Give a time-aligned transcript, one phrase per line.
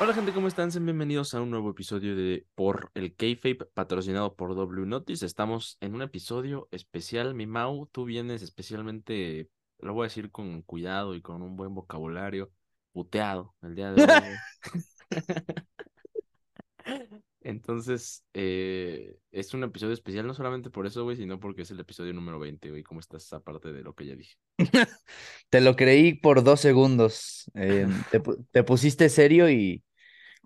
[0.00, 0.70] Hola gente, ¿cómo están?
[0.70, 5.26] Sean bienvenidos a un nuevo episodio de Por el Kayfabe, patrocinado por W Notice.
[5.26, 9.50] Estamos en un episodio especial, mi Mau, tú vienes especialmente,
[9.80, 12.50] lo voy a decir con cuidado y con un buen vocabulario,
[12.92, 14.08] puteado el día de hoy.
[17.40, 21.80] Entonces, eh, es un episodio especial no solamente por eso, güey, sino porque es el
[21.80, 24.36] episodio número 20, güey, ¿cómo estás aparte de lo que ya dije?
[25.50, 27.50] Te lo creí por dos segundos.
[27.54, 29.82] eh, te, pu- te pusiste serio y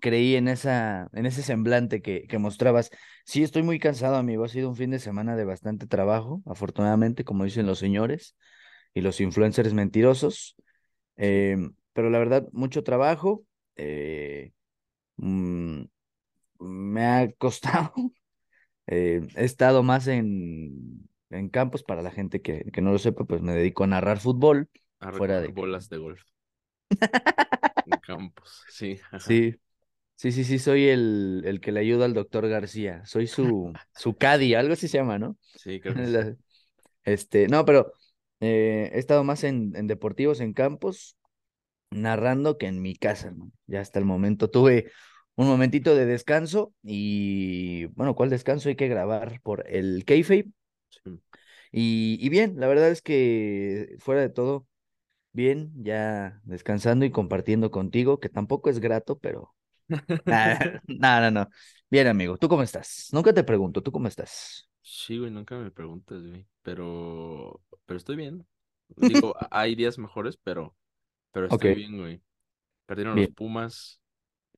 [0.03, 2.91] creí en esa, en ese semblante que, que mostrabas.
[3.23, 4.43] Sí, estoy muy cansado, amigo.
[4.43, 8.35] Ha sido un fin de semana de bastante trabajo, afortunadamente, como dicen los señores
[8.93, 10.57] y los influencers mentirosos.
[11.15, 13.45] em, pero la verdad, mucho trabajo.
[13.77, 14.51] eh,
[15.17, 15.83] mm,
[16.59, 17.93] me ha costado.
[18.87, 23.23] eh, he estado más en, en campos, para la gente que, que no lo sepa,
[23.23, 24.69] pues me dedico a narrar fútbol.
[24.99, 26.21] A Fuera de bolas de golf.
[27.85, 28.99] En campos, sí.
[29.11, 29.19] ajá.
[29.27, 29.55] Sí,
[30.23, 33.05] sí, sí, sí, soy el, el que le ayuda al doctor García.
[33.05, 35.37] Soy su, su caddy, algo así se llama, ¿no?
[35.55, 36.17] Sí, creo que sí.
[36.17, 36.35] La-
[37.05, 37.93] Este, no, pero
[38.41, 41.17] eh, he estado más en, en deportivos, en campos,
[41.91, 43.51] narrando que en mi casa, hermano.
[43.67, 44.91] Ya hasta el momento tuve
[45.35, 48.69] un momentito de descanso y, bueno, ¿cuál descanso?
[48.69, 50.05] Hay que grabar por el.
[50.89, 51.19] Sí.
[51.71, 54.67] Y, y bien, la verdad es que fuera de todo,
[55.33, 59.55] bien, ya descansando y compartiendo contigo, que tampoco es grato, pero
[60.87, 61.49] no, no, no.
[61.89, 63.09] Bien, amigo, ¿tú cómo estás?
[63.11, 64.69] Nunca te pregunto, ¿tú cómo estás?
[64.81, 66.47] Sí, güey, nunca me preguntas, güey.
[66.61, 68.45] Pero, pero estoy bien.
[68.89, 70.75] Digo, hay días mejores, pero,
[71.31, 72.23] pero estoy bien, güey.
[72.87, 73.27] Perdieron Bien.
[73.27, 74.01] los Pumas,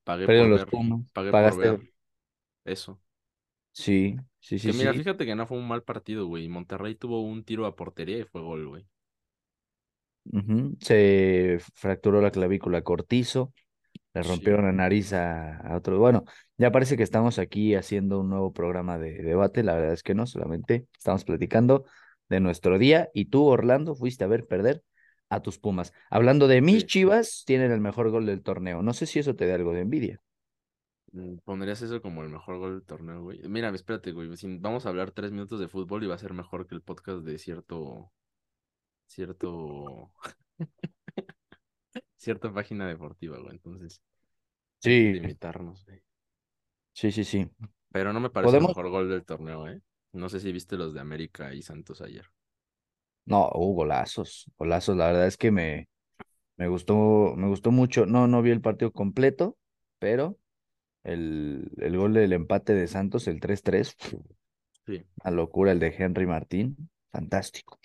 [0.04, 1.58] pagué Perdieron por los ver, Pumas, pagué por pagaste.
[1.58, 1.82] ver
[2.66, 3.02] eso.
[3.74, 4.94] Sí, sí, sí, Que mira, sí.
[4.94, 6.50] fíjate que no fue un mal partido, güey.
[6.50, 8.86] Monterrey tuvo un tiro a portería y fue gol, güey.
[10.82, 13.54] Se fracturó la clavícula Cortizo,
[14.16, 14.26] le Sí.
[14.26, 16.00] rompieron la nariz a, a otro.
[16.00, 16.26] Bueno,
[16.58, 19.64] ya parece que estamos aquí haciendo un nuevo programa de debate.
[19.64, 21.86] La verdad es que no, solamente estamos platicando
[22.30, 24.84] de nuestro día y tú, Orlando, fuiste a ver perder
[25.30, 25.94] a tus Pumas.
[26.10, 26.88] Hablando de mis Sí.
[26.88, 28.84] Chivas, tienen el mejor gol del torneo.
[28.84, 30.22] No sé si eso te da algo de envidia.
[31.12, 33.40] Mm, ¿Pondrías eso como el mejor gol del torneo, güey?
[33.48, 34.36] Mira, espérate, güey.
[34.38, 36.82] si vamos a hablar tres minutos de fútbol y va a ser mejor que el
[36.82, 38.12] podcast de cierto,
[39.08, 40.12] cierto,
[42.26, 43.54] cierta página deportiva, güey.
[43.54, 44.02] Entonces,
[44.82, 46.02] Sí, limitarnos, güey.
[46.94, 47.50] sí, sí, sí.
[47.92, 49.82] Pero no me parece el mejor gol del torneo, ¿eh?
[50.14, 52.26] No sé si viste los de América y Santos ayer.
[53.26, 54.96] No, hubo golazos, golazos.
[54.98, 55.88] La verdad es que me,
[56.58, 58.06] me gustó, me gustó mucho.
[58.08, 59.58] No, no vi el partido completo,
[60.00, 60.40] pero
[61.04, 63.96] el, el gol del empate de Santos, el 3-3,
[64.86, 65.06] Sí.
[65.24, 65.72] una locura.
[65.74, 67.80] El de Henry Martín, fantástico.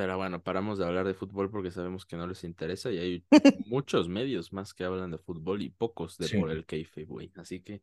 [0.00, 3.26] Pero bueno, paramos de hablar de fútbol porque sabemos que no les interesa y hay
[3.66, 6.38] muchos medios más que hablan de fútbol y pocos de Sí.
[6.38, 7.32] por el kayfabe, güey.
[7.36, 7.82] Así que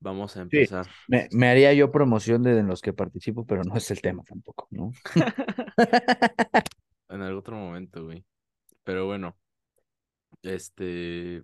[0.00, 0.88] vamos a Sí, empezar.
[1.06, 4.22] me, me haría yo promoción de en los que participo, pero no es el tema
[4.24, 4.90] tampoco, ¿no?
[7.08, 8.24] En algún otro momento, güey.
[8.84, 9.38] Pero bueno,
[10.42, 11.42] este...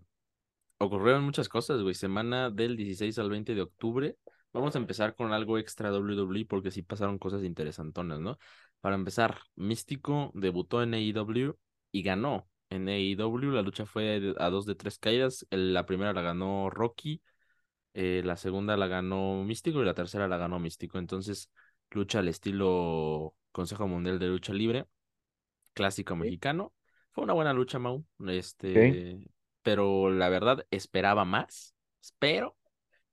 [0.78, 1.94] Ocurrieron muchas cosas, güey.
[1.94, 4.16] Semana del 16 al 20 de octubre.
[4.52, 8.38] Vamos a empezar con algo extra WWE porque sí pasaron cosas interesantonas, ¿no?
[8.86, 11.58] Para empezar, Místico debutó en AEW
[11.90, 13.50] y ganó en AEW.
[13.50, 15.44] La lucha fue a dos de tres caídas.
[15.50, 17.20] La primera la ganó Rocky,
[17.94, 21.00] eh, la segunda la ganó Místico y la tercera la ganó Místico.
[21.00, 21.50] Entonces,
[21.90, 24.86] lucha al estilo Consejo Mundial de Lucha Libre,
[25.74, 26.72] clásico mexicano.
[27.10, 28.04] Fue una buena lucha, Mau.
[28.28, 29.18] Este,
[29.62, 31.74] pero la verdad esperaba más.
[32.20, 32.56] Pero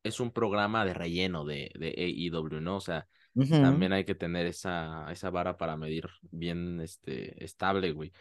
[0.04, 2.76] es un programa de relleno de, de AEW, ¿no?
[2.76, 3.56] O sea, Ujú.
[3.56, 8.12] también hay que tener esa, esa vara para medir bien este, estable, güey.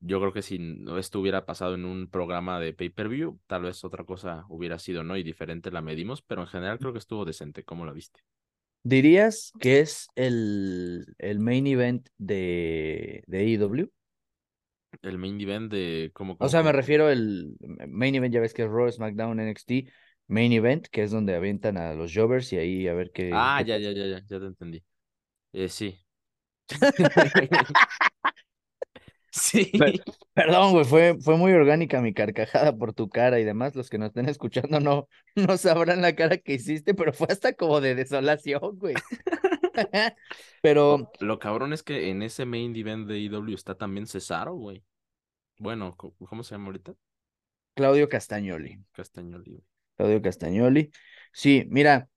[0.00, 0.58] Yo creo que si
[0.98, 5.16] esto hubiera pasado en un programa de pay-per-view, tal vez otra cosa hubiera sido, ¿no?
[5.16, 7.64] Y diferente la medimos, pero en general creo que estuvo decente.
[7.64, 8.20] ¿Cómo la viste?
[8.82, 13.90] ¿Dirías que es el, el main event de, de AEW?
[15.02, 17.56] El main event de cómo, O sea, me refiero el
[17.88, 19.88] main event, ya ves que es Raw, SmackDown, NXT,
[20.30, 23.62] main event, que es donde avientan a los Jovers y ahí a ver qué, Ah,
[23.62, 24.82] ya, ya, ya, ya, ya te entendí.
[25.52, 25.98] Eh, sí.
[29.32, 29.70] Sí.
[29.78, 30.02] Per-
[30.34, 33.76] Perdón, güey, fue, fue muy orgánica mi carcajada por tu cara y demás.
[33.76, 37.52] Los que nos estén escuchando no, no sabrán la cara que hiciste, pero fue hasta
[37.52, 38.94] como de desolación, güey.
[40.62, 44.54] Pero Lo, lo cabrón es que en ese main event de IW está también Cesaro,
[44.54, 44.82] güey.
[45.58, 46.94] Bueno, ¿cómo se llama ahorita?
[47.74, 48.84] Claudio Castagnoli.
[48.92, 49.64] Castañoli, güey.
[50.00, 50.90] Claudio Castagnoli.
[51.32, 52.08] Sí, mira,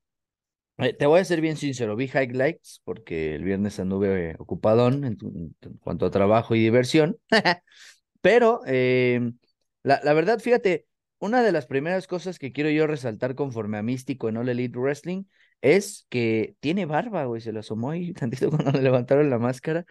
[0.77, 5.17] eh, te voy a ser bien sincero, vi highlights porque el viernes anduve ocupadón en,
[5.17, 7.17] tu- cuanto a trabajo y diversión,
[8.21, 9.33] pero eh,
[9.83, 10.87] la, la verdad, fíjate,
[11.19, 14.77] una de las primeras cosas que quiero yo resaltar conforme a Místico en All Elite
[14.79, 15.25] Wrestling
[15.61, 19.85] es que tiene barba, güey, se le asomó ahí tantito cuando le levantaron la máscara.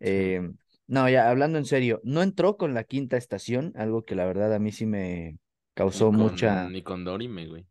[0.00, 0.40] Eh,
[0.86, 4.54] no, ya hablando en serio, no entró con la quinta estación, algo que la verdad
[4.54, 5.38] a mí sí me
[5.78, 6.68] causó mucha...
[6.68, 7.64] Ni con Dorime, güey.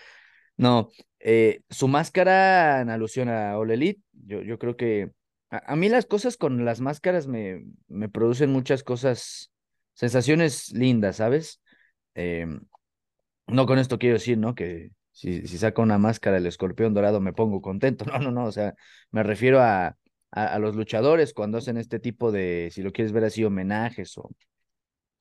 [0.56, 0.88] no,
[1.20, 5.10] eh, su máscara en alusión a All Elite, yo, yo creo que
[5.50, 9.52] a, mí las cosas con las máscaras me, me producen muchas cosas,
[9.92, 11.60] sensaciones lindas, ¿sabes?
[12.14, 12.62] Em,
[13.46, 14.54] no con esto quiero decir, ¿no?
[14.54, 18.06] Que si, si saca una máscara el escorpión dorado me pongo contento.
[18.10, 18.44] No, no, no.
[18.46, 18.74] O sea,
[19.10, 19.98] me refiero a,
[20.30, 24.30] a, los luchadores cuando hacen este tipo de, si lo quieres ver así, homenajes o,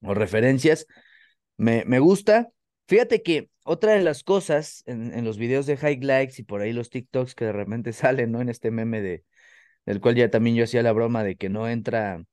[0.03, 0.87] o referencias.
[1.57, 2.49] Me, me gusta.
[2.87, 6.73] Fíjate que otra de las cosas en, en los videos de highlights y por ahí
[6.73, 8.41] los TikToks que de repente salen, ¿no?
[8.41, 9.23] En este meme de,
[9.85, 12.23] del cual ya también yo hacía la broma de que no entra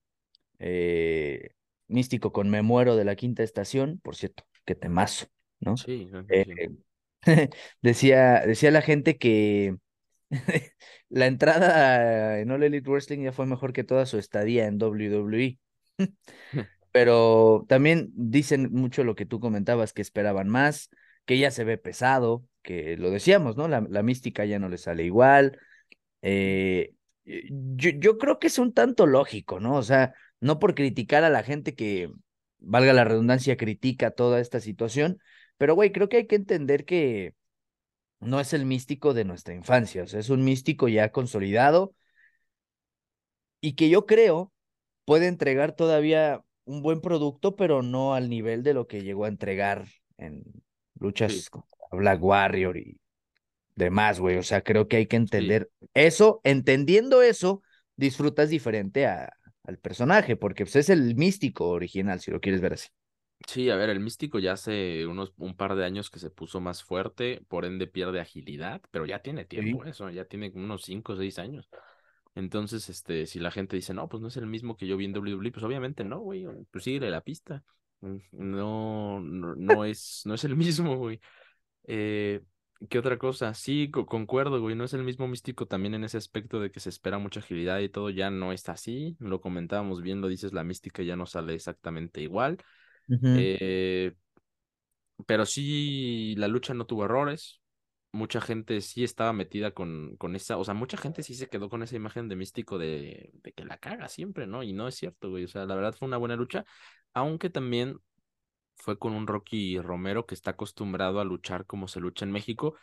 [0.58, 1.50] eh,
[1.88, 5.26] Místico con Me Muero de la quinta estación, por cierto, qué temazo,
[5.60, 5.76] ¿no?
[5.76, 6.70] Sí, eh,
[7.82, 9.76] decía, decía la gente que
[11.10, 15.58] la entrada en All Elite Wrestling ya fue mejor que toda su estadía en WWE.
[16.92, 20.90] Pero también dicen mucho lo que tú comentabas, que esperaban más,
[21.24, 23.66] que ya se ve pesado, que lo decíamos, ¿no?
[23.68, 25.58] La, la mística ya no le sale igual.
[26.22, 26.94] Eh,
[27.24, 29.76] yo, yo creo que es un tanto lógico, ¿no?
[29.76, 32.10] O sea, no por criticar a la gente que,
[32.62, 35.18] valga la redundancia, critica toda esta situación,
[35.58, 37.34] pero güey, creo que hay que entender que
[38.20, 41.94] no es el místico de nuestra infancia, o sea, es un místico ya consolidado
[43.60, 44.52] y que yo creo
[45.04, 49.28] puede entregar todavía un buen producto, pero no al nivel de lo que llegó a
[49.28, 49.86] entregar
[50.18, 50.42] en
[50.98, 53.00] luchas con Black Warrior y
[53.74, 54.36] demás, güey.
[54.36, 56.40] O sea, creo que hay que entender eso.
[56.44, 57.62] Entendiendo eso,
[57.96, 59.32] disfrutas diferente a,
[59.64, 62.88] al personaje, porque pues, es el místico original, si lo quieres ver así.
[63.46, 66.60] Sí, a ver, el místico ya hace unos un par de años que se puso
[66.60, 71.14] más fuerte, por ende pierde agilidad, pero ya tiene tiempo eso, ya tiene unos 5
[71.14, 71.68] o 6 años.
[72.34, 75.04] Entonces, este, si la gente dice, no, pues no es el mismo que yo vi
[75.04, 77.62] en WWE, pues obviamente no, güey, pues sigue la pista.
[78.00, 81.20] Mm, no, no, no es, no es el mismo, güey.
[81.84, 82.40] Eh,
[82.88, 83.54] ¿Qué otra cosa?
[83.54, 84.74] Sí, concuerdo, güey.
[84.74, 87.78] No es el mismo místico también en ese aspecto de que se espera mucha agilidad
[87.78, 89.16] y todo ya no está así.
[89.20, 92.58] Lo comentábamos bien, lo dices, la mística ya no sale exactamente igual.
[93.08, 94.14] eh,
[95.26, 97.61] pero sí, la lucha no tuvo errores.
[98.12, 101.70] Mucha gente sí estaba metida con, con esa, o sea, mucha gente sí se quedó
[101.70, 104.62] con esa imagen de místico de, de que la caga siempre, ¿no?
[104.62, 105.44] Y no es cierto, güey.
[105.44, 106.64] O sea, la verdad fue una buena lucha,
[107.14, 107.98] aunque también
[108.76, 112.74] fue con un Rocky Romero que está acostumbrado a luchar como se lucha en México.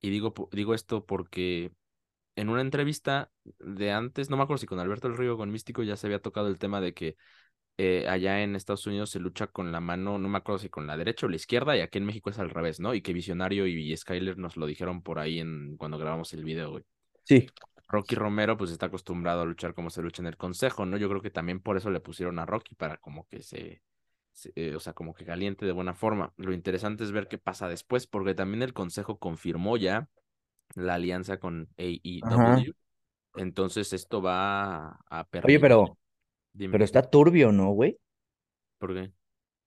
[0.00, 1.72] Y digo, digo esto porque
[2.36, 5.50] en una entrevista de antes, no me acuerdo si con Alberto El Río o con
[5.50, 7.16] Místico ya se había tocado el tema de que
[7.78, 10.86] eh, allá en Estados Unidos se lucha con la mano, no me acuerdo si con
[10.86, 12.94] la derecha o la izquierda, y aquí en México es al revés, ¿no?
[12.94, 16.72] Y que Visionario y Skyler nos lo dijeron por ahí en cuando grabamos el video,
[16.72, 16.84] güey.
[17.24, 17.46] Sí.
[17.88, 20.96] Rocky Romero pues está acostumbrado a luchar como se lucha en el consejo, ¿no?
[20.96, 23.82] Yo creo que también por eso le pusieron a Rocky para como que se
[24.54, 26.32] eh, o sea, como que caliente de buena forma.
[26.36, 30.08] Lo interesante es ver qué pasa después, porque también el consejo confirmó ya
[30.74, 32.74] la alianza con AEW.
[33.36, 35.56] Entonces esto va a permitir...
[35.56, 35.98] Oye, pero,
[36.56, 37.98] pero está turbio, ¿no, güey?
[38.78, 39.12] ¿Por qué?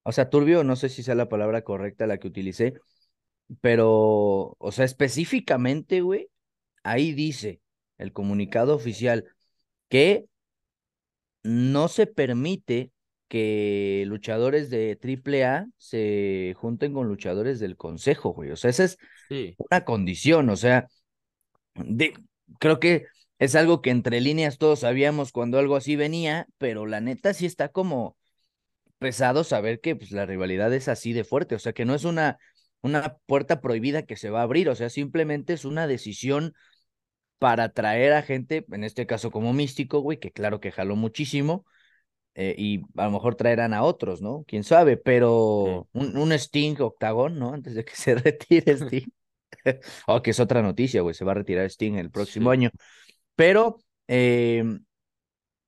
[0.02, 2.74] O sea, turbio, no sé si sea la palabra correcta la que utilicé,
[3.60, 6.28] pero, o sea, específicamente, güey,
[6.82, 7.60] ahí dice
[7.98, 9.24] el comunicado oficial
[9.88, 10.26] que
[11.42, 12.92] no se permite
[13.28, 18.50] que luchadores de AAA se junten con luchadores del Consejo, güey.
[18.50, 18.98] O sea, esa es
[19.58, 20.86] una condición, o sea,
[21.74, 22.14] de,
[22.58, 23.06] creo que
[23.38, 27.46] es algo que entre líneas todos sabíamos cuando algo así venía, pero la neta sí
[27.46, 28.16] está como
[28.98, 32.04] pesado saber que pues, la rivalidad es así de fuerte, o sea, que no es
[32.04, 32.38] una,
[32.82, 36.54] una puerta prohibida que se va a abrir, o sea, simplemente es una decisión
[37.38, 41.66] para traer a gente, en este caso como místico, güey, que claro que jaló muchísimo,
[42.34, 44.44] eh, y a lo mejor traerán a otros, ¿no?
[44.46, 47.54] Quién sabe, pero un, un, Sting octagón, ¿no?
[47.54, 49.08] Antes de que se retire Sting.
[50.06, 52.70] oh, que es otra noticia, güey, se va a retirar Sting el próximo año.
[53.36, 53.78] Pero,
[54.08, 54.64] eh,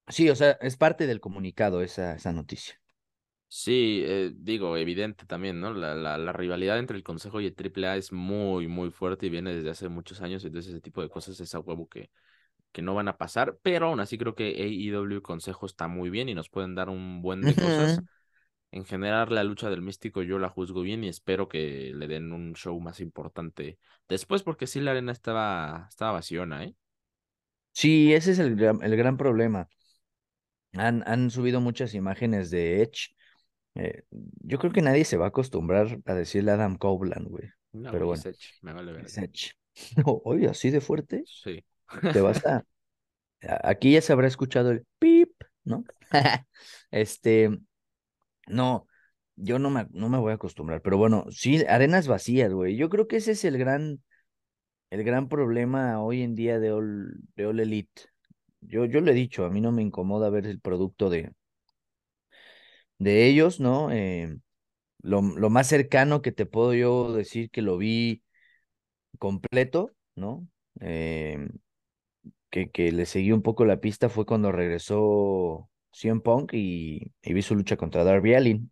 [0.08, 2.80] sí, o sea, es parte del comunicado esa, esa noticia.
[3.50, 5.72] Sí, eh, digo, evidente también, ¿no?
[5.72, 9.30] La, la, la, rivalidad entre el Consejo y el AAA es muy, muy fuerte y
[9.30, 12.10] viene desde hace muchos años, entonces ese tipo de cosas es a huevo que,
[12.72, 16.28] que no van a pasar, pero aún así creo que AEW Consejo está muy bien
[16.28, 18.00] y nos pueden dar un buen de cosas.
[18.70, 22.32] En general, la lucha del místico yo la juzgo bien y espero que le den
[22.32, 26.74] un show más importante después, porque sí la arena estaba, estaba vaciona, ¿eh?
[27.80, 29.68] Sí, ese es el, el gran problema.
[30.74, 33.14] Han, han subido muchas imágenes de Edge
[33.76, 34.04] Eh,
[34.42, 37.48] yo creo que nadie se va a acostumbrar a decirle Adam Copeland, güey.
[37.72, 39.06] No, Pero bueno, es Edge, me vale ver.
[39.06, 39.52] es Edge.
[39.96, 41.24] No, oye, así de fuerte.
[41.26, 41.64] Sí.
[42.12, 42.58] Te vas a.
[43.42, 45.32] a- Aquí ya se habrá escuchado el pip,
[45.64, 45.84] ¿no?
[46.90, 47.50] Este.
[48.48, 48.86] No,
[49.36, 50.82] yo no me, no me voy a acostumbrar.
[50.82, 52.76] Pero bueno, sí, arenas vacías, güey.
[52.76, 54.02] Yo creo que ese es el gran,
[54.90, 58.02] el gran problema hoy en día de All, Elite.
[58.60, 61.32] Yo, yo le he dicho, a mí no me incomoda ver el producto de,
[62.98, 63.90] de ellos, ¿no?
[63.92, 64.36] Eh,
[65.02, 68.22] lo, lo más cercano que te puedo yo decir que lo vi
[69.18, 70.46] completo, ¿no?
[70.80, 71.48] Eh,
[72.50, 77.42] que, que le seguí un poco la pista fue cuando regresó CM Punk y, vi
[77.42, 78.70] su lucha contra Darby Allin.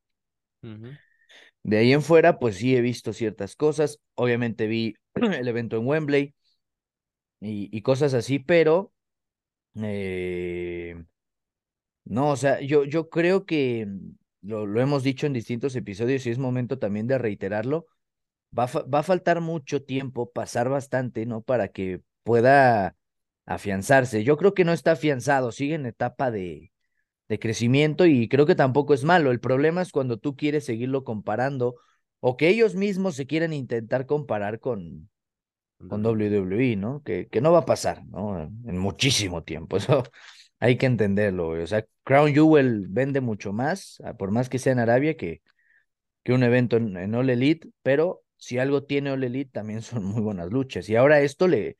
[1.66, 3.98] De ahí en fuera, pues sí he visto ciertas cosas.
[4.14, 6.34] Obviamente vi el evento en Wembley
[7.40, 8.92] y, y cosas así, pero
[9.82, 10.96] eh,
[12.04, 13.88] no, o sea, yo, yo creo que
[14.42, 17.86] lo, lo hemos dicho en distintos episodios y es momento también de reiterarlo.
[18.58, 21.42] Va va a faltar mucho tiempo, pasar bastante, ¿no?
[21.42, 22.96] Para que pueda
[23.46, 24.24] afianzarse.
[24.24, 26.72] Yo creo que no está afianzado, sigue en etapa de,
[27.28, 29.30] de crecimiento y creo que tampoco es malo.
[29.30, 31.76] El problema es cuando tú quieres seguirlo comparando
[32.20, 35.08] o que ellos mismos se quieran intentar comparar con,
[35.88, 37.02] con WWE, ¿no?
[37.02, 38.42] Que, que no va a pasar, ¿no?
[38.42, 39.76] En muchísimo tiempo.
[39.78, 40.04] Eso
[40.60, 41.62] hay que entenderlo, güey.
[41.62, 45.42] O sea, Crown Jewel vende mucho más, ah, por más que sea en Arabia, que,
[46.22, 50.04] que un evento en, en All Elite, pero si algo tiene All Elite, también son
[50.04, 50.88] muy buenas luchas.
[50.88, 51.76] Y ahora esto le,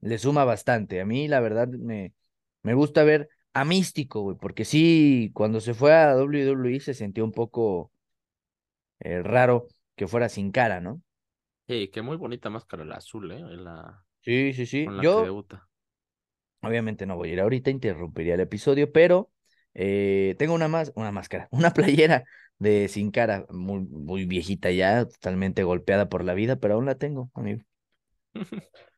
[0.00, 1.00] le suma bastante.
[1.00, 2.14] A mí, la verdad, me,
[2.62, 7.24] me gusta ver a Místico, güey, porque sí, cuando se fue a WWE se sintió
[7.24, 7.92] un poco
[9.00, 11.02] eh, raro que fuera sin cara, ¿no?
[11.68, 13.40] Sí, qué muy bonita máscara la azul, ¿eh?
[13.56, 14.84] La, Sí, sí, sí.
[14.84, 15.68] con la que Yo, debuta.
[16.62, 19.30] obviamente no voy a ir ahorita, interrumpiría el episodio, pero
[19.74, 22.24] eh, tengo una más, una máscara, una playera
[22.58, 26.96] de sin cara, muy, muy viejita ya, totalmente golpeada por la vida, pero aún la
[26.96, 27.62] tengo, amigo.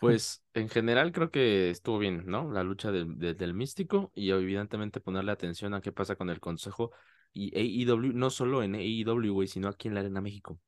[0.00, 2.50] Pues en general creo que estuvo bien, ¿no?
[2.50, 6.90] La lucha del, místico y evidentemente ponerle atención a qué pasa con el consejo
[7.34, 10.58] y AEW, no solo en AEW, güey, sino aquí en la Arena México.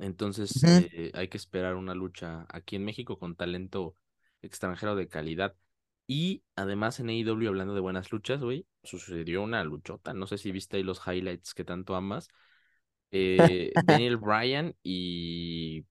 [0.00, 3.94] Entonces eh, hay que esperar una lucha aquí en México con talento
[4.42, 5.54] extranjero de calidad.
[6.08, 10.12] Y además en AEW, hablando de buenas luchas, güey, sucedió una luchota.
[10.12, 12.28] No sé si viste ahí los highlights que tanto amas.
[13.12, 15.86] Eh, Daniel Bryan y,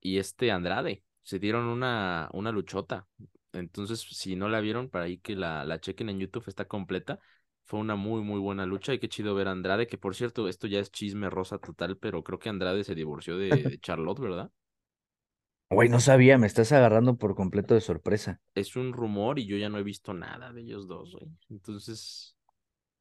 [0.00, 3.08] y este Andrade se dieron una, una luchota.
[3.52, 7.20] Entonces, si no la vieron, para ahí que la, la chequen en YouTube, está completa.
[7.66, 10.48] Fue una muy, muy buena lucha y qué chido ver a Andrade, que por cierto,
[10.48, 14.20] esto ya es chisme rosa total, pero creo que Andrade se divorció de, de Charlotte,
[14.20, 14.52] ¿verdad?
[15.70, 18.40] Güey, no sabía, me estás agarrando por completo de sorpresa.
[18.54, 21.30] Es un rumor y yo ya no he visto nada de ellos dos, güey.
[21.50, 22.36] Entonces,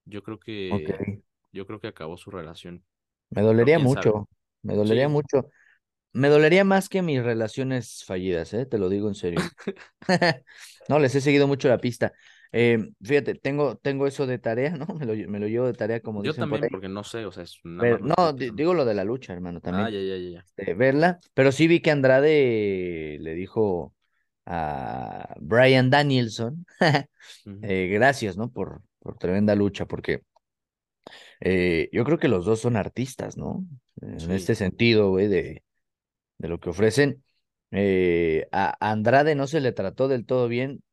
[0.06, 1.14] yo creo que,
[1.54, 2.86] yo creo que acabó su relación.
[3.30, 3.80] Me dolería sabe.
[3.80, 4.28] mucho,
[4.64, 5.50] me dolería Sí, mucho.
[6.16, 8.66] Me dolería más que mis relaciones fallidas, ¿eh?
[8.66, 9.42] Te lo digo en serio.
[10.88, 12.14] No, les he seguido mucho la pista.
[12.52, 14.86] Eh, fíjate, tengo, tengo eso de tarea, ¿no?
[14.86, 17.32] Me lo, me lo llevo de tarea, como yo dicen también, porque no sé, o
[17.32, 19.92] sea, es no, digo lo de la lucha, hermano, Ah, también.
[19.92, 20.40] ya, ya, ya, ya.
[20.46, 23.94] este, verla, pero sí vi que Andrade le dijo
[24.46, 26.66] a Brian Danielson,
[27.64, 28.50] eh, gracias, ¿no?
[28.52, 30.22] Por, por tremenda lucha, porque
[31.42, 33.66] eh, yo creo que los dos son artistas, ¿no?
[34.02, 34.32] En Sí.
[34.32, 35.64] este sentido, güey, de,
[36.38, 37.24] de lo que ofrecen.
[37.72, 40.84] Eh, a Andrade no se le trató del todo bien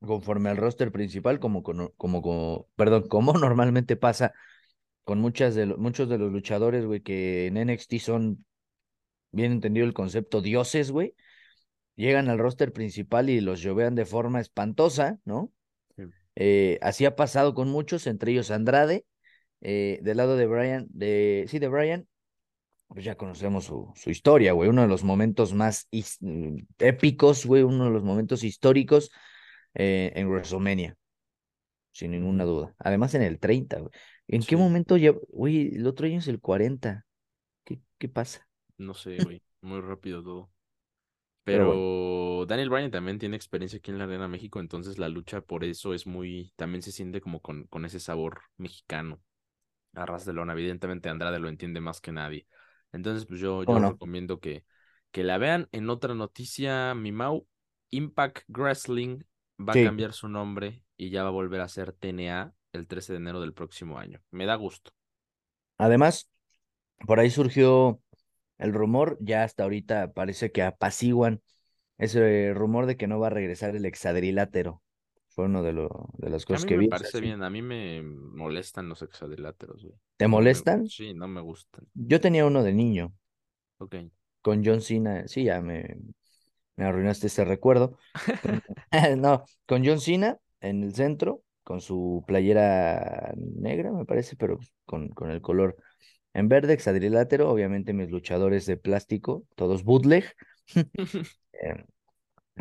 [0.00, 4.32] conforme al roster principal, como, como, como, como- perdón, como normalmente pasa
[5.04, 8.44] con muchas de lo- muchos de los luchadores, güey, que en NXT son,
[9.32, 11.14] bien entendido el concepto, dioses, güey,
[11.96, 15.52] llegan al roster principal y los llovean de forma espantosa, ¿no?
[15.96, 16.04] Sí.
[16.36, 19.06] Eh, así ha pasado con muchos, entre ellos Andrade,
[19.62, 22.08] eh, del lado de Brian, de, sí, de Brian,
[22.90, 25.88] pues ya conocemos su, su historia, güey, uno de los momentos más
[26.78, 29.10] épicos, güey, uno de los momentos históricos
[29.74, 30.96] eh, en WrestleMania,
[31.92, 32.74] sin ninguna duda.
[32.78, 33.90] Además en el 30, güey.
[34.26, 37.06] ¿En qué momento ya, güey, el otro año es el 40?
[37.64, 38.46] ¿Qué, qué pasa?
[38.76, 39.40] no sé, güey.
[39.60, 40.50] Muy rápido todo.
[41.44, 45.40] Pero bueno, Daniel Bryan también tiene experiencia aquí en la Arena México, entonces la lucha
[45.40, 49.20] por eso es muy, también se siente como con, con ese sabor mexicano.
[49.94, 52.46] A ras de lona, evidentemente Andrade lo entiende más que nadie.
[52.92, 53.90] Entonces, pues yo, ¿cómo yo no?
[53.92, 54.64] recomiendo que,
[55.10, 55.68] que la vean.
[55.72, 57.46] En otra noticia, mi Mau,
[57.90, 59.22] Impact Wrestling
[59.58, 63.12] va a cambiar su nombre y ya va a volver a ser TNA el 13
[63.12, 64.20] de enero del próximo año.
[64.30, 64.92] Me da gusto.
[65.78, 66.30] además,
[67.06, 68.00] por ahí surgió
[68.58, 71.42] el rumor, ya hasta ahorita parece que apaciguan
[71.98, 74.82] ese rumor de que no va a regresar el hexadrilátero.
[75.30, 76.92] Fue uno de, lo, de las A cosas mí que me vi.
[77.02, 79.94] sea, parece bien, a mí me molestan los hexadeláteros, güey.
[80.16, 80.80] ¿Te me, molestan?
[80.82, 81.86] sí, no me gustan.
[81.94, 83.14] Yo tenía uno de niño
[83.78, 83.94] Ok.
[84.42, 85.26] con John Cena.
[85.28, 85.96] Sí, ya me,
[86.76, 87.98] me arruinaste ese recuerdo.
[89.18, 95.10] No, con John Cena en el centro, con su playera negra, me parece, pero con,
[95.10, 95.76] con el color
[96.34, 97.50] en verde, hexadrilátero.
[97.50, 100.34] Obviamente mis luchadores de plástico, todos bootleg.
[101.52, 101.84] Eh,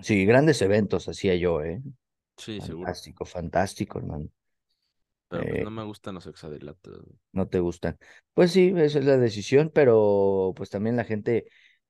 [0.04, 1.82] sí, grandes eventos hacía yo, ¿eh?
[2.40, 2.92] Sí, seguro.
[2.92, 4.28] Fantástico, fantástico, hermano.
[5.28, 7.04] Pero pues Eh, no me gustan los hexadeláteros.
[7.04, 7.18] güey.
[7.32, 7.98] no te gustan.
[8.34, 11.46] Pues sí, esa es la decisión, pero pues también la gente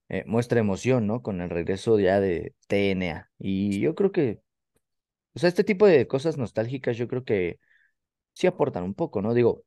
[0.10, 1.22] eh, muestra emoción, ¿no?
[1.22, 3.32] Con el regreso ya de TNA.
[3.40, 4.42] Y yo creo que,
[5.36, 7.60] o sea, este tipo de cosas nostálgicas, yo creo que
[8.34, 9.34] sí aportan un poco, ¿no?
[9.36, 9.66] Digo,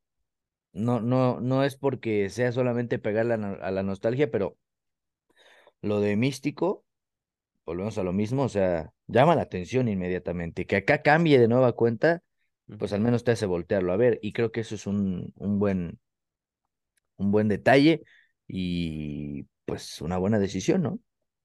[0.72, 4.58] no, no, no es porque sea solamente pegarle a la nostalgia, pero
[5.80, 6.84] lo de místico,
[7.66, 10.66] volvemos a lo mismo, o sea, llama la atención inmediatamente.
[10.66, 12.22] Que acá cambie de nueva cuenta,
[12.78, 14.18] pues al menos te hace voltearlo a ver.
[14.22, 16.00] Y creo que eso es un, un buen,
[17.16, 18.02] un buen detalle
[18.46, 20.98] y pues una buena decisión, ¿no?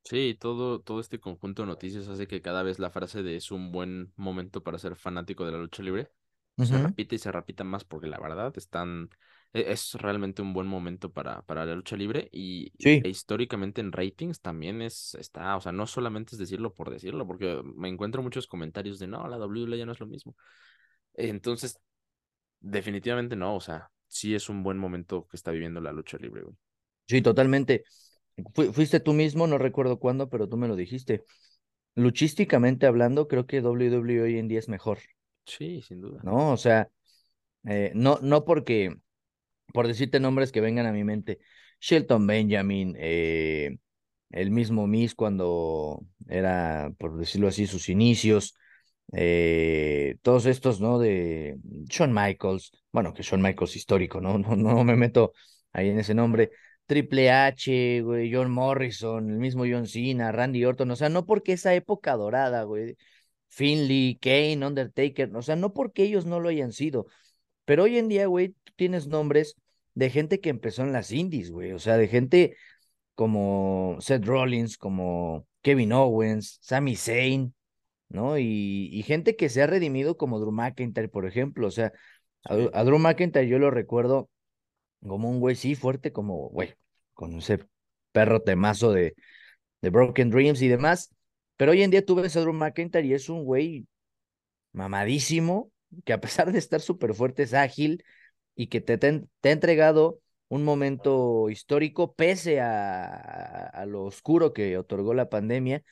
[0.04, 3.52] Sí, todo, todo este conjunto de noticias hace que cada vez la frase de es
[3.52, 6.10] un buen momento para ser fanático de la lucha libre
[6.62, 9.10] se repite y se repita más porque la verdad están,
[9.60, 12.72] es realmente un buen momento para, para la lucha libre y
[13.02, 17.28] e históricamente en ratings también es, está, o sea, no solamente es decirlo por decirlo,
[17.28, 20.36] porque me encuentro muchos comentarios de no, la WWE ya no es lo mismo.
[21.16, 21.80] Entonces,
[22.62, 26.44] definitivamente no, o sea, sí es un buen momento que está viviendo la lucha libre,
[26.44, 26.56] güey.
[27.08, 27.84] sí, totalmente.
[28.56, 31.24] Fui- fuiste tú mismo, no recuerdo cuándo, pero tú me lo dijiste.
[31.96, 35.00] Luchísticamente hablando, creo que WWE hoy en día es mejor,
[35.46, 36.24] Sí, sin duda.
[36.24, 36.52] ¿no?
[36.54, 36.90] O sea,
[37.66, 38.96] eh, no, no porque,
[39.74, 41.40] por decirte nombres que vengan a mi mente,
[41.80, 43.78] Shelton Benjamin, eh,
[44.32, 48.56] el mismo Miz cuando era, por decirlo así, sus inicios,
[49.14, 51.00] eh, todos estos, ¿no?
[51.00, 51.58] De
[51.88, 54.38] Shawn Michaels, bueno, que Shawn Michaels histórico, ¿no?
[54.40, 55.34] No, no me meto
[55.72, 56.52] ahí en ese nombre.
[56.86, 61.54] Triple H, güey, John Morrison, el mismo John Cena, Randy Orton, o sea, no porque
[61.54, 62.96] esa época dorada, güey,
[63.50, 67.08] Finley, Kane, Undertaker, o sea, no porque ellos no lo hayan sido,
[67.66, 69.56] pero hoy en día, güey, tienes nombres
[69.98, 72.56] de gente que empezó en las indies, güey, o sea, de gente
[73.16, 77.56] como Seth Rollins, como Kevin Owens, Sami Zayn,
[78.10, 78.38] ¿no?
[78.38, 81.66] Y, y gente que se ha redimido como Drew McIntyre, por ejemplo.
[81.68, 81.94] O sea,
[82.46, 84.30] a, a Drew McIntyre yo lo recuerdo
[85.02, 86.76] como un güey, sí, fuerte, como, güey,
[87.16, 87.66] con ese
[88.12, 89.16] perro temazo de,
[89.82, 91.10] de Broken Dreams y demás.
[91.58, 93.88] Pero hoy en día tú ves a Drew McIntyre y es un güey
[94.74, 95.72] mamadísimo,
[96.06, 98.04] que a pesar de estar súper fuerte es ágil
[98.58, 104.54] y que te, te, te ha entregado un momento histórico pese a, a, lo oscuro
[104.54, 105.84] que otorgó la pandemia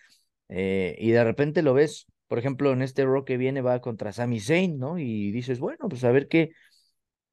[0.49, 4.13] eh, y de repente lo ves, por ejemplo, en este Raw que viene va contra
[4.13, 4.99] Sami Zayn, ¿no?
[4.99, 6.51] Y dices, bueno, pues a ver qué,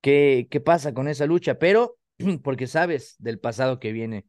[0.00, 1.98] qué, qué pasa con esa lucha, pero
[2.42, 4.26] porque sabes del pasado que viene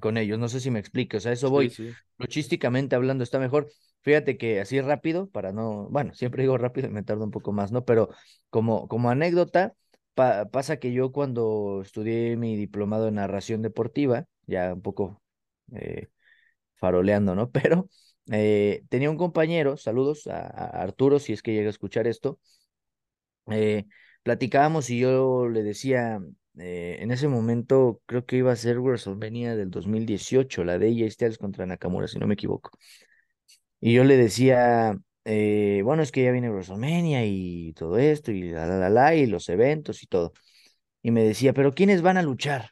[0.00, 1.96] con ellos, no sé si me explico, o sea, eso Sí, voy, sí.
[2.18, 3.68] luchísticamente hablando está mejor.
[4.02, 7.52] Fíjate que así rápido, para no, bueno, siempre digo rápido y me tardo un poco
[7.52, 7.84] más, ¿no?
[7.84, 8.08] Pero
[8.50, 9.74] como, como anécdota,
[10.14, 15.22] pa- pasa que yo cuando estudié mi diplomado en narración deportiva, ya un poco
[15.74, 16.08] eh,
[16.76, 17.50] faroleando, ¿no?
[17.52, 17.88] Pero
[18.32, 20.40] eh, tenía un compañero, saludos a,
[20.82, 22.40] Arturo, si es que llega a escuchar esto,
[23.50, 23.86] eh,
[24.22, 26.20] platicábamos y yo le decía,
[26.54, 31.38] en ese momento creo que iba a ser WrestleMania del 2018, la de AJ Styles
[31.38, 32.70] contra Nakamura, si no me equivoco.
[33.80, 38.50] Y yo le decía, eh, bueno, es que ya viene WrestleMania y todo esto, y
[38.50, 40.32] la, la, la, y los eventos y todo.
[41.02, 42.70] Y me decía, pero ¿quiénes van a luchar?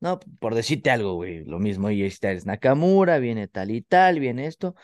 [0.00, 4.46] No, por decirte algo, güey, lo mismo, AJ Styles, Nakamura, viene tal y tal, viene
[4.46, 4.74] esto,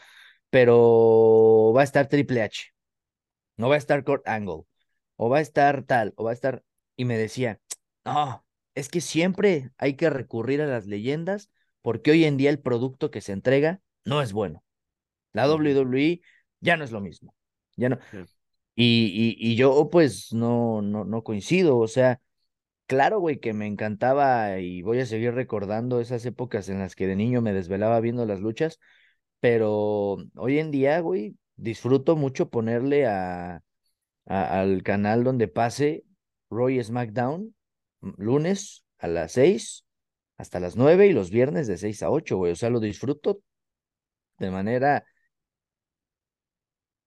[0.50, 2.72] pero va a estar Triple H,
[3.58, 4.64] no va a estar Kurt Angle,
[5.16, 6.64] o va a estar tal, o va a estar,
[6.96, 7.60] y me decía,
[8.04, 11.50] no, es que siempre hay que recurrir a las leyendas
[11.82, 14.64] porque hoy en día el producto que se entrega no es bueno.
[15.44, 15.48] La.
[15.48, 16.20] WWE
[16.60, 17.34] ya no es lo mismo,
[17.76, 17.98] ya no.
[18.10, 18.18] Sí.
[18.74, 22.20] Y, y, y yo pues no, no, no coincido, o sea,
[22.86, 27.06] claro, güey, que me encantaba y voy a seguir recordando esas épocas en las que
[27.06, 28.78] de niño me desvelaba viendo las luchas,
[29.40, 33.62] pero hoy en día, güey, disfruto mucho ponerle a,
[34.26, 36.04] a- al canal donde pase
[36.50, 37.54] Roy SmackDown
[38.02, 39.84] m- lunes a las 6
[40.38, 43.40] hasta las 9 y los viernes de 6 a 8, güey, o sea, lo disfruto
[44.38, 45.04] de manera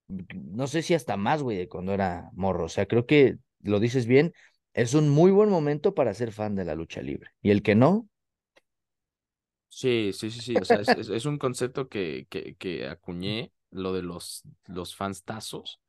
[0.09, 2.65] no sé si hasta más, güey, de cuando era morro.
[2.65, 4.33] O sea, creo que lo dices bien,
[4.73, 7.31] es un muy buen momento para ser fan de la lucha libre.
[7.41, 8.09] Y el que no,
[9.69, 10.55] Sí, sí, sí, sí.
[10.59, 14.95] O sea, es, es, es un concepto que, que, que acuñé lo de los, los
[14.95, 15.79] fans tazos,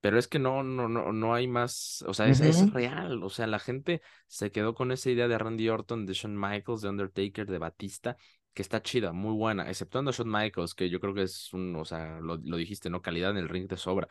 [0.00, 3.30] pero es que no, no, no, no hay más, o sea, es, es, real, o
[3.30, 6.88] sea, la gente se quedó con esa idea de Randy Orton, de Shawn Michaels, de
[6.88, 8.16] Undertaker, de Batista,
[8.52, 11.76] que está chida, muy buena, exceptuando a Shawn Michaels, que yo creo que es un,
[11.76, 13.02] o sea, lo, lo dijiste, ¿no?
[13.02, 14.08] Calidad en el ring de sobra.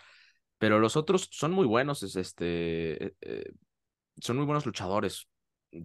[0.59, 3.51] Pero los otros son muy buenos, es este, eh, eh,
[4.21, 5.27] son muy buenos luchadores.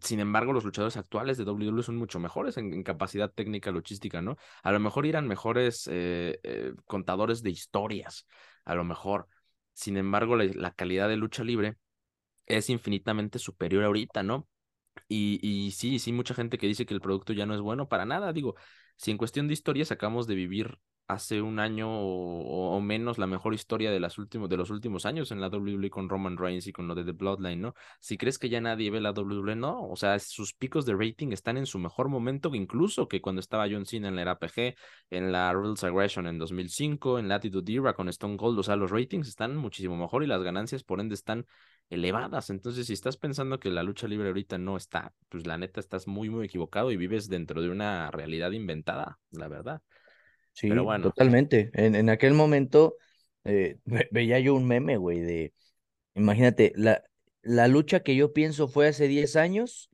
[0.03, 4.37] Sin embargo, los luchadores actuales de WWE son mucho mejores en, capacidad técnica, logística, ¿no?
[4.63, 8.27] A lo mejor irán mejores eh, contadores de historias,
[8.65, 9.29] a lo mejor.
[9.75, 11.77] Sin embargo, la, calidad de lucha libre
[12.47, 14.49] es infinitamente superior ahorita, ¿no?
[15.09, 17.89] Y, y sí, sí, mucha gente que dice que el producto ya no es bueno,
[17.89, 18.33] para nada.
[18.33, 18.55] Digo,
[18.97, 23.55] si en cuestión de historias acabamos de vivir hace un año o, menos la mejor
[23.55, 26.73] historia de, las últimos, de los últimos años en la WWE con Roman Reigns y
[26.73, 27.75] con lo de The Bloodline, ¿no?
[28.01, 31.33] Si crees que ya nadie ve la WWE, no, o sea, sus picos de rating
[31.33, 34.75] están en su mejor momento, incluso que cuando estaba John Cena en la RPG,
[35.11, 38.91] en la Rules Aggression en 2005, en Latitude Era con Stone Cold, o sea, los
[38.91, 41.47] ratings están muchísimo mejor y las ganancias por ende están
[41.95, 42.51] elevadas.
[42.51, 46.07] Entonces, si estás pensando que la lucha libre ahorita no está, pues la neta estás
[46.07, 49.83] muy, muy equivocado y vives dentro de una realidad inventada, la verdad.
[50.53, 50.71] Sí,
[51.03, 51.71] totalmente.
[51.75, 52.97] En, en aquel momento
[53.45, 53.79] eh,
[54.11, 55.53] veía yo un meme, güey, de,
[56.15, 57.03] imagínate, la,
[57.43, 59.91] la lucha que yo pienso fue hace 10 años,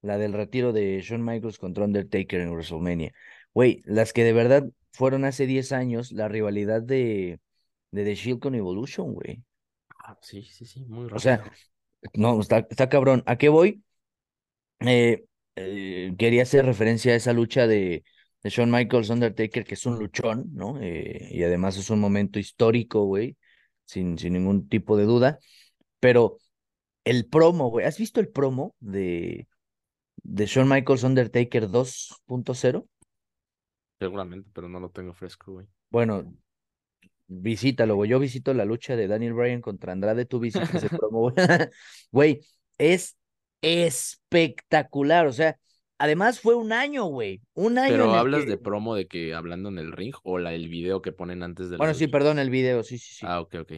[0.00, 3.12] la del retiro de Shawn Michaels contra Undertaker en WrestleMania.
[3.54, 7.40] Güey, las que de verdad fueron hace 10 años, la rivalidad de,
[7.92, 9.42] de The Shield con Evolution, güey.
[10.12, 11.16] Ah, sí, sí, sí, muy raro.
[11.16, 11.42] O sea,
[12.14, 13.22] no, está, está cabrón.
[13.26, 13.82] ¿A qué voy?
[14.80, 15.24] Eh,
[15.56, 18.04] eh, quería hacer referencia a esa lucha de,
[18.42, 20.78] de Shawn Michaels Undertaker, que es un luchón, ¿no?
[20.80, 23.36] Eh, y además es un momento histórico, güey,
[23.84, 25.38] sin, sin ningún tipo de duda.
[26.00, 26.38] Pero
[27.04, 29.48] el promo, güey, ¿has visto el promo de,
[30.22, 32.86] de Shawn Michaels Undertaker 2.0?
[33.98, 35.66] Seguramente, pero no lo tengo fresco, güey.
[35.90, 36.34] Bueno,
[37.40, 38.10] visítalo, güey.
[38.10, 41.32] Yo visito la lucha de Daniel Bryan contra Andrade, tú visitas ese promo,
[42.12, 42.40] güey.
[42.78, 43.16] es
[43.60, 45.56] espectacular, o sea,
[46.02, 47.42] Además fue un año, güey.
[47.54, 47.92] Un año.
[47.92, 51.12] Pero hablas de promo de que hablando en el ring o la, el video que
[51.12, 53.24] ponen antes de Bueno, sí, perdón, el video, sí, sí, sí.
[53.24, 53.72] Ah, ok, ok.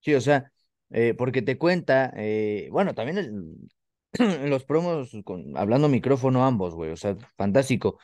[0.00, 0.50] Sí, o sea,
[0.88, 3.68] eh, porque te cuenta, eh, bueno, también el,
[4.48, 7.98] los promos, con, hablando micrófono ambos, güey, o sea, fantástico.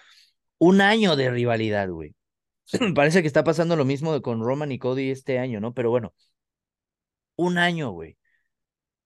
[0.58, 2.14] Un año de rivalidad, güey.
[2.94, 5.75] Parece que está pasando lo mismo con Roman y Cody este año, ¿no?
[5.75, 6.14] Pero bueno,
[7.37, 8.16] un año, güey.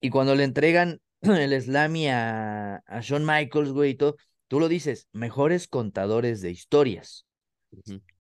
[0.01, 4.17] Y cuando le entregan el Slammy a, a Shawn Michaels, güey, y todo,
[4.49, 7.27] tú lo dices, mejores contadores de historias.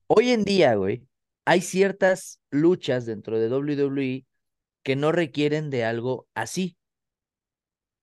[0.07, 1.07] Hoy en día, güey,
[1.44, 4.27] hay ciertas luchas dentro de WWE
[4.83, 6.77] que no requieren de algo así.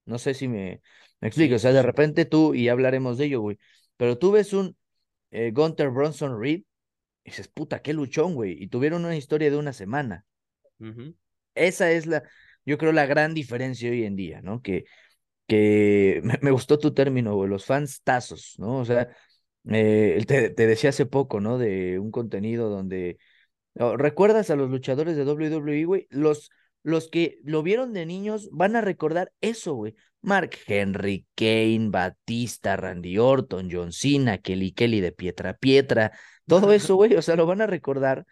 [0.05, 0.81] No sé si me,
[1.21, 1.55] me explico.
[1.55, 3.57] o sea, de repente tú, y hablaremos de ello, güey,
[3.97, 4.75] pero tú ves un
[5.31, 6.63] eh, Gunter Bronson Reed
[7.23, 8.61] y dices, puta, qué luchón, güey.
[8.61, 10.25] Y tuvieron una historia de una semana.
[11.55, 12.23] Esa es la,
[12.65, 14.61] yo creo, la gran diferencia hoy en día, ¿no?
[14.61, 14.85] Que
[15.47, 18.77] que me, gustó tu término, los fans tazos, ¿no?
[18.79, 19.09] O sea,
[19.69, 21.57] eh, te, decía hace poco, ¿no?
[21.57, 23.17] De un contenido donde,
[23.79, 26.07] oh, ¿recuerdas a los luchadores de WWE, güey?
[26.09, 26.51] Los,
[26.83, 29.95] los que lo vieron de niños van a recordar eso, güey.
[30.21, 36.13] Mark Henry, Kane, Batista, Randy Orton, John Cena, Kelly Kelly de Pietra Pietra,
[36.47, 38.25] todo eso, güey, o sea, lo van a recordar.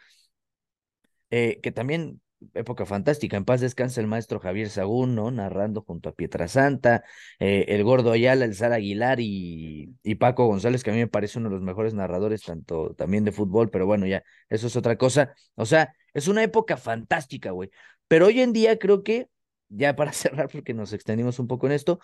[1.29, 2.21] Eh, que también
[2.53, 3.37] época fantástica.
[3.37, 5.31] En paz descansa el maestro Javier Sagún, ¿no?
[5.31, 7.03] Narrando junto a Pietra Santa,
[7.39, 11.07] eh, el Gordo Ayala, el Sara Aguilar y, y, Paco González, que a mí me
[11.07, 14.75] parece uno de los mejores narradores, tanto también de fútbol, pero bueno, ya, eso es
[14.75, 15.33] otra cosa.
[15.55, 17.69] O sea, es una época fantástica, güey.
[18.07, 19.27] Pero hoy en día creo que,
[19.69, 21.99] ya para cerrar, porque nos extendimos un poco en esto,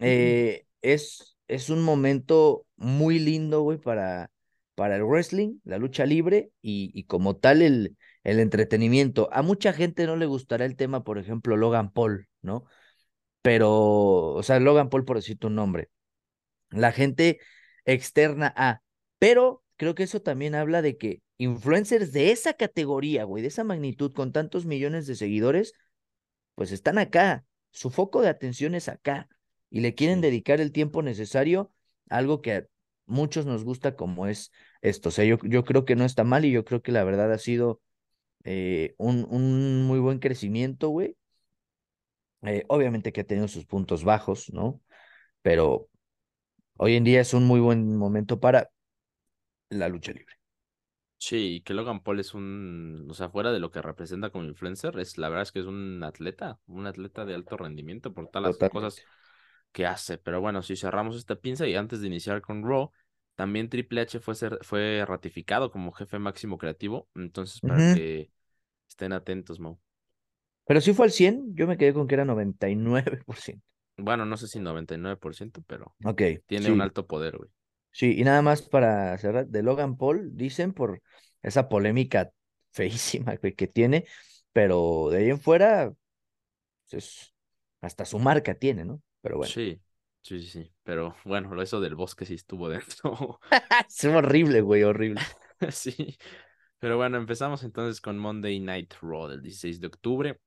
[0.00, 4.30] eh, es, es un momento muy lindo, güey, para,
[4.74, 9.28] para el wrestling, la lucha libre y, y como tal el el entretenimiento.
[9.32, 12.64] A mucha gente no le gustará el tema, por ejemplo, Logan Paul, ¿no?
[13.42, 13.70] Pero,
[14.34, 15.90] o sea, Logan Paul por decir tu nombre.
[16.70, 17.40] La gente
[17.84, 18.82] externa a,
[19.18, 23.64] pero creo que eso también habla de que influencers de esa categoría, güey, de esa
[23.64, 25.74] magnitud, con tantos millones de seguidores,
[26.54, 27.44] pues están acá.
[27.70, 29.28] Su foco de atención es acá
[29.70, 31.72] y le quieren dedicar el tiempo necesario
[32.08, 32.66] a algo que
[33.06, 35.08] muchos nos gusta como es esto.
[35.08, 37.32] O sea, yo, yo creo que no está mal y yo creo que la verdad
[37.32, 37.80] ha sido
[38.44, 41.16] eh, un, un, muy buen crecimiento, güey.
[42.42, 44.80] Eh, obviamente que ha tenido sus puntos bajos, ¿no?
[45.42, 45.88] Pero
[46.76, 48.70] hoy en día es un muy buen momento para
[49.70, 50.34] la lucha libre.
[51.16, 54.98] Sí, que Logan Paul es un, o sea, fuera de lo que representa como influencer,
[54.98, 58.58] es la verdad es que es un atleta, un atleta de alto rendimiento por todas
[58.60, 59.02] las cosas
[59.74, 60.18] que hace.
[60.18, 62.92] Pero bueno, si cerramos esta pinza y antes de iniciar con Raw,
[63.36, 68.32] También Triple H fue, ser- fue ratificado como jefe máximo creativo, entonces para que
[68.88, 69.80] estén atentos, Mau.
[70.66, 73.64] Pero sí fue al 100, yo me quedé con que era 99%.
[73.96, 77.50] Bueno, no sé si 99%, pero Ok, tiene un alto poder, güey.
[77.92, 78.14] sí.
[78.18, 81.02] Y nada más para cerrar, de Logan Paul, dicen por
[81.42, 82.32] esa polémica
[82.72, 84.06] feísima güey, que tiene,
[84.52, 85.92] pero de ahí en fuera,
[86.90, 87.34] pues,
[87.80, 89.02] hasta su marca tiene, ¿no?
[89.24, 89.80] Pero bueno, Sí,
[90.20, 90.72] sí, sí, sí.
[90.82, 93.40] Pero bueno, eso del bosque sí estuvo dentro.
[93.88, 95.20] es horrible, güey, horrible.
[95.70, 96.18] Sí.
[96.78, 100.38] Pero bueno, empezamos entonces con Monday Night Raw del 16 de octubre.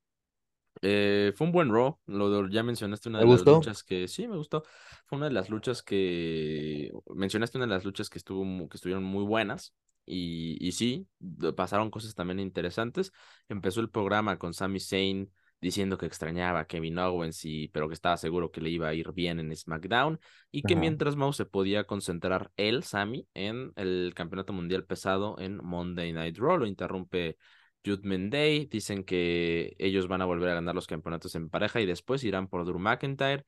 [0.83, 1.97] Eh, fue un buen Raw.
[2.05, 4.63] Lo ya mencionaste una ¿Te de las luchas que sí me gustó.
[5.07, 9.03] Fue una de las luchas que mencionaste una de las luchas que estuvo que estuvieron
[9.03, 9.73] muy buenas.
[10.05, 11.07] Y, y sí,
[11.55, 13.11] pasaron cosas también interesantes.
[13.49, 17.93] Empezó el programa con Sami Zayn diciendo que extrañaba a Kevin Owens, y, pero que
[17.93, 20.19] estaba seguro que le iba a ir bien en SmackDown.
[20.51, 20.81] Y que Ajá.
[20.81, 26.37] mientras Mouse se podía concentrar él, Sami, en el campeonato mundial pesado en Monday Night
[26.37, 26.57] Raw.
[26.57, 27.37] Lo interrumpe
[27.85, 31.85] Judgment Day, dicen que ellos van a volver a ganar los campeonatos en pareja y
[31.85, 33.45] después irán por Drew McIntyre.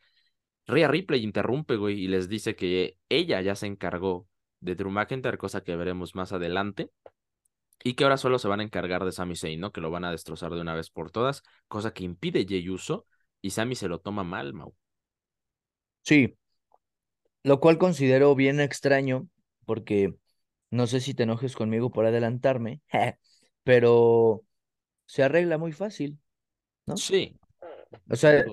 [0.65, 4.28] Rhea Ripley interrumpe, güey, y les dice que ella ya se encargó
[4.60, 6.91] de Drew McIntyre, cosa que veremos más adelante,
[7.84, 9.72] y que ahora solo se van a encargar de Sami Zayn, ¿no?
[9.72, 13.06] Que lo van a destrozar de una vez por todas, cosa que impide Jey Uso,
[13.42, 14.76] y Sami se lo toma mal, Mau.
[16.04, 16.36] Sí,
[17.44, 19.28] lo cual considero bien extraño
[19.65, 20.15] porque
[20.72, 22.82] no sé si te enojes conmigo por adelantarme,
[23.63, 24.44] pero
[25.06, 26.20] se arregla muy fácil,
[26.86, 26.98] ¿no?
[26.98, 27.36] Sí,
[28.10, 28.46] O sea,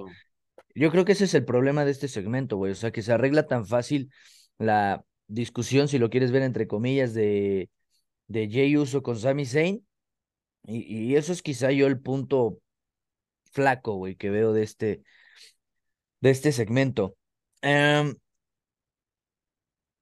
[0.74, 2.72] yo creo que ese es el problema de este segmento, güey.
[2.72, 4.10] O sea, que se arregla tan fácil
[4.58, 7.70] la discusión, si lo quieres ver entre comillas, de,
[8.28, 9.86] de Jey Uso con Sami Zayn.
[10.64, 12.60] Y, y eso es quizá yo el punto
[13.52, 15.02] flaco, güey, que veo de este,
[16.20, 17.16] de este segmento.
[17.62, 18.14] Em,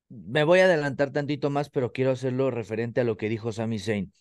[0.08, 3.78] me voy a adelantar tantito más, pero quiero hacerlo referente a lo que dijo Sami
[3.78, 4.12] Zayn.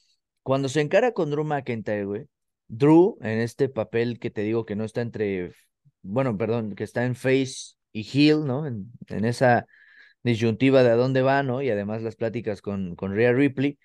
[0.44, 2.28] Cuando se encara con Drew McIntyre, güey,
[2.68, 5.54] Drew, en este papel que te digo que no está entre,
[6.02, 8.66] bueno, perdón, que está en face y heel, ¿no?
[8.68, 9.66] En, en esa
[10.24, 11.62] disyuntiva de a dónde va, ¿no?
[11.62, 13.78] Y además las pláticas con, con Rhea Ripley,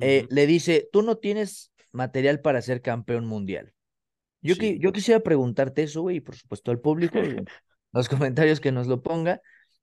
[0.00, 3.74] eh, le dice, tú no tienes material para ser campeón mundial.
[4.42, 4.60] Yo, Sí.
[4.62, 7.46] qui- yo quisiera preguntarte eso, güey, y por supuesto al público, en
[7.92, 9.40] los comentarios que nos lo ponga.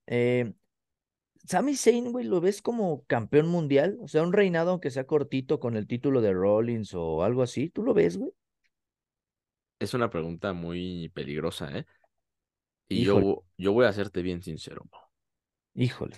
[0.07, 0.53] Eh,
[1.47, 3.97] Sami Zayn, güey, ¿lo ves como campeón mundial?
[4.01, 7.69] O sea, un reinado aunque sea cortito con el título de Rollins o algo así,
[7.69, 8.31] ¿tú lo ves, güey?
[9.79, 11.85] Es una pregunta muy peligrosa, ¿eh?
[12.89, 14.85] Y Híjole, yo, yo voy a serte bien sincero,
[15.75, 16.17] híjole.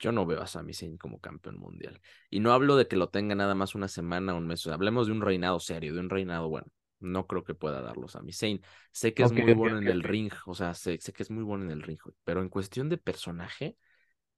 [0.00, 2.00] Yo no veo a Sami Zayn como campeón mundial.
[2.30, 4.66] Y no hablo de que lo tenga nada más una semana o un mes.
[4.66, 6.66] Hablemos de un reinado serio, de un reinado bueno.
[7.00, 8.62] No creo que pueda darlo Sami Zayn.
[8.92, 10.32] Sé que es muy bueno en el ring.
[10.46, 11.98] O sea, sé, sé que es muy bueno en el ring.
[12.24, 13.76] Pero en cuestión de personaje,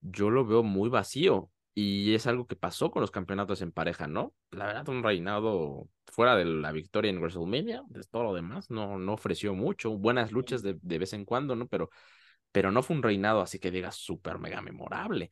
[0.01, 1.51] yo lo veo muy vacío.
[1.75, 4.35] Y es algo que pasó con los campeonatos en pareja, ¿no?
[4.51, 8.99] La verdad, un reinado fuera de la victoria en WrestleMania, de todo lo demás, no,
[8.99, 9.97] no ofreció mucho.
[9.97, 11.67] Buenas luchas de, de vez en cuando, ¿no?
[11.69, 11.89] Pero,
[12.53, 15.31] pero no fue un reinado así que digas súper mega memorable.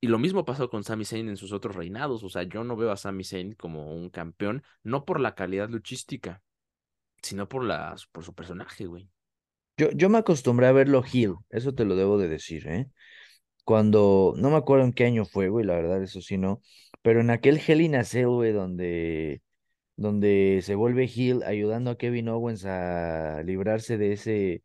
[0.00, 2.22] Y lo mismo pasó con Sami Zayn en sus otros reinados.
[2.22, 5.68] O sea, yo no veo a Sami Zayn como un campeón, no por la calidad
[5.68, 6.42] luchística,
[7.22, 9.08] sino por las, por su personaje, güey.
[9.78, 12.88] Yo, yo me acostumbré a verlo heel, eso te lo debo de decir, ¿eh?
[13.64, 16.62] Cuando, no me acuerdo en qué año fue, güey, la verdad, eso sí no,
[17.02, 19.42] pero en aquel Hell in a Cell, güey, donde,
[19.96, 24.62] donde se vuelve heel ayudando a Kevin Owens a librarse de ese,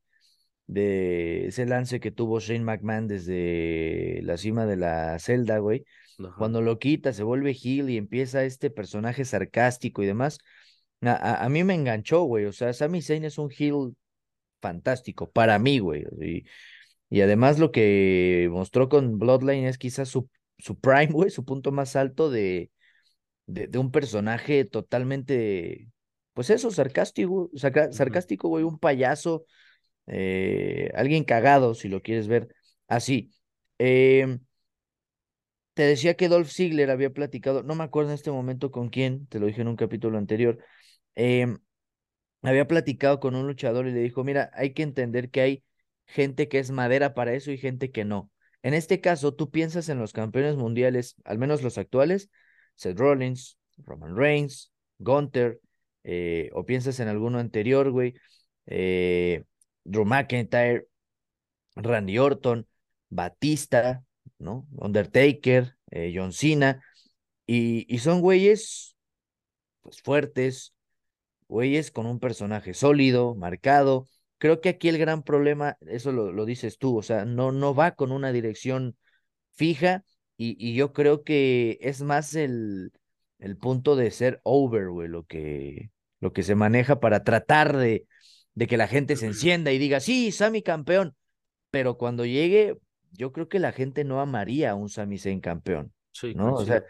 [0.71, 5.83] de ese lance que tuvo Shane McMahon desde la cima de la celda, güey.
[6.17, 6.33] Ajá.
[6.37, 10.37] Cuando lo quita, se vuelve heel y empieza este personaje sarcástico y demás.
[11.01, 12.45] A, a, a mí me enganchó, güey.
[12.45, 13.95] O sea, Sami Zayn es un heel
[14.61, 16.05] fantástico para mí, güey.
[16.21, 16.45] Y,
[17.09, 21.73] y además lo que mostró con Bloodline es quizás su, su prime, güey, su punto
[21.73, 22.71] más alto de,
[23.45, 25.89] de, de un personaje totalmente,
[26.33, 29.43] pues eso, sarcástico, sarcástico, güey, un payaso,
[30.11, 32.49] eh, alguien cagado, si lo quieres ver
[32.87, 33.31] así.
[33.79, 34.41] Em,
[35.73, 39.27] te decía que Dolph Ziggler había platicado, no me acuerdo en este momento con quién,
[39.27, 40.59] te lo dije en un capítulo anterior.
[41.15, 41.59] em,
[42.43, 45.63] había platicado con un luchador y le dijo, mira, hay que entender que hay
[46.07, 48.31] gente que es madera para eso y gente que no.
[48.63, 52.29] En este caso, tú piensas en los campeones mundiales, al menos los actuales,
[52.75, 55.59] Seth Rollins, Roman Reigns, Gunther,
[56.03, 58.15] eh, o piensas en alguno anterior, güey,
[58.67, 59.43] eh,
[59.83, 60.87] Drew McIntyre,
[61.75, 62.67] Randy Orton,
[63.09, 64.03] Batista,
[64.39, 64.67] ¿no?
[64.77, 66.83] Undertaker, eh, John Cena,
[67.47, 68.95] y, y son güeyes,
[69.81, 70.73] pues fuertes,
[71.47, 74.07] güeyes con un personaje sólido, marcado.
[74.37, 77.75] Creo que aquí el gran problema, eso lo, lo dices tú, o sea, no, no
[77.75, 78.95] va con una dirección
[79.53, 80.03] fija
[80.37, 82.91] Y, y yo creo que es más el,
[83.39, 88.05] el punto de ser over, güey, lo que, lo que se maneja para tratar de,
[88.53, 91.15] de que la gente se encienda y diga, sí, Sammy campeón.
[91.71, 92.77] Pero cuando llegue,
[93.11, 96.55] yo creo que la gente no amaría a un Sami Zayn campeón, Sí, ¿no?
[96.55, 96.83] O sea,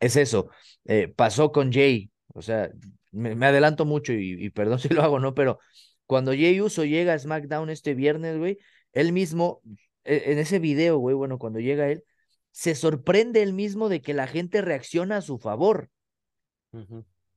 [0.00, 0.50] es eso.
[0.84, 2.70] Eh, pasó con Jay, o sea,
[3.10, 5.34] me, me adelanto mucho y, y perdón si lo hago, ¿no?
[5.34, 5.58] Pero
[6.06, 8.58] cuando Jay Uso llega a SmackDown este viernes, güey,
[8.92, 9.62] él mismo,
[10.04, 12.04] e- en ese video, güey, bueno, cuando llega él,
[12.50, 15.90] se sorprende él mismo de que la gente reacciona a su favor.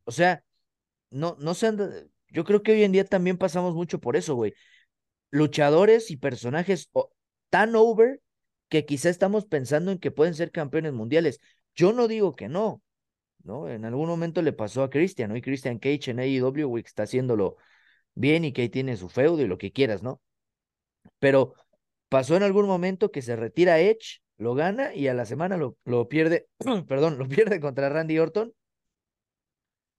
[0.05, 0.43] O sea,
[1.11, 1.89] no, no se anda,
[2.31, 4.53] yo creo que hoy en día también pasamos mucho por eso, güey.
[5.31, 6.89] Luchadores y personajes
[7.49, 8.21] tan over
[8.69, 11.39] que quizá estamos pensando en que pueden ser campeones mundiales.
[11.75, 12.81] Yo no digo que no,
[13.43, 13.69] ¿no?
[13.69, 15.37] En algún momento le pasó a Christian, ¿no?
[15.37, 17.57] Y Christian Cage en AEW, güey, que está haciéndolo
[18.15, 20.21] bien y que ahí tiene su feudo y lo que quieras, ¿no?
[21.19, 21.53] Pero
[22.09, 25.77] pasó en algún momento que se retira Edge, lo gana y a la semana lo,
[25.85, 26.47] lo pierde,
[26.87, 28.53] perdón, lo pierde contra Randy Orton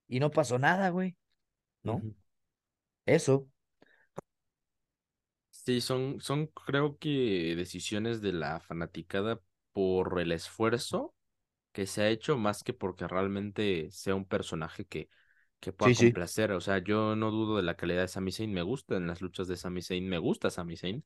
[0.09, 1.17] y no pasó nada, güey,
[1.83, 2.03] ¿no?
[3.07, 3.49] Eso.
[5.51, 9.41] Sí, son, son creo que decisiones de la fanaticada
[9.73, 11.15] por el esfuerzo
[11.73, 15.11] que se ha hecho más que porque realmente sea un personaje que,
[15.61, 16.15] que pueda Sí, sí.
[16.15, 16.53] complacer.
[16.53, 19.23] O sea, yo no dudo de la calidad de Sami Zayn, me gusta en las
[19.23, 21.05] luchas de Sami Zayn, me gusta Sami Zayn,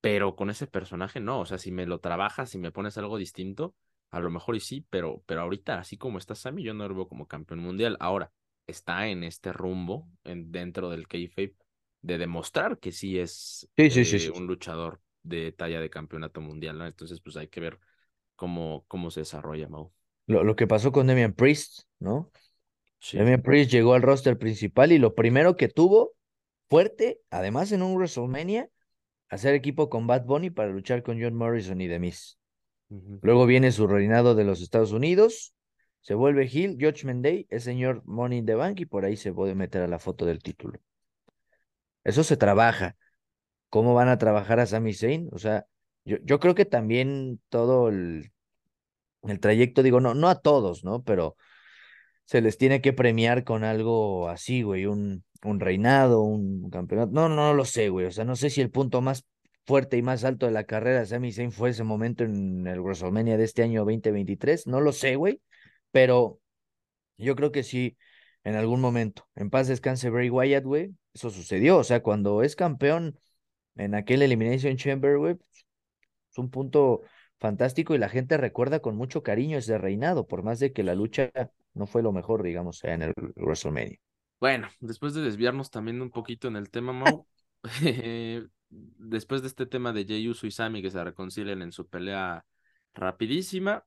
[0.00, 1.40] pero con ese personaje no.
[1.40, 3.74] O sea, si me lo trabajas, si me pones algo distinto,
[4.10, 6.94] a lo mejor y sí, pero, pero ahorita, así como está Sami, yo no lo
[6.94, 7.96] veo como campeón mundial.
[8.00, 8.32] Ahora,
[8.68, 11.56] está en este rumbo en, dentro del kayfabe
[12.02, 14.28] de demostrar que sí es Sí, sí, sí, eh, sí.
[14.34, 16.86] un luchador de talla de campeonato mundial, ¿no?
[16.86, 17.80] Entonces, pues hay que ver
[18.36, 19.92] cómo, cómo se desarrolla, Mau.
[20.26, 22.30] Lo, lo que pasó con Damian Priest, ¿no?
[23.00, 23.16] Sí.
[23.18, 26.14] Damian Priest llegó al roster principal y lo primero que tuvo
[26.68, 28.68] fuerte, además en un WrestleMania,
[29.28, 32.38] hacer equipo con Bad Bunny para luchar con John Morrison y The Miz.
[33.22, 35.54] Luego viene su reinado de los Estados Unidos,
[36.08, 39.30] se vuelve heel, Judgment Day, es señor Money in the Bank y por ahí se
[39.30, 40.80] puede meter a la foto del título.
[42.02, 42.96] Eso se trabaja.
[43.68, 45.28] ¿Cómo van a trabajar a Sami Zayn?
[45.32, 45.66] O sea,
[46.06, 48.32] yo, yo creo que también todo el,
[49.24, 51.02] el trayecto, digo, no, no a todos, ¿no?
[51.02, 51.36] Pero
[52.24, 57.12] se les tiene que premiar con algo así, güey, un, un reinado, un campeonato.
[57.12, 58.06] No, no lo sé, güey.
[58.06, 59.26] O sea, no sé si el punto más
[59.66, 62.80] fuerte y más alto de la carrera de Sami Zayn fue ese momento en el
[62.80, 64.66] WrestleMania de este año 2023.
[64.66, 65.42] No lo sé, güey.
[65.90, 66.40] Pero
[67.16, 67.96] yo creo que sí,
[68.44, 69.28] en algún momento.
[69.34, 70.94] En paz descanse Bray Wyatt, güey.
[71.12, 71.78] Eso sucedió.
[71.78, 73.18] O sea, cuando es campeón
[73.76, 75.36] en aquel Elimination Chamber, güey,
[76.30, 77.02] es un punto
[77.38, 80.94] fantástico y la gente recuerda con mucho cariño ese reinado, por más de que la
[80.94, 81.30] lucha
[81.74, 83.98] no fue lo mejor, digamos, en el WrestleMania.
[84.40, 87.26] Bueno, después de desviarnos también un poquito en el tema, Mau,
[87.84, 91.88] eh, después de este tema de Jey Uso y Sami que se reconcilian en su
[91.88, 92.44] pelea
[92.94, 93.84] rapidísima,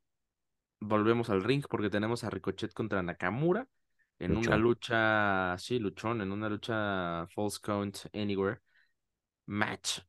[0.81, 3.67] volvemos al ring porque tenemos a Ricochet contra Nakamura
[4.19, 8.61] en una lucha, sí, luchón, en una lucha False Count Anywhere
[9.45, 9.99] match.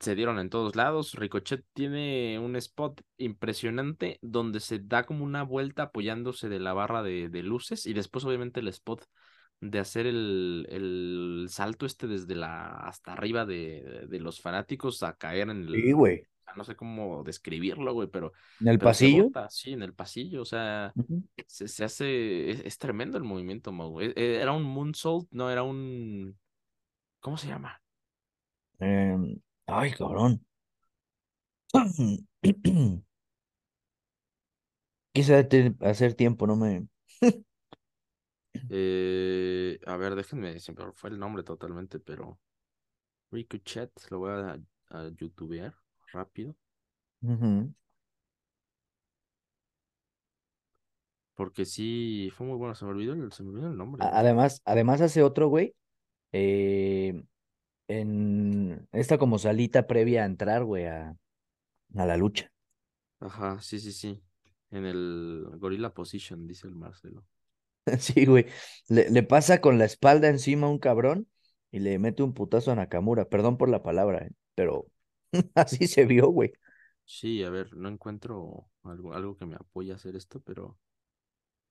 [0.00, 1.14] Se dieron en todos lados.
[1.14, 7.02] Ricochet tiene un spot impresionante donde se da como una vuelta apoyándose de la barra
[7.02, 9.06] de, de luces y después obviamente el spot
[9.60, 15.14] de hacer el, el salto este desde la hasta arriba de, de los fanáticos a
[15.16, 15.92] caer en Sí, el...
[15.92, 16.26] güey.
[16.54, 19.32] No sé cómo describirlo, güey, pero En el pero pasillo.
[19.32, 20.96] bota, sí, en el pasillo, o sea,
[21.46, 24.00] se, se hace, es, es tremendo el movimiento, Mau.
[24.00, 26.38] E- Era un moonsault, no era un,
[27.20, 27.82] ¿cómo se llama?
[28.80, 30.40] Em, ay, cabrón.
[35.14, 35.48] Quise
[35.80, 36.86] hacer tiempo, no me.
[38.68, 42.40] Eh, a ver, déjenme, se me fue el nombre totalmente, pero
[43.32, 44.58] Ricochet, lo voy a,
[44.90, 45.74] a youtubear
[46.12, 46.54] rápido,
[47.22, 47.74] Ujú.
[51.34, 54.08] porque sí, fue muy bueno, se me olvidó el, se me olvidó el nombre, A-
[54.08, 54.20] güey.
[54.20, 55.74] Además, además hace otro, güey.
[56.32, 57.22] eh,
[57.88, 61.16] en esta como salita previa a entrar, güey, a,
[61.96, 62.52] a la lucha.
[63.20, 64.22] Ajá, sí, sí, sí,
[64.70, 67.24] en el Gorilla Position, dice el Marcelo.
[68.00, 68.46] Sí, güey.
[68.88, 71.28] Le, le pasa con la espalda encima a un cabrón
[71.70, 73.28] y le mete un putazo a Nakamura.
[73.28, 74.86] Perdón por la palabra, eh, pero
[75.54, 76.52] así se vio, güey.
[77.06, 80.78] Sí, a ver, no encuentro algo, algo que me apoye a hacer esto, pero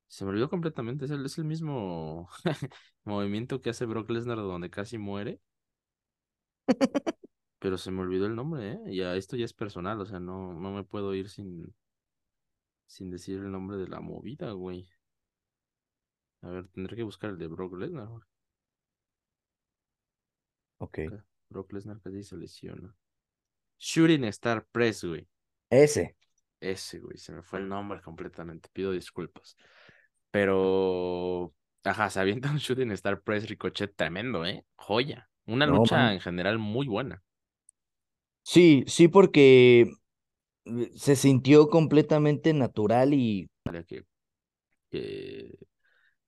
[0.08, 2.30] se me olvidó completamente, es el, es el mismo
[3.04, 5.42] movimiento que hace Brock Lesnar donde casi muere.
[7.60, 8.80] Pero se me olvidó el nombre, ¿eh?
[8.96, 11.74] Ya, esto ya es personal, o sea, no, no me puedo ir sin,
[12.88, 14.90] sin decir el nombre de la movida, güey.
[16.44, 18.08] A ver, tendré que buscar el de Brock Lesnar.
[18.08, 18.24] güey.
[20.78, 21.00] Ok.
[21.50, 22.96] Brock Lesnar casi se lesiona.
[23.80, 25.28] Shooting Star Press, güey.
[25.70, 26.16] Ese.
[26.60, 28.70] Ese, güey, se me fue el nombre completamente.
[28.74, 29.56] Pido disculpas.
[30.32, 31.54] Pero,
[31.84, 34.66] ajá, se avienta un shooting Star Press Ricochet tremendo, ¿eh?
[34.76, 35.30] Joya.
[35.46, 36.14] Una No, lucha man.
[36.14, 37.24] en general muy buena.
[38.44, 39.82] Sí, sí, porque
[40.66, 43.50] eh, se sintió completamente natural y
[43.88, 44.06] Que,
[44.92, 45.58] que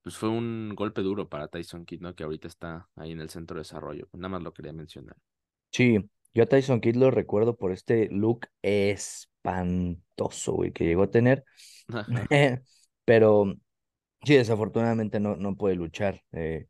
[0.04, 2.16] pues fue un golpe duro para Tyson Kidd, ¿no?
[2.16, 4.10] Que ahorita está ahí en el centro de desarrollo.
[4.14, 5.18] Nada más lo quería mencionar.
[5.72, 11.10] sí, yo a Tyson Kidd lo recuerdo por este look espantoso, güey, que llegó a
[11.10, 11.44] tener.
[13.06, 13.56] Pero
[14.24, 16.68] sí, desafortunadamente no, no puede luchar eh,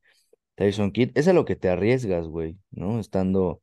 [0.56, 1.12] Tyson Kidd.
[1.16, 3.02] Es a lo que te arriesgas, güey, ¿no?
[3.02, 3.62] Estando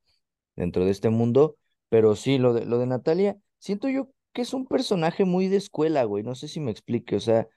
[0.56, 1.56] dentro de este mundo.
[1.88, 5.56] Pero sí, lo de, lo de Natalia, siento yo que es un personaje muy de
[5.56, 6.22] escuela, güey.
[6.22, 7.16] No sé si me explique.
[7.16, 7.48] O sea,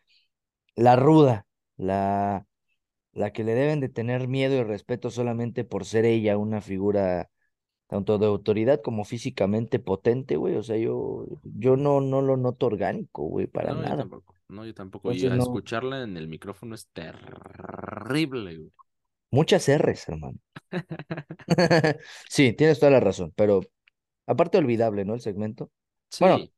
[0.77, 2.47] la ruda, la,
[3.11, 7.29] la que le deben de tener miedo y respeto solamente por ser ella una figura
[7.87, 10.55] tanto de autoridad como físicamente potente, güey.
[10.55, 13.95] O sea, yo, yo no, no lo noto orgánico, güey, para No, yo nada.
[13.95, 14.35] tampoco.
[14.49, 15.11] No, yo tampoco.
[15.11, 18.71] Y Entonces, a no, escucharla en el micrófono es terrible, güey.
[19.31, 20.37] muchas R's, hermano.
[22.29, 23.61] Sí, tienes toda la razón, pero
[24.27, 25.13] aparte olvidable, ¿no?
[25.15, 25.71] El segmento.
[26.19, 26.53] Bueno, Sí,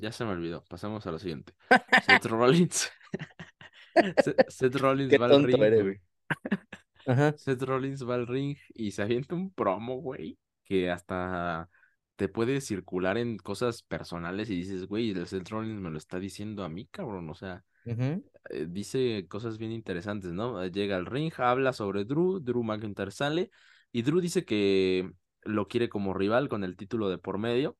[0.00, 0.64] ya se me olvidó.
[0.66, 1.54] Pasamos a lo siguiente.
[1.98, 2.90] Seth Rollins.
[4.16, 5.82] Se- Seth Rollins Qué va al ring, eres, güey.
[5.82, 6.00] güey.
[7.06, 7.34] Ajá.
[7.36, 11.70] Seth Rollins va al ring y se avienta un promo, güey, que hasta
[12.16, 16.18] te puede circular en cosas personales y dices, güey, el Seth Rollins me lo está
[16.20, 17.28] diciendo a mí, cabrón.
[17.30, 17.64] O sea,
[18.50, 20.62] eh, dice cosas bien interesantes, ¿no?
[20.62, 23.50] Eh, Llega al ring, habla sobre Drew, Drew McIntyre sale
[23.92, 25.10] y Drew dice que
[25.42, 27.78] lo quiere como rival con el título de por medio,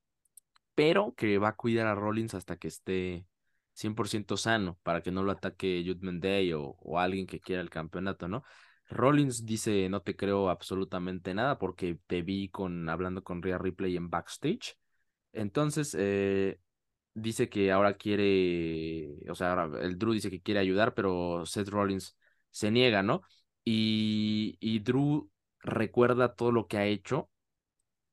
[0.75, 3.27] pero que va a cuidar a Rollins hasta que esté
[3.75, 7.71] 100% sano para que no lo ataque Judgment Day o, o alguien que quiera el
[7.71, 8.45] campeonato, ¿no?
[8.91, 13.97] Rollins dice, no te creo absolutamente nada porque te vi con, hablando con Rhea Ripley
[13.97, 14.77] en backstage.
[15.33, 16.61] Entonces, eh,
[17.15, 21.69] dice que ahora quiere, o sea, ahora el Drew dice que quiere ayudar, pero Seth
[21.69, 22.17] Rollins
[22.51, 23.23] se niega, ¿no?
[23.65, 25.31] Y, y Drew
[25.61, 27.31] recuerda todo lo que ha hecho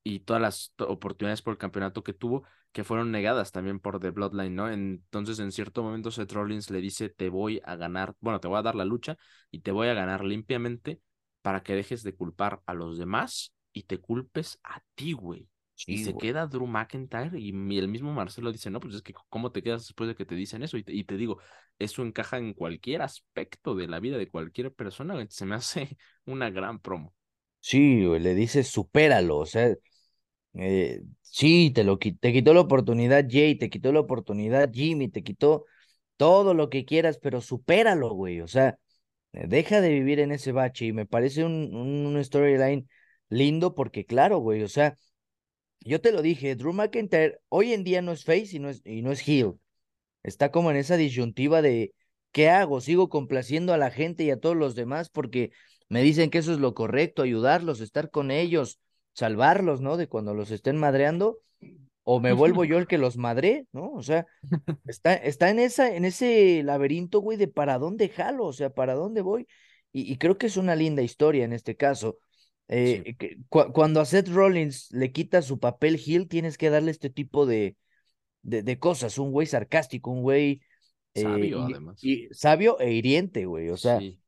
[0.03, 4.11] y todas las oportunidades por el campeonato que tuvo, que fueron negadas también por The
[4.11, 4.69] Bloodline, ¿no?
[4.71, 8.57] Entonces, en cierto momento, Seth Rollins le dice, te voy a ganar, bueno, te voy
[8.59, 9.17] a dar la lucha
[9.51, 11.01] y te voy a ganar limpiamente
[11.41, 15.47] para que dejes de culpar a los demás y te culpes a ti, güey.
[15.87, 16.17] Y se güey.
[16.17, 19.83] queda Drew McIntyre y el mismo Marcelo dice, no, pues es que ¿cómo te quedas
[19.87, 20.77] después de que te dicen eso?
[20.77, 21.39] Y te, y te digo,
[21.79, 25.27] eso encaja en cualquier aspecto de la vida de cualquier persona, güey.
[25.29, 27.13] Se me hace una gran promo.
[27.59, 29.75] Sí, güey, le dices, supéralo, o sea,
[30.55, 35.23] eh, sí, te lo te quitó la oportunidad Jay, te quitó la oportunidad Jimmy, te
[35.23, 35.65] quitó
[36.17, 38.77] todo lo que quieras, pero supéralo, güey, o sea,
[39.33, 42.89] eh, deja de vivir en ese bache y me parece un, un, un storyline
[43.29, 44.97] lindo porque, claro, güey, o sea,
[45.81, 48.81] yo te lo dije, Drew McIntyre hoy en día no es face y no es,
[48.85, 49.53] y no es heel,
[50.23, 51.93] Está como en esa disyuntiva de
[52.31, 52.81] ¿qué hago?
[52.81, 55.51] ¿Sigo complaciendo a la gente y a todos los demás porque
[55.89, 58.79] me dicen que eso es lo correcto, ayudarlos, estar con ellos,
[59.13, 59.97] salvarlos, ¿no?
[59.97, 61.39] De cuando los estén madreando,
[62.03, 63.91] o me vuelvo yo el que los madre, ¿no?
[63.93, 64.27] O sea,
[64.85, 68.95] está, está en esa, en ese laberinto, güey, de para dónde jalo, o sea, para
[68.95, 69.47] dónde voy.
[69.93, 72.19] Y, y creo que es una linda historia en este caso.
[72.83, 76.69] Sí, Eh, que, cu- cuando a Seth Rollins le quita su papel heel, tienes que
[76.69, 77.77] darle este tipo de
[78.43, 80.61] de, de cosas, un güey sarcástico, un güey
[81.13, 81.99] eh, sabio además.
[82.01, 83.69] y sabio e hiriente, güey.
[83.69, 84.19] O sea, Sí,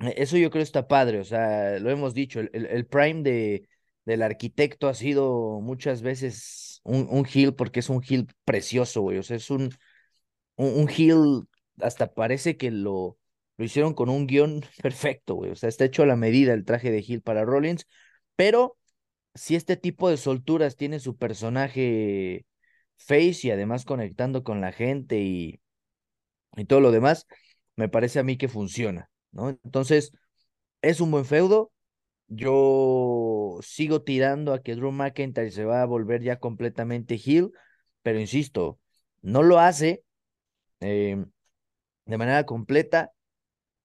[0.00, 1.20] eh, eso yo creo está padre.
[1.20, 3.68] O sea, lo hemos dicho, el, el, el prime de,
[4.10, 9.18] del arquitecto ha sido muchas veces un, un heel porque es un heel precioso, güey.
[9.18, 9.70] O sea, es un,
[10.56, 11.48] un,
[11.80, 13.18] hasta parece que lo,
[13.56, 15.50] lo hicieron con un guion perfecto, güey.
[15.50, 17.86] O sea, está hecho a la medida el traje de heel para Rollins,
[18.36, 18.76] pero
[19.34, 22.46] si este tipo de solturas tiene su personaje
[22.98, 25.60] face y además conectando con la gente y,
[26.56, 27.26] y todo lo demás,
[27.76, 29.50] me parece a mí que funciona, ¿no?
[29.50, 30.12] Entonces,
[30.82, 31.72] es un buen feudo.
[32.32, 37.50] Yo sigo tirando a que Drew McIntyre se va a volver ya completamente heel,
[38.02, 38.78] pero insisto,
[39.20, 40.04] no lo hace
[40.78, 41.24] eh,
[42.06, 43.10] de manera completa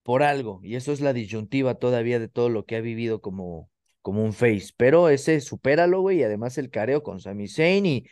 [0.03, 3.71] por algo, y eso es la disyuntiva todavía de todo lo que ha vivido como,
[4.03, 8.05] como un face, pero ese supéralo, güey, y además el careo con Sami Zayn y,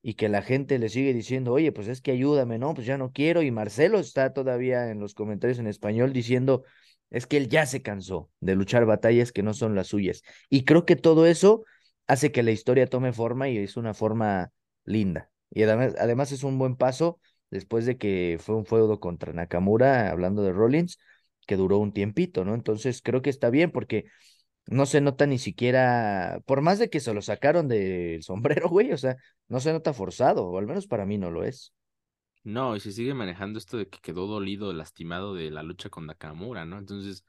[0.00, 2.98] y que la gente le sigue diciendo, oye, pues es que ayúdame, no, pues ya
[2.98, 6.62] no quiero, y Marcelo está todavía en los comentarios en español diciendo,
[7.12, 10.64] es que él ya se cansó de luchar batallas que no son las suyas, y
[10.64, 11.64] creo que todo eso
[12.08, 14.50] hace que la historia tome forma y es una forma
[14.84, 19.32] linda, y además, además es un buen paso después de que fue un feudo contra
[19.32, 20.98] Nakamura, hablando de Rollins,
[21.46, 22.54] que duró un tiempito, ¿no?
[22.54, 24.06] Entonces creo que está bien porque
[24.66, 28.92] no se nota ni siquiera, por más de que se lo sacaron del sombrero, güey,
[28.92, 29.16] o sea,
[29.48, 31.74] no se nota forzado, o al menos para mí no lo es.
[32.44, 36.06] No, y se sigue manejando esto de que quedó dolido, lastimado de la lucha con
[36.06, 36.78] Nakamura, ¿no?
[36.78, 37.24] Entonces,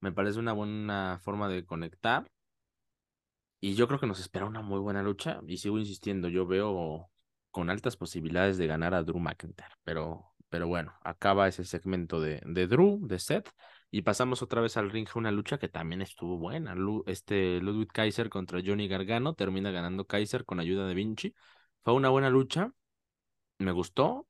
[0.00, 2.28] me parece una buena forma de conectar.
[3.60, 5.40] Y yo creo que nos espera una muy buena lucha.
[5.46, 7.10] Y sigo insistiendo, yo veo
[7.50, 9.70] con altas posibilidades de ganar a Drew McIntyre.
[9.84, 13.48] Pero, pero bueno, acaba ese segmento de, de Drew, de Seth.
[13.90, 16.74] Y pasamos otra vez al ring, una lucha que también estuvo buena.
[17.06, 19.34] este Ludwig Kaiser contra Johnny Gargano.
[19.34, 21.34] Termina ganando Kaiser con ayuda de Vinci.
[21.82, 22.72] Fue una buena lucha.
[23.58, 24.28] Me gustó.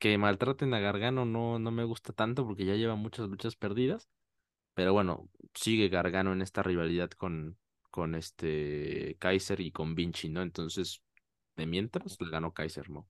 [0.00, 4.08] Que maltraten a Gargano no, no me gusta tanto porque ya lleva muchas luchas perdidas.
[4.74, 7.58] Pero bueno, sigue Gargano en esta rivalidad con,
[7.90, 10.42] con este Kaiser y con Vinci, ¿no?
[10.42, 11.02] Entonces,
[11.56, 13.08] de mientras, le ganó Kaiser, ¿no?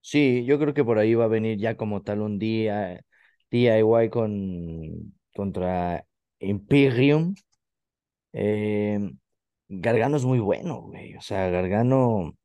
[0.00, 3.04] Sí, yo creo que por ahí va a venir ya como tal un día
[3.50, 6.06] DIY con, contra
[6.38, 7.34] Imperium.
[8.32, 8.98] Eh,
[9.68, 11.16] Gargano es muy bueno, güey.
[11.16, 12.36] O sea, Gargano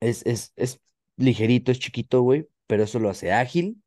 [0.00, 0.80] es, es, es
[1.16, 3.82] ligerito, es chiquito, güey, pero eso lo hace ágil.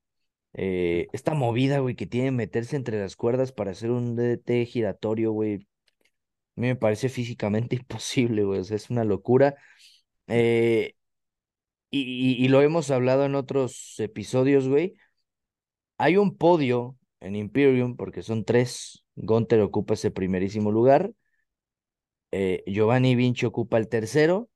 [0.53, 5.31] Eh, esta movida, güey, que tiene meterse entre las cuerdas para hacer un DDT giratorio,
[5.31, 8.61] güey, a mí me parece físicamente imposible, güey.
[8.61, 9.55] Es una locura.
[10.27, 10.95] Eh,
[11.91, 14.95] y, y, lo hemos hablado en otros episodios, güey.
[15.97, 19.03] Hay un podio en Imperium, porque son tres.
[19.15, 21.11] Gunter ocupa ese primerísimo lugar.
[22.31, 24.48] Eh, Giovanni Vinci ocupa el tercero.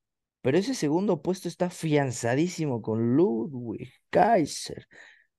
[0.44, 4.90] Pero ese segundo puesto está afianzadísimo con Ludwig Kaiser.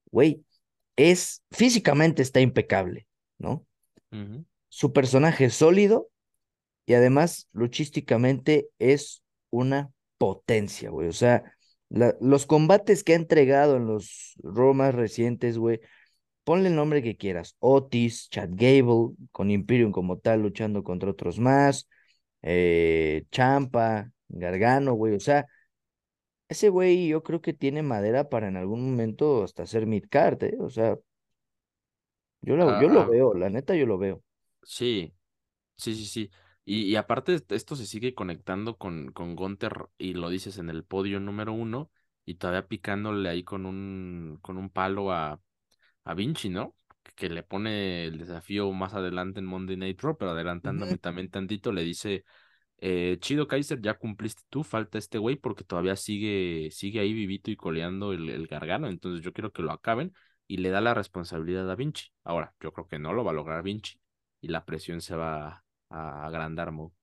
[0.09, 0.43] Güey,
[0.95, 3.63] es físicamente está impecable, ¿no?
[4.67, 6.09] Su personaje es sólido
[6.87, 11.07] y además luchísticamente es una potencia, güey.
[11.07, 11.43] O sea,
[11.89, 15.81] los combates que ha entregado en los Raw más recientes, güey,
[16.43, 17.55] ponle el nombre que quieras.
[17.59, 21.87] Otis, Chad Gable, con Imperium como tal, luchando contra otros más.
[22.41, 25.15] Eh, Champa, Gargano, güey.
[25.15, 25.45] O sea,
[26.47, 30.57] ese güey yo creo que tiene madera para en algún momento hasta hacer midcard, ¿eh?
[30.59, 30.95] O sea,
[32.41, 34.23] yo lo, yo lo ah, veo, la neta yo lo veo.
[34.61, 35.13] Sí,
[35.75, 36.31] sí, sí, sí.
[36.67, 41.19] Y, aparte esto se sigue conectando con, con Gunter y lo dices en el podio
[41.19, 41.91] número uno
[42.25, 45.39] y todavía picándole ahí con un, con un palo a,
[46.03, 46.75] a Vinci, ¿no?
[47.15, 51.71] Que le pone el desafío más adelante en Monday Night Raw, pero adelantándome también tantito,
[51.71, 52.25] le dice,
[52.79, 57.51] eh, Chido Kaiser, ya cumpliste tú, falta este güey porque todavía sigue, sigue ahí vivito
[57.51, 60.13] y coleando el, el gargano, entonces yo quiero que lo acaben
[60.47, 62.09] y le da la responsabilidad a Vinci.
[62.23, 63.99] Ahora, yo creo que no lo va a lograr Vinci
[64.41, 66.93] y la presión se va a agrandar, Mo.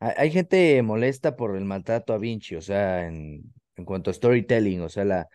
[0.00, 3.42] Hay gente molesta por el maltrato a Vinci, o sea, en,
[3.76, 5.28] en cuanto a storytelling, o sea, la,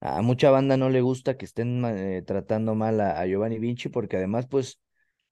[0.00, 4.16] a mucha banda no le gusta que estén eh, tratando mal a, Giovanni Vinci, porque
[4.16, 4.80] además, pues,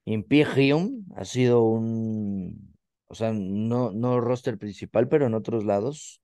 [0.05, 2.70] Imperium ha sido un,
[3.11, 6.23] o sea, no, no roster principal, pero en otros lados,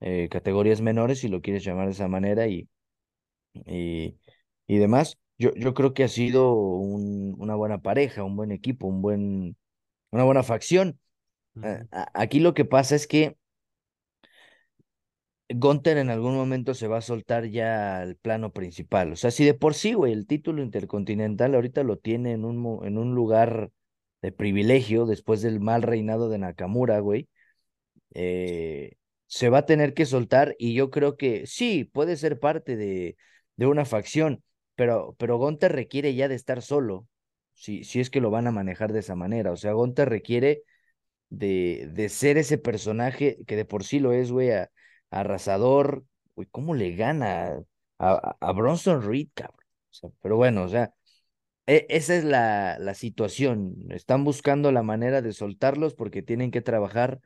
[0.00, 2.68] eh, categorías menores, si lo quieres llamar de esa manera, y,
[3.54, 4.16] y,
[4.66, 5.18] y demás.
[5.38, 9.56] Yo, yo creo que ha sido un, una buena pareja, un buen equipo, un buen,
[10.10, 10.98] una buena facción.
[12.14, 13.36] Aquí lo que pasa es que
[15.52, 19.12] Gunter en algún momento se va a soltar ya al plano principal.
[19.12, 22.86] O sea, si de por sí, güey, el título intercontinental ahorita lo tiene en un,
[22.86, 23.70] en un lugar
[24.22, 27.28] de privilegio después del mal reinado de Nakamura, güey,
[28.14, 28.94] eh,
[29.26, 33.16] se va a tener que soltar y yo creo que sí, puede ser parte de,
[33.56, 34.42] de una facción,
[34.76, 37.06] pero, pero Gunter requiere ya de estar solo
[37.60, 39.52] si, si es que lo van a manejar de esa manera.
[39.52, 40.62] O sea, Gonta requiere
[41.30, 44.50] de, de ser ese personaje que de por sí lo es, güey,
[45.10, 46.04] arrasador.
[46.34, 47.62] Güey, ¿cómo le gana
[47.98, 49.60] a, a, Bronson Reed, cabrón?
[49.90, 50.94] O sea, pero bueno, o sea,
[51.66, 53.76] e, esa es la, la situación.
[53.90, 57.20] Están buscando la manera de soltarlos porque tienen que trabajar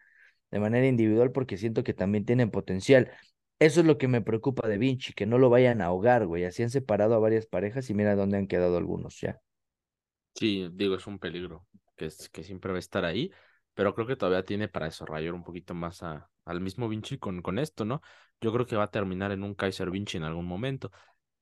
[0.50, 3.10] de manera individual porque siento que también tienen potencial.
[3.58, 6.44] Eso es lo que me preocupa de Vinci, que no lo vayan a ahogar, güey.
[6.44, 9.40] Así han separado a varias parejas y mira dónde han quedado algunos ya.
[10.34, 11.66] Sí, digo, es un peligro
[11.96, 13.30] que, es, que siempre va a estar ahí,
[13.74, 17.40] pero creo que todavía tiene para desarrollar un poquito más a, al mismo Vinci con,
[17.40, 18.02] con esto, ¿no?
[18.40, 20.90] Yo creo que va a terminar en un Kaiser Vinci en algún momento,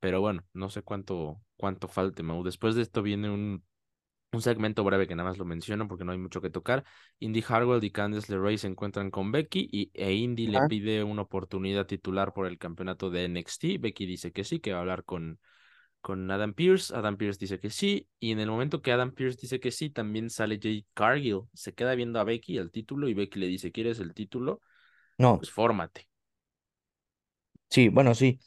[0.02, 2.42] pero bueno, no sé cuánto, cuánto falte, Mau.
[2.42, 3.64] Después de esto viene un,
[4.32, 6.82] un segmento breve que nada más lo menciono porque no hay mucho que tocar.
[7.20, 11.22] Indy Harwell y Candice LeRae se encuentran con Becky y, e Indy le pide una
[11.22, 13.78] oportunidad titular por el campeonato de NXT.
[13.78, 15.38] Becky dice que sí, que va a hablar con,
[16.00, 16.92] con Adam Pierce.
[16.92, 18.08] Adam Pierce dice que sí.
[18.18, 21.42] Y en el momento que Adam Pierce dice que sí, también sale Jade Cargill.
[21.54, 24.62] Se queda viendo a Becky el título y Becky le dice, ¿quieres el título?
[25.16, 25.38] No.
[25.38, 26.08] Pues fórmate.
[27.70, 28.40] Sí, bueno, sí.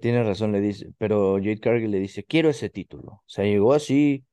[0.00, 0.92] Tiene razón, le dice.
[0.98, 3.12] Pero Jade Cargill le dice, quiero ese título.
[3.12, 4.24] O sea, llegó así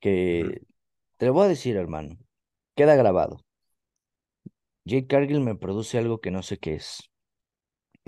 [0.00, 0.62] que
[1.18, 2.18] te lo voy a decir, hermano.
[2.76, 3.38] Queda grabado.
[4.86, 7.10] Jake Cargill me produce algo que no sé qué es.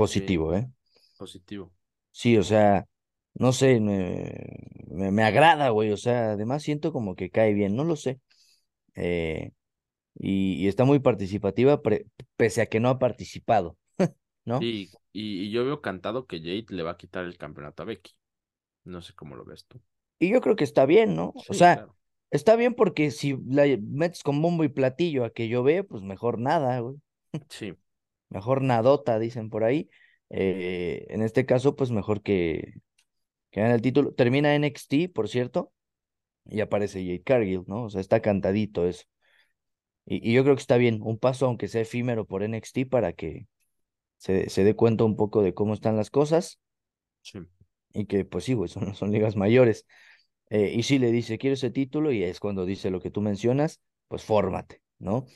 [0.05, 0.71] Sí, Positivo, ¿eh?
[1.19, 1.73] positivo.
[2.13, 2.87] Sí, o sea,
[3.35, 4.33] no sé, me,
[4.89, 5.93] me, me agrada, güey.
[5.93, 8.21] O sea, además siento como que cae bien, no lo sé.
[8.97, 9.53] Eh,
[10.19, 13.79] y, y está muy participativa, pre- pese a que no ha participado,
[14.47, 14.59] ¿no?
[14.61, 17.87] Sí, y, y yo veo cantado que Jade le va a quitar el campeonato a
[17.87, 18.13] Becky.
[18.85, 19.81] No sé cómo lo ves tú.
[20.19, 21.35] Y yo creo que está bien, ¿no?
[21.49, 21.97] O sea, claro.
[22.31, 26.03] está bien porque si la metes con bombo y platillo a que yo vea, pues
[26.03, 26.97] mejor nada, güey.
[27.51, 27.75] Sí,
[28.29, 29.89] Mejor nadota, dicen por ahí.
[30.31, 32.75] Eh, en este caso, pues mejor que,
[33.51, 34.13] que gane el título.
[34.15, 35.73] Termina NXT, por cierto,
[36.47, 37.85] y aparece Jade Cargill, ¿no?
[37.85, 39.05] O sea, está cantadito eso.
[40.05, 43.13] Y, y yo creo que está bien, un paso, aunque sea efímero por NXT, para
[43.13, 43.47] que
[44.19, 46.59] se, se dé cuenta un poco de cómo están las cosas
[47.23, 47.41] sí.
[47.93, 49.87] y que, pues sí, güey, son, son ligas mayores.
[50.51, 53.21] Eh, y sí le dice, quiero ese título, y es cuando dice lo que tú
[53.21, 55.27] mencionas, pues fórmate, ¿no?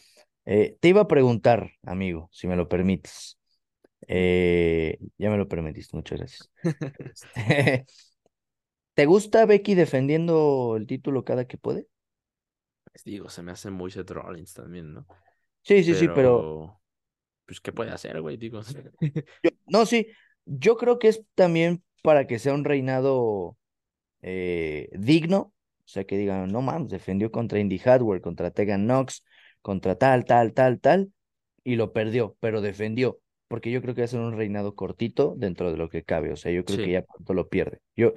[0.45, 3.39] Eh, te iba a preguntar, amigo, si me lo permites.
[4.07, 6.51] Eh, ya me lo permitiste, muchas gracias.
[7.12, 7.87] Este,
[8.95, 11.87] ¿Te gusta Becky defendiendo el título cada que puede?
[13.05, 15.07] Digo, se me hace muy Seth Rollins también, ¿no?
[15.62, 16.80] Sí, sí, sí, Pero,
[17.51, 18.37] pues, ¿qué puede hacer, güey?
[18.37, 18.61] Digo,
[19.43, 20.07] yo, no, sí,
[20.45, 23.57] yo creo que es también para que sea un reinado
[24.23, 25.53] eh, digno,
[25.85, 29.25] o sea, que digan, no mames, defendió contra Indy Hardware, contra Tegan Knox,
[29.63, 31.13] contra tal, tal, tal, tal,
[31.65, 35.35] y lo perdió, pero defendió, porque yo creo que va a ser un reinado cortito
[35.37, 37.81] dentro de lo que cabe, o sea, yo creo que ya pronto lo pierde.
[37.97, 38.15] Yo,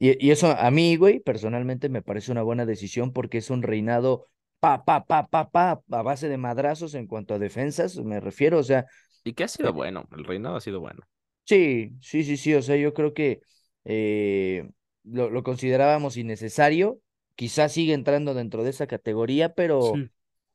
[0.00, 3.62] y, y eso a mí, güey, personalmente me parece una buena decisión porque es un
[3.62, 4.26] reinado
[4.62, 5.66] pa, pa, pa, pa, pa,
[5.98, 8.86] a base de madrazos en cuanto a defensas, me refiero, o sea,
[9.24, 11.02] Y que ha sido bueno, el reinado ha sido bueno.
[11.44, 13.40] Sí, sí, sí, sí, o sea, yo creo que
[13.84, 14.70] eh,
[15.04, 17.00] lo, lo considerábamos innecesario,
[17.34, 20.10] quizás sigue entrando dentro de esa categoría, pero, Sí.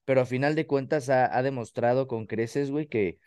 [0.05, 3.19] pero a final de cuentas ha, ha demostrado con creces, güey, que,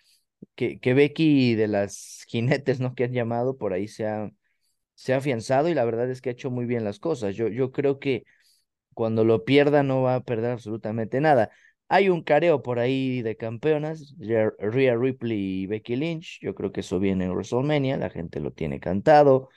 [0.57, 2.95] que, que Becky de las jinetes, ¿no?
[2.95, 4.31] Que han llamado por ahí se ha,
[4.95, 7.37] se ha afianzado y la verdad es que ha hecho muy bien las cosas.
[7.37, 8.25] Yo, yo creo que
[9.01, 11.51] cuando lo pierda no va a perder absolutamente nada.
[11.89, 16.39] Hay un careo por ahí de campeonas, Rhea Ripley y Becky Lynch.
[16.43, 19.49] Yo creo que eso viene en WrestleMania, la gente lo tiene cantado.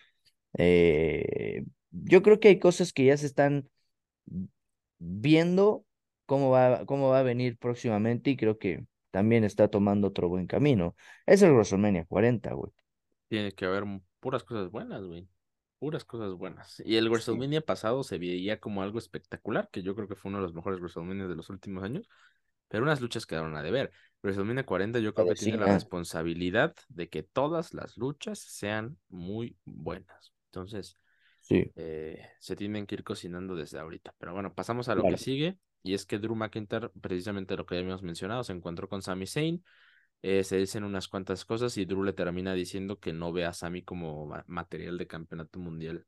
[0.57, 3.67] Eh, yo creo que hay cosas que ya se están
[4.97, 5.85] viendo
[6.25, 10.47] cómo va, cómo va a venir próximamente y creo que también está tomando otro buen
[10.47, 10.95] camino.
[11.25, 12.71] Es el WrestleMania 40, güey.
[13.27, 13.83] Tiene que haber
[14.21, 15.27] puras cosas buenas, güey.
[15.83, 16.81] Puras cosas buenas.
[16.85, 17.09] Y el Sí.
[17.09, 20.53] WrestleMania pasado se veía como algo espectacular, que yo creo que fue uno de los
[20.53, 22.07] mejores WrestleMania de los últimos años,
[22.69, 23.91] pero unas luchas quedaron a deber.
[24.21, 29.57] WrestleMania 40 yo creo que tiene la responsabilidad de que todas las luchas sean muy
[29.65, 30.31] buenas.
[30.45, 30.97] Entonces,
[31.41, 34.15] Sí, eh, se tienen que ir cocinando desde ahorita.
[34.17, 35.17] Pero bueno, pasamos a lo que claro.
[35.17, 39.01] sigue, y es que Drew McIntyre, precisamente lo que ya habíamos mencionado, se encontró con
[39.01, 39.65] Sami Zayn
[40.23, 43.53] eh, se dicen unas cuantas cosas y Drew le termina diciendo que no ve a
[43.53, 46.07] Sami como ma- material de campeonato mundial.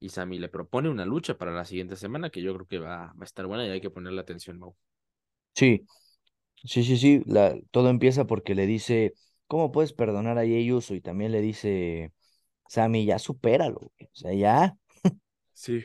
[0.00, 3.08] Y Sami le propone una lucha para la siguiente semana que yo creo que va,
[3.14, 4.76] va a estar buena y hay que ponerle atención, Mau.
[5.54, 5.86] Sí,
[6.64, 9.14] Sí, sí, sí, la, todo empieza porque le dice,
[9.48, 10.94] ¿cómo puedes perdonar a Jey Uso?
[10.94, 12.12] Y también le dice,
[12.68, 14.76] Sammy, ya supéralo, güey, o sea, ya.
[15.54, 15.84] Sí.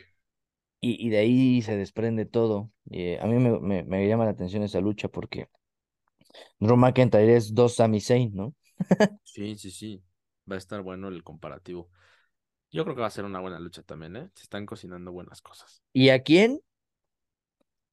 [0.81, 2.71] Y, y de ahí se desprende todo.
[2.89, 5.49] Y, eh, a mí me, me, me llama la atención esa lucha porque
[6.59, 8.53] Drew McIntyre es dos Sami Zayn, ¿no?
[9.23, 10.03] Sí, sí, sí.
[10.49, 11.89] Va a estar bueno el comparativo.
[12.71, 14.29] Yo creo que va a ser una buena lucha también, ¿eh?
[14.35, 15.83] Se están cocinando buenas cosas.
[15.93, 16.61] ¿Y a quién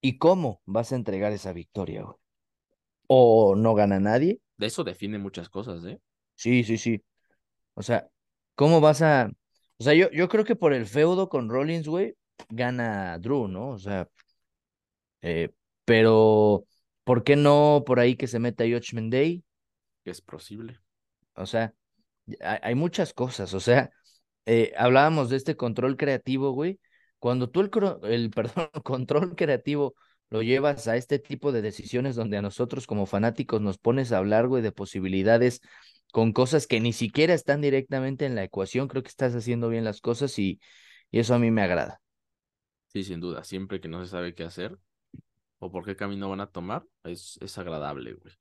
[0.01, 2.17] y cómo vas a entregar esa victoria, güey?
[3.09, 4.41] ¿O no gana nadie?
[4.57, 6.01] De eso define muchas cosas, ¿eh?
[6.35, 7.03] Sí, sí, sí.
[7.75, 8.09] O sea,
[8.55, 9.31] ¿cómo vas a...?
[9.79, 12.17] O sea, yo, yo creo que por el feudo con Rollins, güey,
[12.51, 13.71] gana Drew, ¿no?
[13.71, 14.09] O sea,
[15.23, 15.51] Eh,
[15.85, 16.67] pero,
[17.05, 19.45] ¿por qué no por ahí que se meta Judgment Day?
[20.05, 20.81] Es posible.
[21.35, 21.75] O sea,
[22.41, 23.55] hay, muchas cosas.
[23.55, 23.91] O sea,
[24.47, 26.79] eh, hablábamos de este control creativo, güey.
[27.19, 27.71] Cuando tú el,
[28.05, 29.95] el perdón, control creativo
[30.31, 34.19] lo llevas a este tipo de decisiones donde a nosotros como fanáticos nos pones a
[34.19, 35.61] hablar, güey, de posibilidades
[36.11, 39.85] con cosas que ni siquiera están directamente en la ecuación, creo que estás haciendo bien
[39.85, 40.61] las cosas y,
[41.11, 42.01] y eso a mí me agrada.
[42.89, 43.45] Sí, sin duda.
[43.45, 44.79] Siempre que no se sabe qué hacer
[45.63, 48.35] o por qué camino van a tomar, es, es agradable, güey.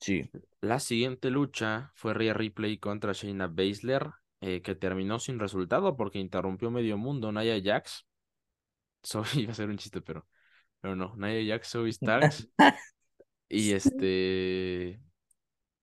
[0.00, 0.28] Sí,
[0.62, 4.08] La siguiente lucha fue Rhea Ripley contra Shayna Baszler,
[4.40, 7.30] eh, que terminó sin resultado porque interrumpió medio mundo.
[7.30, 8.06] Nia Jax,
[9.36, 10.26] iba a ser un chiste, pero,
[10.80, 11.14] pero no.
[11.14, 12.48] Nia Jax, Zoe Starks,
[13.50, 14.98] y este.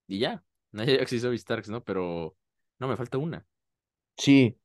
[0.07, 0.43] Y ya.
[0.71, 1.83] Nia Jax y Zoe Starks, ¿no?
[1.83, 2.35] Pero
[2.79, 3.45] no, me falta una.
[4.17, 4.57] sí.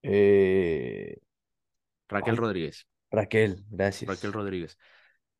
[0.00, 1.18] Eh...
[2.08, 2.86] Raquel ay, Rodríguez.
[3.10, 4.32] Raquel, Raquel gracias.
[4.32, 4.78] Rodríguez.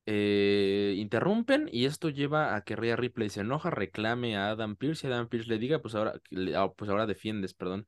[0.07, 5.07] Eh, interrumpen y esto lleva a que Rhea Ripley se enoja, reclame a Adam Pierce
[5.07, 6.21] y Adam Pierce le diga, pues ahora,
[6.55, 7.87] ah, pues ahora defiendes, perdón,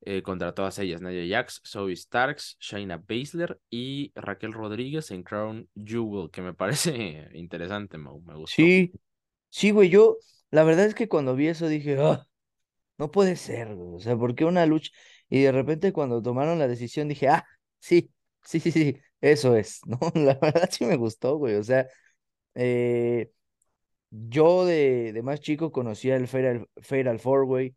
[0.00, 5.68] eh, contra todas ellas, Nadia Jax, Zoe Starks, Shayna Baszler y Raquel Rodríguez en Crown
[5.74, 8.46] Jewel, que me parece interesante, me gustó.
[8.46, 8.92] Sí,
[9.50, 10.16] sí, güey, yo,
[10.50, 12.26] la verdad es que cuando vi eso dije, ah,
[12.96, 14.90] no puede ser, güey, o sea, ¿por qué una lucha?
[15.28, 17.44] Y de repente cuando tomaron la decisión dije, ah,
[17.78, 18.10] sí,
[18.42, 19.98] sí, sí, sí, eso es, ¿no?
[20.14, 21.88] La verdad sí me gustó, güey, o sea,
[22.54, 23.30] eh,
[24.10, 27.76] yo de, de, más chico conocía el Fatal, Fatal Four Way,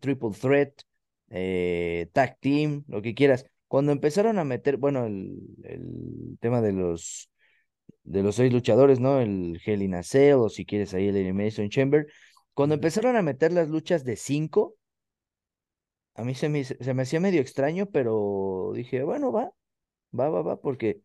[0.00, 0.72] Triple Threat,
[1.30, 3.46] eh, Tag Team, lo que quieras.
[3.68, 7.30] Cuando empezaron a meter, bueno, el, el tema de los
[8.04, 9.20] de los seis luchadores, ¿no?
[9.20, 12.06] El Hell in a Cell, o si quieres ahí el Elimination Chamber.
[12.54, 14.76] Cuando empezaron a meter las luchas de cinco,
[16.14, 19.50] a mí se me, se me hacía medio extraño, pero dije, bueno, va,
[20.18, 21.00] va, va, va, porque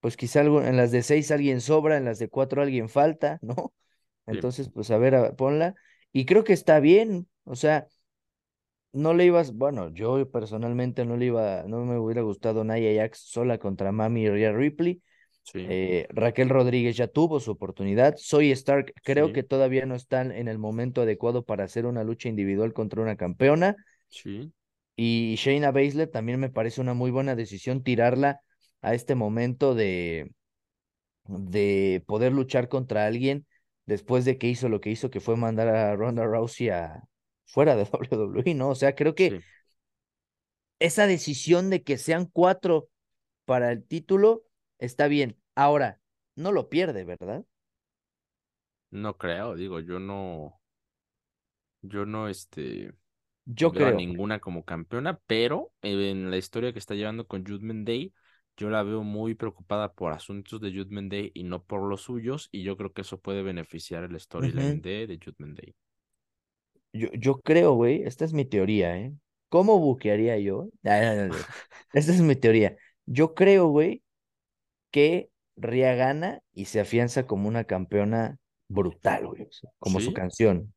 [0.00, 3.38] pues quizá algo, en las de seis alguien sobra, en las de cuatro alguien falta,
[3.42, 3.72] ¿no?
[4.26, 5.74] Entonces, pues a ver, ponla.
[6.12, 7.86] Y creo que está bien, o sea,
[8.92, 13.18] no le ibas, bueno, yo personalmente no le iba, no me hubiera gustado Naya Jax
[13.20, 15.02] sola contra Mami y Rhea Ripley.
[15.54, 18.16] Eh, Raquel Rodríguez ya tuvo su oportunidad.
[18.18, 22.28] Soy Stark, creo que todavía no están en el momento adecuado para hacer una lucha
[22.28, 23.76] individual contra una campeona.
[24.08, 24.52] Sí.
[25.00, 28.40] Y Shayna Baszler también me parece una muy buena decisión tirarla
[28.82, 30.32] a este momento de,
[31.26, 33.46] de poder luchar contra alguien
[33.86, 37.04] después de que hizo lo que hizo, que fue mandar a Ronda Rousey a,
[37.46, 38.70] fuera de WWE, ¿no?
[38.70, 39.40] O sea, creo que
[40.80, 42.88] esa decisión de que sean cuatro
[43.44, 44.42] para el título
[44.80, 45.38] está bien.
[45.54, 46.00] Ahora,
[46.34, 47.44] no lo pierde, ¿verdad?
[48.90, 50.60] No creo, digo, yo no,
[51.82, 52.92] yo no, este,
[53.54, 53.96] yo creo.
[53.96, 58.12] ninguna como campeona, pero en la historia que está llevando con Judgment Day,
[58.56, 62.48] yo la veo muy preocupada por asuntos de Judgment Day y no por los suyos,
[62.52, 65.74] y yo creo que eso puede beneficiar el storyline de, de Judgment Day.
[66.92, 69.12] Yo, yo creo, güey, esta es mi teoría, ¿eh?
[69.48, 70.68] ¿Cómo buquearía yo?
[71.92, 72.76] Esta es mi teoría.
[73.06, 74.02] Yo creo, güey,
[74.90, 78.38] que Ria gana y se afianza como una campeona
[78.68, 80.74] brutal, güey, como su canción.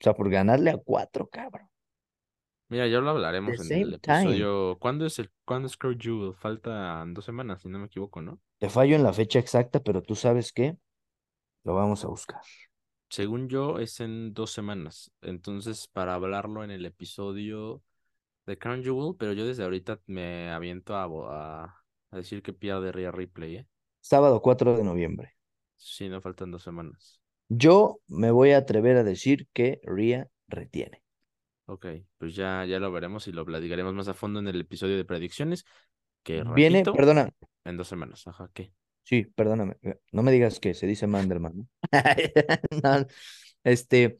[0.00, 1.68] O sea, por ganarle a cuatro, cabrón.
[2.68, 4.78] Mira, ya lo hablaremos en el episodio.
[4.78, 6.34] ¿Cuándo es el cuándo es Crow Jewel?
[6.34, 8.40] Faltan dos semanas, si no me equivoco, ¿no?
[8.58, 10.76] Te fallo en la fecha exacta, pero tú sabes qué,
[11.64, 12.40] lo vamos a buscar.
[13.10, 15.10] Según yo, es en dos semanas.
[15.20, 17.82] Entonces, para hablarlo en el episodio
[18.46, 21.64] de Crown Jewel, pero yo desde ahorita me aviento a,
[22.10, 23.66] a, decir que pierde Rhea Ripley, ¿eh?
[24.00, 25.36] Sábado 4 de noviembre.
[25.76, 27.19] Sí, no faltan dos semanas.
[27.52, 31.02] Yo me voy a atrever a decir que Ria retiene.
[31.66, 31.86] Ok,
[32.16, 35.04] pues ya, ya lo veremos y lo platicaremos más a fondo en el episodio de
[35.04, 35.64] predicciones.
[36.22, 37.28] Que Viene, perdona.
[37.64, 38.72] En dos semanas, ajá, ¿qué?
[39.02, 39.78] Sí, perdóname.
[40.12, 41.68] No me digas que se dice Manderman.
[43.64, 44.18] este,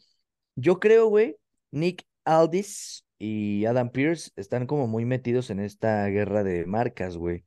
[0.56, 1.36] yo creo, güey,
[1.70, 7.44] Nick Aldis y Adam Pierce están como muy metidos en esta guerra de marcas, güey.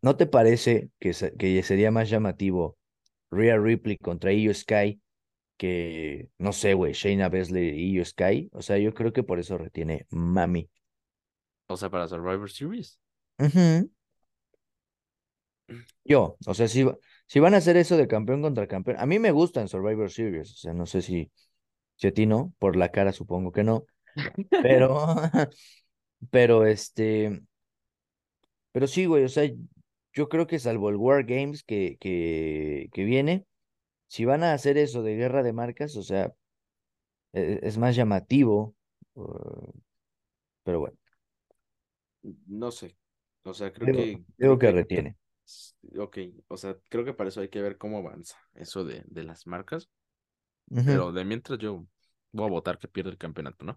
[0.00, 2.78] ¿No te parece que, que sería más llamativo
[3.34, 5.00] Rhea Ripley contra Io Sky
[5.56, 8.50] que, no sé, güey, Shayna Baszler y Io Sky.
[8.52, 10.68] O sea, yo creo que por eso retiene Mami.
[11.68, 12.98] O sea, para Survivor Series.
[16.04, 16.86] Yo, o sea, si,
[17.26, 20.52] si van a hacer eso de campeón contra campeón, a mí me gustan Survivor Series,
[20.52, 21.32] o sea, no sé si,
[21.96, 23.86] si a ti no, por la cara supongo que no,
[24.62, 25.06] pero,
[26.30, 27.42] pero este,
[28.72, 29.48] pero sí, güey, o sea,
[30.14, 33.44] yo creo que salvo el War Games que, que, que viene,
[34.06, 36.32] si van a hacer eso de guerra de marcas, o sea,
[37.32, 38.74] e, es, más llamativo,
[39.14, 39.72] uh,
[40.62, 40.96] pero bueno.
[42.46, 42.96] No sé,
[43.42, 44.22] o sea, creo que...
[44.38, 45.16] Creo que, retiene.
[45.98, 49.24] Ok, o sea, creo que para eso hay que ver cómo avanza eso de, de
[49.24, 49.90] las marcas.
[50.66, 51.84] Pero de mientras yo
[52.32, 53.76] voy a votar que pierde el campeonato, ¿no?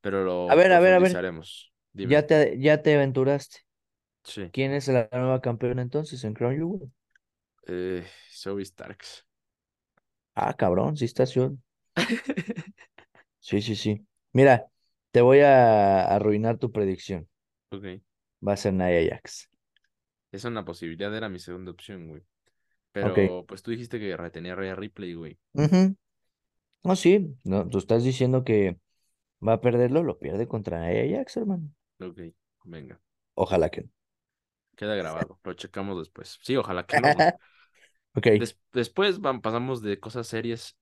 [0.00, 1.12] Pero lo a ver, a ver, a ver.
[1.92, 3.58] Ya te, ya te aventuraste.
[4.22, 4.50] Sí.
[4.52, 6.90] ¿Quién es la nueva campeona entonces en Crown Jewel?
[7.66, 9.26] Eh, Zoe Starks.
[10.34, 11.52] Ah, cabrón, sí está yo.
[13.40, 14.06] sí, sí, sí.
[14.32, 14.66] Mira,
[15.10, 17.28] te voy a arruinar tu predicción.
[17.70, 17.84] Ok.
[18.46, 19.50] Va a ser Nia Jax.
[20.32, 22.22] Es una posibilidad, era mi segunda opción, güey.
[22.92, 25.38] Pero pues tú dijiste que retenía a Rhea Ripley, güey.
[26.82, 28.78] No, sí, no, tú estás diciendo que
[29.46, 31.70] va a perderlo, lo pierde contra Nia Jax, hermano.
[32.00, 32.20] Ok,
[32.64, 33.00] venga.
[33.34, 33.90] Ojalá que no.
[34.80, 36.38] Queda grabado, lo checamos después.
[36.42, 37.14] Sí, ojalá que no.
[38.16, 38.26] ok.
[38.72, 40.74] después pasamos de cosas serias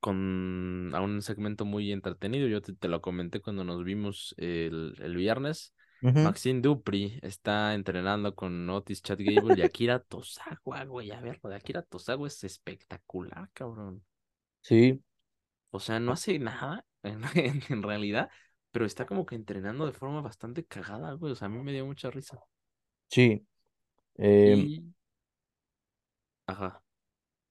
[0.00, 2.48] con a un segmento muy entretenido.
[2.48, 5.74] Yo te, lo comenté cuando nos vimos el, el viernes.
[6.02, 11.10] Maxine Dupri está entrenando con Otis Chad Gable y Akira Tozawa, güey.
[11.10, 14.02] A ver, lo de Akira Tozawa es espectacular, cabrón.
[14.62, 15.02] Sí,
[15.70, 18.30] O sea, no hace nada en, en- en realidad,
[18.70, 21.32] pero está como que entrenando de forma bastante cagada, güey.
[21.32, 22.38] O sea, a mí me dio mucha risa.
[23.10, 23.46] Sí.
[24.18, 24.92] em, Y...
[26.46, 26.82] Ajá.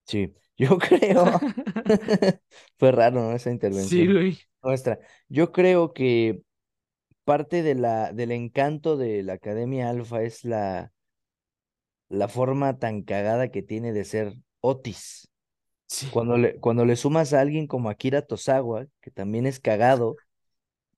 [0.06, 1.40] Sí, yo creo,
[2.78, 3.32] fue raro, ¿no?
[3.34, 4.38] Esa Sí, intervención güey.
[4.64, 5.00] nuestra.
[5.28, 6.42] Yo creo que
[7.26, 10.94] parte de la, del encanto de la Academia Alfa es la,
[12.10, 15.30] la forma tan cagada que tiene de ser Otis.
[15.88, 20.22] Sí, Cuando le, cuando le sumas a alguien como Akira Tozawa, que también es cagado,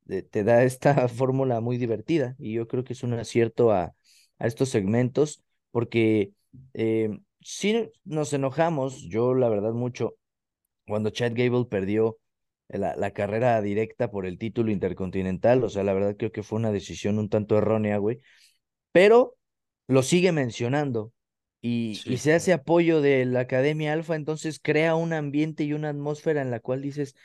[0.05, 2.35] de- te da esta fórmula muy divertida.
[2.39, 3.95] Y yo creo que es un acierto a,
[4.41, 6.31] a estos segmentos, porque
[6.73, 10.15] eh, sí nos enojamos, yo la verdad mucho
[10.87, 12.17] cuando Chad Gable perdió
[12.67, 15.63] la, la carrera directa por el título intercontinental.
[15.63, 18.19] O sea, la verdad creo que fue una decisión un tanto errónea, güey.
[18.91, 19.37] Pero
[19.87, 21.13] lo sigue mencionando
[21.61, 25.89] y, y se hace apoyo de la Academia Alfa, entonces crea un ambiente y una
[25.89, 27.15] atmósfera en la cual dices,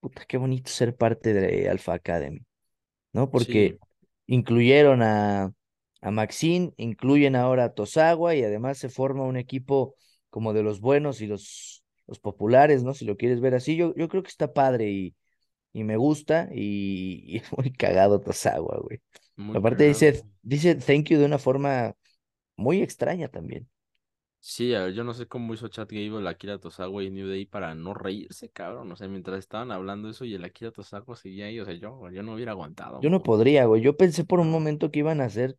[0.00, 2.40] puta, qué bonito ser parte de Alpha Academy.
[3.14, 3.24] ¿no?
[3.24, 3.78] sí, Porque
[4.26, 5.52] incluyeron a,
[6.00, 9.94] a Maxine, incluyen ahora a Tosawa y además se forma un equipo
[10.30, 12.94] como de los buenos y los, los populares, ¿no?
[12.94, 15.16] Si lo quieres ver así, yo, yo creo que está padre y,
[15.72, 19.00] y me gusta y, y es muy cagado Tosawa, güey.
[19.36, 19.86] muy Aparte cagado.
[19.86, 21.94] dice, dice thank you de una forma
[22.56, 23.68] muy extraña también.
[24.40, 27.44] Sí, a ver, yo no sé cómo hizo Chad Gable, Akira Tozawa y New Day
[27.46, 28.90] para no reírse, cabrón.
[28.92, 32.08] O sea, mientras estaban hablando eso y el Akira Tozawa seguía ahí, o sea, yo,
[32.10, 33.82] yo no hubiera aguantado, Yo no podría, güey.
[33.82, 35.56] Yo pensé por un momento que iban a hacer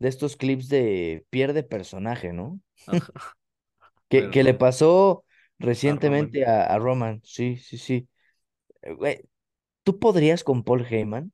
[0.00, 2.60] de estos clips de pierde personaje, ¿no?
[2.86, 3.14] Ajá,
[4.08, 5.24] Que, Pero que le pasó
[5.84, 6.30] a Roman.
[6.30, 7.20] recientemente a, a Roman.
[7.24, 8.08] Sí, sí, sí.
[8.82, 9.22] Eh, Güey,
[9.84, 11.32] ¿tú podrías con Paul Heyman?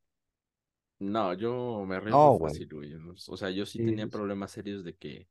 [0.98, 2.94] No, yo me arriesgo No, fácil, güey.
[3.28, 5.28] O sea, yo sí Sí, tenía sí, problemas serios de que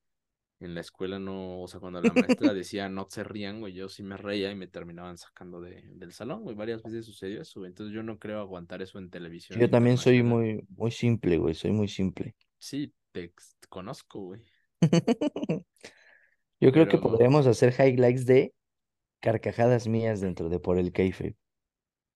[0.59, 3.89] en la escuela no, o sea, cuando la maestra decía no se rían, güey, yo
[3.89, 6.55] sí me reía y me terminaban sacando de, del salón, güey.
[6.55, 7.69] Varias veces sucedió eso, güey.
[7.69, 11.55] Entonces yo no creo aguantar eso en televisión Yo también soy muy, muy simple, güey.
[11.55, 12.35] Soy muy simple.
[12.59, 13.33] Sí, te
[13.69, 14.45] conozco, güey.
[16.61, 18.53] Yo creo que podríamos hacer highlights de
[19.21, 21.37] carcajadas mías dentro de Por el Kayfabe.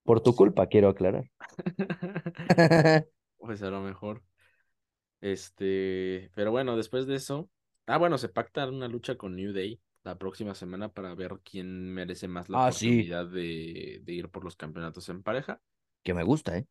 [0.03, 1.29] Por tu culpa, quiero aclarar.
[3.37, 4.23] pues a lo mejor.
[5.21, 7.49] Este, pero bueno, después de eso,
[7.87, 11.93] ah, bueno, se pacta una lucha con New Day la próxima semana para ver quién
[11.93, 12.89] merece más la Ah, sí.
[12.99, 15.61] oportunidad de, de ir por los campeonatos en pareja.
[16.03, 16.65] Que me gusta, ¿eh?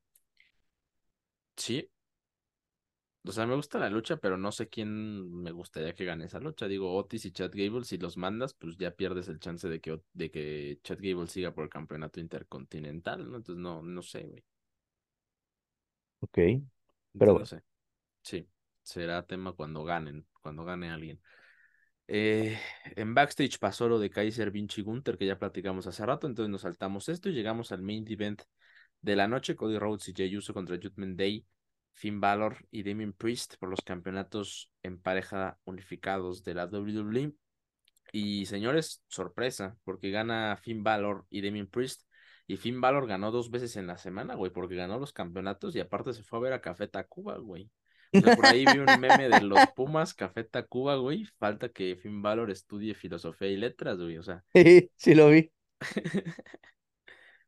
[1.56, 1.90] Sí,
[3.28, 6.40] o sea, me gusta la lucha, pero no sé quién me gustaría que gane esa
[6.40, 6.66] lucha.
[6.68, 10.00] Digo, Otis y Chad Gable, si los mandas, pues ya pierdes el chance de que,
[10.12, 13.36] de que Chad Gable siga por el campeonato intercontinental, ¿no?
[13.38, 14.44] Entonces no, no sé, güey.
[16.20, 16.38] Ok.
[17.16, 17.46] Pero Entonces no bueno.
[17.46, 17.62] sé.
[18.22, 18.48] Sí,
[18.82, 21.20] será tema cuando ganen, cuando gane alguien.
[22.08, 22.58] Eh,
[22.96, 26.62] en backstage pasó lo de Kaiser Vinci Gunther, que ya platicamos hace rato, entonces nos
[26.62, 28.42] saltamos esto y llegamos al main event
[29.02, 31.46] de la noche, Cody Rhodes y Jey Uso contra Judgment Day,
[31.98, 37.34] Finn Balor y Damien Priest por los campeonatos en pareja unificados de la WWE.
[38.12, 42.02] Y señores, sorpresa, porque gana Finn Balor y Damien Priest.
[42.46, 45.80] Y Finn Balor ganó dos veces en la semana, güey, porque ganó los campeonatos y
[45.80, 47.70] aparte se fue a ver a Café Tacuba, güey.
[48.14, 51.24] O sea, por ahí vi un meme de los Pumas, Café Tacuba, güey.
[51.38, 54.18] Falta que Finn Balor estudie filosofía y letras, güey.
[54.18, 54.44] O sea,
[54.96, 55.52] Sí, lo vi.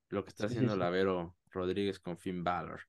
[0.08, 0.78] lo que está Sí, sí, haciendo sí.
[0.78, 2.80] Lavero Rodríguez con Finn Balor.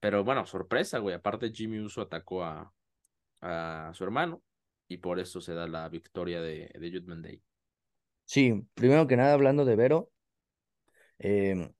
[0.00, 1.14] Pero bueno, sorpresa, güey.
[1.16, 2.72] Aparte, Jimmy Uso atacó a,
[3.42, 4.42] a su hermano
[4.88, 7.42] y por eso se da la victoria de, de Judgment Day.
[8.26, 10.12] Sí, primero que nada, hablando de Vero,
[11.18, 11.72] em,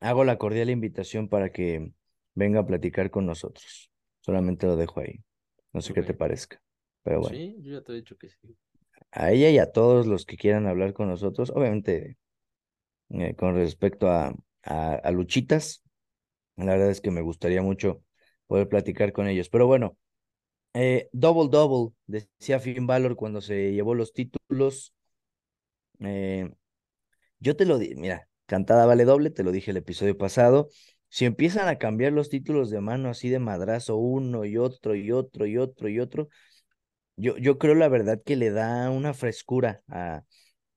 [0.00, 1.92] hago la cordial invitación para que
[2.34, 3.90] venga a platicar con nosotros.
[4.20, 5.24] Solamente lo dejo ahí.
[5.72, 6.62] No sé qué te parezca.
[7.02, 8.54] Pero bueno, Sí, yo ya te he dicho que sí.
[9.10, 12.16] a ella y a todos los que quieran hablar con nosotros, obviamente
[13.10, 15.81] eh, con respecto a, a, a luchitas,
[16.64, 18.02] la verdad es que me gustaría mucho
[18.46, 19.48] poder platicar con ellos.
[19.50, 19.96] Pero bueno,
[20.74, 24.94] eh, double double, decía Finn Balor cuando se llevó los títulos.
[26.00, 26.50] Eh,
[27.40, 30.68] yo te lo di, mira, cantada vale doble, te lo dije el episodio pasado.
[31.10, 35.12] Si empiezan a cambiar los títulos de mano así de madrazo, uno y otro y
[35.12, 36.28] otro y otro y otro,
[37.16, 40.24] yo, yo creo la verdad que le da una frescura a,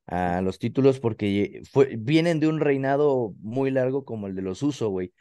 [0.07, 1.61] a los títulos porque
[1.99, 5.13] vienen de un reinado muy largo como el de los Uso, güey.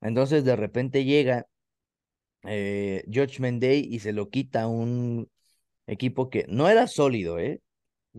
[0.00, 1.46] Entonces de repente llega
[2.44, 5.28] eh, Judgment Day y se lo quita a un
[5.86, 7.60] equipo que no era sólido, ¿eh?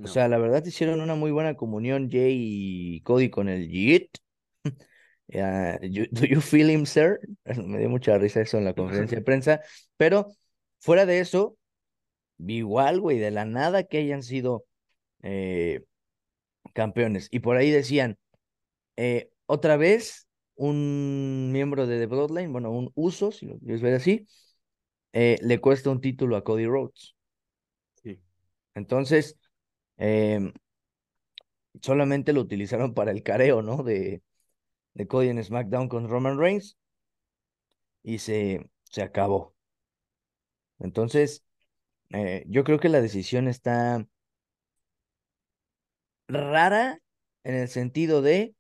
[0.04, 2.36] O sea, la verdad hicieron una muy buena comunión Jay
[2.98, 4.10] y Cody con el Yeet.
[5.36, 7.20] ah, you- do you feel him, sir?
[7.58, 9.62] Me dio mucha risa eso en la conferencia de prensa,
[9.98, 10.28] pero
[10.80, 11.58] fuera de eso,
[12.40, 14.66] igual, güey, de la nada que hayan sido
[15.24, 15.84] eh,
[16.74, 17.28] campeones.
[17.32, 18.18] Y por ahí decían,
[18.98, 20.27] eh, otra vez,
[20.58, 24.28] un miembro de The Bloodline, bueno, un uso, si lo quieres ver así,
[25.14, 27.16] eh, le cuesta un título a Cody Rhodes.
[28.04, 28.22] Sí.
[28.76, 29.38] Entonces,
[29.98, 30.54] em,
[31.82, 33.84] solamente lo utilizaron para el careo, ¿no?
[33.84, 34.22] De,
[34.96, 36.78] de Cody en SmackDown con Roman Reigns
[38.04, 39.56] y se, se acabó.
[40.80, 41.44] Entonces,
[42.12, 44.08] eh, yo creo que la decisión está
[46.28, 47.00] rara
[47.44, 48.56] en el sentido de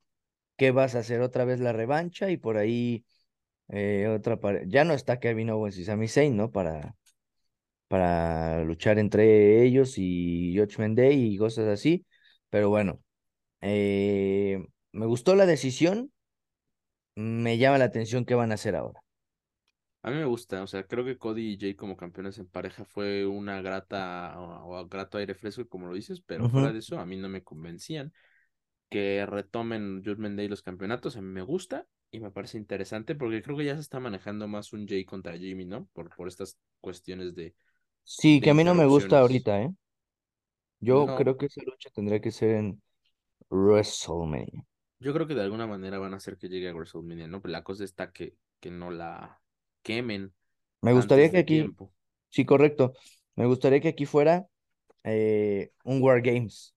[0.58, 3.05] que vas a hacer otra vez la revancha y por ahí
[3.70, 6.51] eh, otra ya no está Kevin Owens y Sami Zayn, ¿no?
[6.51, 6.95] Para,
[7.88, 12.05] para luchar entre ellos y Judgment Day y cosas así,
[12.49, 13.01] pero bueno,
[13.62, 16.12] eh, me gustó la decisión,
[17.16, 19.01] me llama la atención qué van a hacer ahora.
[20.03, 22.86] A mí me gusta, o sea, creo que Cody y Jay como campeones en pareja
[22.86, 26.97] fue una grata o, o grato aire fresco, como lo dices, pero fuera de eso,
[26.99, 28.14] a mí no me convencían.
[28.89, 33.41] Que retomen Judgment Day los campeonatos, a mí me gusta y me parece interesante porque
[33.43, 35.88] creo que ya se está manejando más un Jay contra Jimmy, ¿no?
[35.93, 37.55] Por, por estas cuestiones de,
[38.03, 39.71] Sí, de que a mí no me gusta ahorita, ¿eh?
[40.79, 42.81] Yo No, creo que esa lucha tendría que ser en
[43.51, 44.65] WrestleMania.
[44.99, 47.41] yo creo que de alguna manera van a hacer que llegue a WrestleMania, ¿no?
[47.41, 49.41] Pero la cosa está que, que no la
[49.83, 50.33] quemen
[50.81, 51.93] Me gustaría que aquí, tiempo.
[52.29, 52.93] sí, correcto,
[53.35, 54.47] me gustaría que aquí fuera
[55.05, 56.75] eh, un War Games.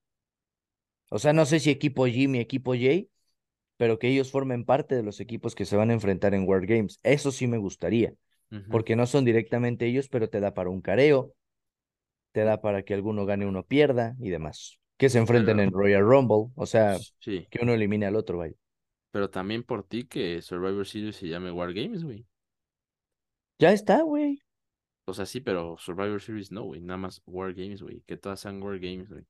[1.13, 3.09] O sea, no sé si equipo Jimmy, equipo Jay,
[3.77, 6.65] pero que ellos formen parte de los equipos que se van a enfrentar en War
[6.65, 6.99] Games.
[7.03, 8.13] Eso sí me gustaría,
[8.69, 11.33] porque no son directamente ellos, pero te da para un careo,
[12.31, 14.79] te da para que alguno gane, uno pierda y demás.
[14.97, 18.37] Que se enfrenten Pero- en Royal Rumble, o sea, Sí, que uno elimine al otro,
[18.37, 18.53] vaya.
[19.11, 22.25] pero también por ti que Survivor Series se llame War Games, güey.
[23.59, 24.39] Ya está, güey.
[25.05, 26.81] O sea, sí, pero Survivor Series no, güey.
[26.81, 28.01] Nada más War Games, güey.
[28.05, 29.25] Que todas sean War Games, güey.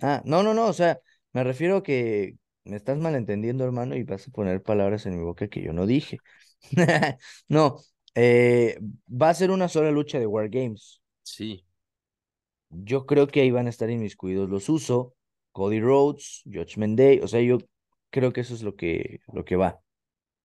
[0.00, 1.00] Ah, no, no, no, o sea,
[1.32, 5.24] me refiero a que me estás malentendiendo, hermano, y vas a poner palabras en mi
[5.24, 6.22] boca que yo no dije.
[7.48, 7.78] No,
[8.14, 8.78] eh,
[9.10, 11.00] va a ser una sola lucha de War Games.
[11.22, 11.66] Sí,
[12.70, 15.14] Yo creo que ahí van a estar inmiscuidos los Uso,
[15.52, 17.58] Cody Rhodes, Judgment Day, o sea, yo
[18.10, 19.80] creo que eso es lo que, lo que va.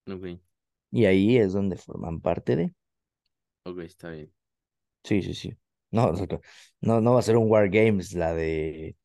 [0.08, 0.40] ok,
[0.90, 2.74] Y ahí es donde forman parte de.
[3.64, 4.32] ok, está bien.
[5.04, 5.58] Sí, sí, sí.
[5.92, 6.12] No,
[6.82, 8.96] no, no va a ser un War Games la de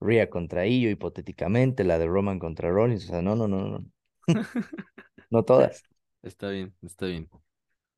[0.00, 3.84] Rhea contra Io, hipotéticamente, la de Roman contra Rollins, o sea, no, no, no, no.
[5.30, 5.82] No todas.
[6.22, 7.28] Está bien, está bien.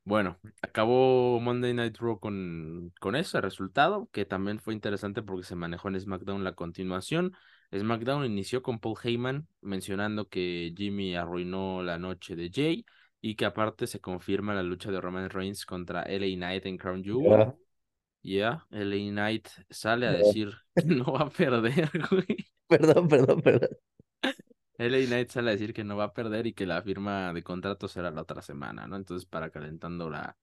[0.05, 5.55] Bueno, acabó Monday Night Raw con, con ese resultado, que también fue interesante porque se
[5.55, 7.35] manejó en SmackDown la continuación.
[7.77, 12.87] SmackDown inició con Paul Heyman mencionando que Jimmy arruinó la noche de Jay
[13.21, 17.05] y que aparte se confirma la lucha de Roman Reigns contra LA Knight en Crown
[17.05, 17.53] Jewel.
[18.29, 22.37] Ya, LA Knight sale a decir que no va a perder, güey.
[22.67, 23.71] Perdón, perdón, perdón.
[24.79, 27.43] LA Knight sale a decir que no va a perder y que la firma de
[27.43, 28.97] contrato será la otra semana, ¿no?
[28.97, 30.37] Entonces, para calentando la,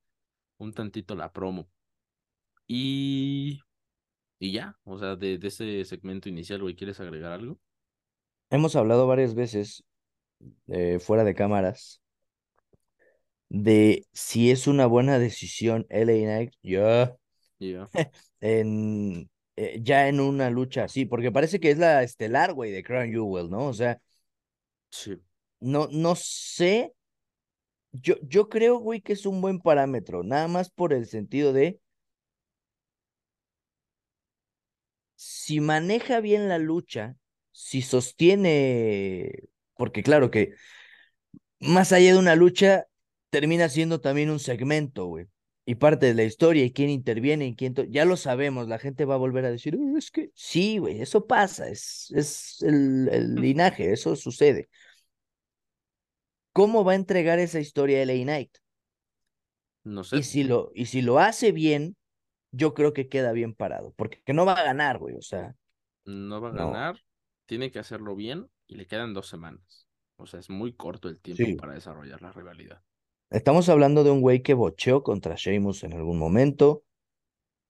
[0.57, 1.69] un tantito la promo.
[2.67, 3.61] Y,
[4.39, 7.59] y ya, o sea, de, de ese segmento inicial, güey, ¿quieres agregar algo?
[8.49, 9.83] Hemos hablado varias veces
[10.67, 12.01] eh, fuera de cámaras
[13.49, 17.15] de si es una buena decisión LA Knight ya
[17.59, 17.87] Ya,
[18.41, 22.83] en eh, ya en una lucha así, porque parece que es la estelar, güey, de
[22.83, 23.67] Crown Jewel, ¿no?
[23.67, 23.99] O sea,
[24.91, 25.17] sí.
[25.61, 26.93] no, no sé.
[27.93, 31.79] Yo, yo creo, güey, que es un buen parámetro, nada más por el sentido de
[35.15, 37.15] si maneja bien la lucha,
[37.51, 39.31] si sostiene,
[39.75, 40.53] porque claro que
[41.59, 42.87] más allá de una lucha,
[43.29, 45.27] termina siendo también un segmento, güey.
[45.67, 47.73] Y parte de la historia y quién interviene y quién...
[47.89, 51.01] Ya lo sabemos, la gente va a volver a decir, "Uh, es que sí, güey,
[51.01, 54.69] eso pasa, es, es el, el linaje, eso sucede.
[56.53, 58.57] ¿Cómo va a entregar esa historia LA Knight?
[59.95, 61.95] No Y sé, si lo, y si lo hace bien,
[62.51, 65.55] yo creo que queda bien parado, porque que no va a ganar, güey, o sea,
[66.05, 66.71] no va a no.
[66.71, 66.99] ganar,
[67.45, 69.87] tiene que hacerlo bien y le quedan dos semanas.
[70.17, 71.55] O sea, es muy corto el tiempo Sí.
[71.55, 72.81] para desarrollar la rivalidad.
[73.35, 76.83] Estamos hablando de un güey que bocheó contra Sheamus en algún momento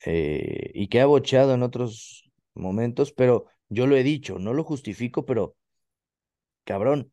[0.06, 4.64] eh, y que ha bocheado en otros momentos, pero yo lo he dicho, no lo
[4.64, 5.56] justifico, pero
[6.66, 7.12] cabrón,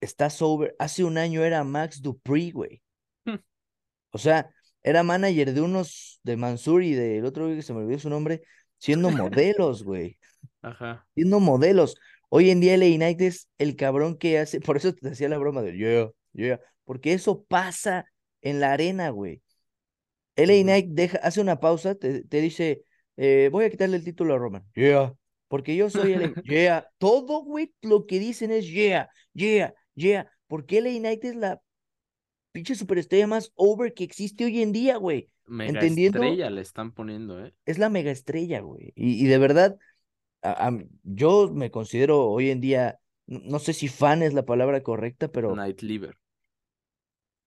[0.00, 0.74] está sober.
[0.80, 2.82] Hace un año era Max Dupree, güey.
[3.24, 3.38] Hmm.
[4.10, 4.50] O sea,
[4.82, 8.10] era manager de unos de Mansur y del otro güey que se me olvidó su
[8.10, 8.42] nombre,
[8.78, 10.18] siendo modelos, güey.
[10.62, 11.06] Ajá.
[11.14, 11.94] Siendo modelos.
[12.30, 15.38] Hoy en día LA Knight es el cabrón que hace, por eso te decía la
[15.38, 18.06] broma de yeah, yeah, porque eso pasa
[18.40, 19.42] en la arena, güey.
[20.36, 22.82] LA Knight deja, hace una pausa, te, te dice,
[23.16, 24.64] eh, voy a quitarle el título a Roman.
[24.74, 25.14] Yeah,
[25.48, 26.34] porque yo soy LA.
[26.44, 31.60] yeah, todo, güey, lo que dicen es yeah, yeah, yeah, porque LA Knight es la
[32.52, 35.28] pinche superestrella más over que existe hoy en día, güey.
[35.46, 36.22] Mega ¿Entendiendo?
[36.22, 37.54] estrella le están poniendo, ¿eh?
[37.66, 38.92] Es la mega estrella, güey.
[38.94, 39.76] Y, y de verdad,
[40.42, 44.82] a- a- yo me considero hoy en día, no sé si fan es la palabra
[44.82, 46.16] correcta, pero Night Liver.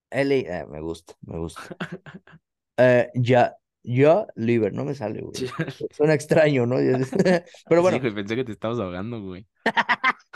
[0.10, 1.62] LA, ah, me gusta, me gusta.
[2.78, 5.34] Eh, ya, ya, liver, no me sale, güey.
[5.36, 5.48] Sí,
[5.92, 6.76] Suena extraño, ¿no?
[7.70, 9.48] Pero bueno, Sí, güey, pensé que te estabas ahogando, güey.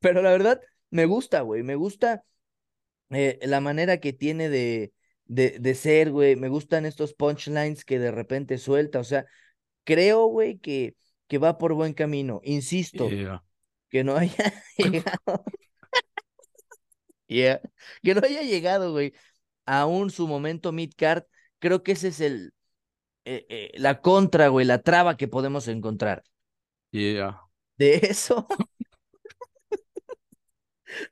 [0.00, 0.60] pero la verdad,
[0.90, 2.24] me gusta, güey, me gusta
[3.10, 4.92] eh, la manera que tiene de,
[5.26, 6.36] de, de ser, güey.
[6.36, 9.00] Me gustan estos punchlines que de repente suelta.
[9.00, 9.26] O sea,
[9.84, 10.96] creo, güey, que,
[11.28, 12.40] que va por buen camino.
[12.44, 13.44] Insisto, Yeah.
[13.88, 15.44] que no haya llegado.
[17.32, 17.60] Yeah.
[18.02, 19.14] Que no haya llegado, güey,
[19.66, 21.24] aún su momento mid-card.
[21.58, 22.54] Creo que ese es el,
[23.24, 26.22] eh, eh, la contra, güey, la traba que podemos encontrar.
[26.90, 27.40] Yeah.
[27.76, 28.46] De eso,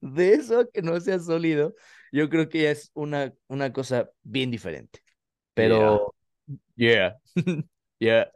[0.00, 1.74] de eso que no sea sólido,
[2.12, 5.00] yo creo que ya es una, una cosa bien diferente.
[5.54, 6.14] Pero,
[6.76, 7.16] yeah,
[7.98, 8.30] yeah.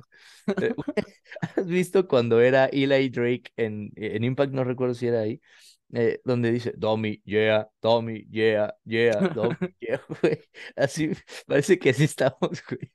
[1.56, 4.52] ¿Has visto cuando era Eli Drake en, en Impact?
[4.52, 5.40] No recuerdo si era ahí,
[5.94, 10.40] eh, donde dice, Tommy, yeah, Tommy, yeah, yeah, Tommy, yeah, güey.
[10.76, 11.10] Así,
[11.46, 12.92] parece que así estamos, güey.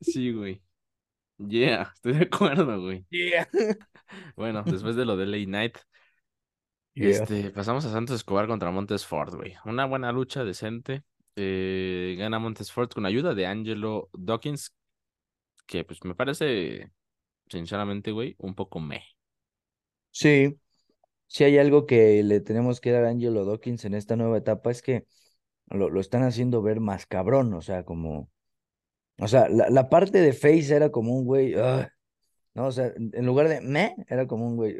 [0.00, 0.62] Sí, güey.
[1.38, 3.06] Yeah, estoy de acuerdo, güey.
[3.10, 3.48] Yeah.
[4.36, 5.78] Bueno, después de lo de Late Night,
[6.94, 7.22] Yeah.
[7.22, 9.54] este, pasamos a Santos Escobar contra Montes Ford, güey.
[9.64, 11.02] Una buena lucha decente.
[11.36, 14.74] Eh, gana Montes Ford con ayuda de Angelo Dawkins,
[15.66, 16.92] que pues me parece,
[17.48, 19.02] sinceramente, güey, un poco meh.
[20.10, 20.58] Sí,
[21.26, 24.70] si hay algo que le tenemos que dar a Angelo Dawkins en esta nueva etapa
[24.70, 25.06] es que
[25.68, 28.30] lo, lo están haciendo ver más cabrón, o sea, como,
[29.18, 31.54] o sea, la, la parte de Face era como un güey,
[32.54, 32.66] ¿no?
[32.66, 34.76] O sea, en lugar de me, era como un güey,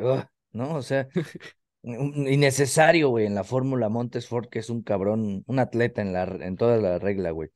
[0.52, 0.74] ¿no?
[0.74, 1.08] O sea,
[1.82, 6.24] innecesario, güey, en la fórmula Montes Ford, que es un cabrón, un atleta en la,
[6.24, 7.50] en toda la regla, güey.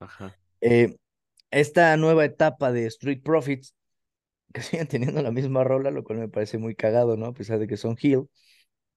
[0.00, 0.36] Ajá.
[0.60, 0.96] Eh,
[1.50, 3.74] esta nueva etapa de Street Profits,
[4.54, 7.28] que siguen teniendo la misma rola, lo cual me parece muy cagado, ¿no?
[7.28, 7.96] A pesar de que son.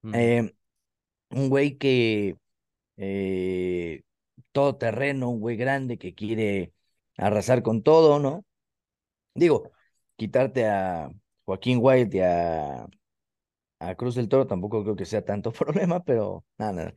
[0.02, 0.12] Ujú.
[0.12, 0.54] Eh,
[1.30, 2.36] un güey que
[2.98, 4.02] eh,
[4.52, 6.72] todo terreno, un güey grande que quiere
[7.18, 8.46] arrasar con todo, ¿no?
[9.34, 9.72] Digo,
[10.16, 11.10] quitarte a
[11.44, 12.86] Joaquín White y a,
[13.80, 16.94] a Cruz del Toro tampoco creo que sea tanto problema, pero nada, nada.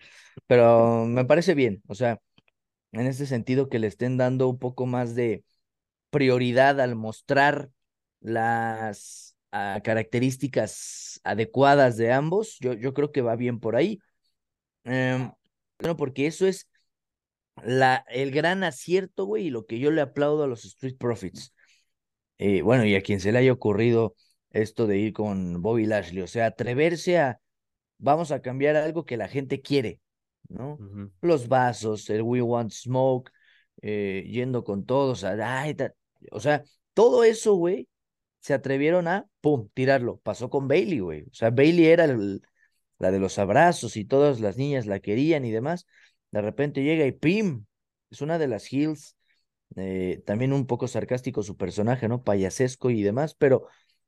[0.48, 2.20] Pero me parece bien, o sea,
[2.92, 5.44] en este sentido que le estén dando un poco más de
[6.12, 7.70] prioridad al mostrar
[8.22, 14.00] las ah, características adecuadas de ambos, yo, yo creo que va bien por ahí.
[14.84, 15.32] Em,
[15.80, 16.70] bueno, porque eso es
[17.64, 21.54] la, el gran acierto, güey, y lo que yo le aplaudo a los Street Profits.
[22.38, 24.16] Eh, bueno, y a quien se le haya ocurrido
[24.52, 27.40] esto de ir con Bobby Lashley, o sea, atreverse a,
[28.00, 30.00] vamos a cambiar algo que la gente quiere,
[30.50, 30.78] ¿no?
[31.22, 33.32] Los vasos, el We Want Smoke,
[33.82, 35.94] eh, yendo con todos, a, ay, ta-
[36.32, 36.64] o sea,
[36.94, 37.88] todo eso, güey,
[38.42, 40.18] se atrevieron a, pum, tirarlo.
[40.18, 41.22] Pasó con Bailey, güey.
[41.24, 45.52] O sea, Bailey era la de los abrazos y todas las niñas la querían y
[45.52, 45.86] demás.
[46.32, 47.66] De repente llega y ¡pim!
[48.10, 49.16] Es una de las heels.
[49.78, 52.24] eh, también un poco sarcástico su personaje, ¿no?
[52.24, 53.68] Payasesco y demás, pero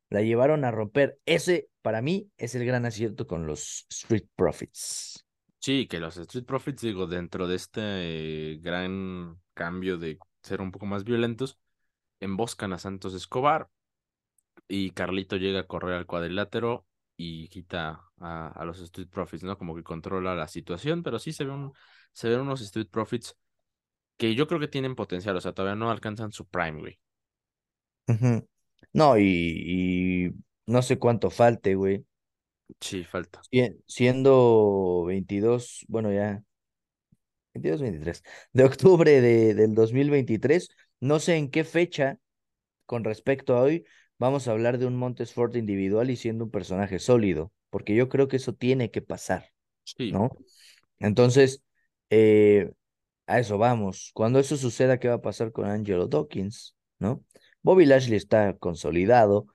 [0.10, 1.20] la llevaron a romper.
[1.26, 5.26] Ese, para mí, es el gran acierto con los Street Profits.
[5.60, 10.72] Sí, que los Street Profits, digo, dentro de este eh, gran cambio de ser un
[10.72, 11.58] poco más violentos,
[12.20, 13.70] emboscan a Santos Escobar
[14.68, 16.86] y Carlito llega a correr al cuadrilátero
[17.18, 19.58] y quita a, a los Street Profits, ¿no?
[19.58, 21.72] Como que controla la situación, pero sí se ven,
[22.14, 23.36] se ven unos Street Profits
[24.18, 27.00] que yo creo que tienen potencial, o sea, todavía no alcanzan su prime, güey.
[28.94, 30.32] No, y, y
[30.68, 32.06] no sé cuánto falte, güey.
[32.80, 33.42] Sí, falta.
[33.52, 36.44] Sie- Siendo 22, bueno, ya
[37.54, 38.24] 22, 23
[38.54, 40.70] de octubre de, del 2023,
[41.00, 42.20] no sé en qué fecha
[42.86, 43.86] con respecto a hoy
[44.24, 48.30] vamos a hablar de un Montesfort individual y siendo un personaje sólido, porque yo creo
[48.30, 49.50] que eso tiene que pasar,
[49.84, 50.30] Sí, ¿no?
[51.00, 51.62] Entonces,
[52.10, 52.72] eh,
[53.28, 54.12] a eso vamos.
[54.14, 57.22] Cuando eso suceda, ¿qué va a pasar con Angelo Dawkins, ¿no?
[57.64, 59.48] Bobby Lashley está consolidado,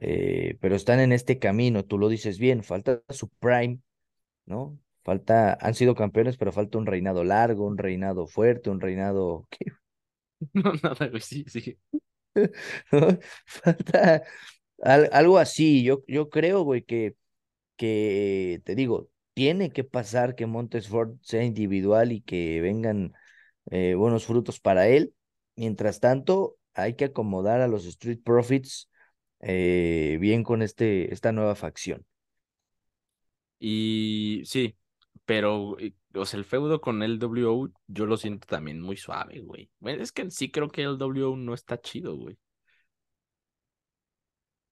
[0.00, 3.80] eh, pero están en este camino, tú lo dices bien, falta su prime,
[4.46, 4.78] ¿no?
[5.02, 9.48] Falta, han sido campeones, pero falta un reinado largo, un reinado fuerte, un reinado...
[9.50, 9.72] ¿qué?
[10.54, 11.76] no, nada, güey, sí, sí.
[13.46, 14.22] Falta
[14.82, 15.84] al- algo así.
[15.84, 17.16] Yo, yo creo, güey, que,
[17.76, 23.14] que, te digo, tiene que pasar que Montesfort sea individual y que vengan
[23.70, 25.14] eh, buenos frutos para él.
[25.56, 28.90] Mientras tanto, hay que acomodar a los Street Profits
[29.40, 32.06] eh, bien con este, esta nueva facción.
[33.58, 34.76] Y sí,
[35.24, 39.70] pero, eh, o el feudo con el WO, yo lo siento también muy suave, güey.
[39.82, 42.38] Es que sí creo que el WO no está chido, güey.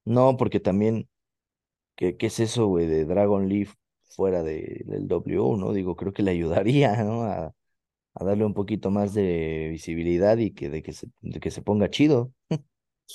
[0.04, 1.08] No, porque también,
[1.96, 3.74] ¿qué, qué es eso, güey, de Dragon Leaf
[4.04, 5.72] fuera de, del W, ¿no?
[5.72, 7.24] Digo, creo que le ayudaría, ¿no?
[7.24, 7.54] A,
[8.14, 11.08] a darle un poquito más de visibilidad y que de que se,
[11.42, 12.32] que se ponga chido.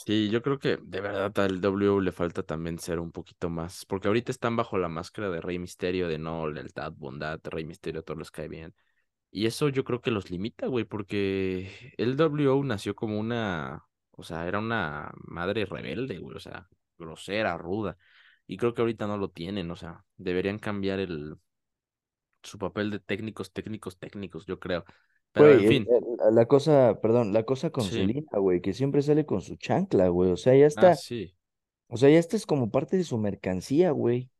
[0.05, 3.83] Sí, yo creo que de verdad al W le falta también ser un poquito más,
[3.85, 8.03] porque ahorita están bajo la máscara de Rey Misterio, de no, lealtad, bondad, Rey Misterio,
[8.03, 8.75] todos los cae bien.
[9.31, 14.23] Y eso yo creo que los limita, güey, porque el W nació como una, o
[14.23, 17.97] sea, era una madre rebelde, güey, o sea, grosera, ruda.
[18.47, 21.37] Y creo que ahorita no lo tienen, o sea, deberían cambiar el,
[22.43, 24.85] su papel de técnicos, técnicos, técnicos, yo creo.
[25.37, 27.91] Pero Güey, fin, el- la cosa, perdón, la cosa con sí.
[27.91, 31.35] Selena, güey, que siempre sale con su chancla, güey, o sea, ya Ah, está, sí.
[31.87, 34.31] o sea, ya está es como parte de su mercancía, güey.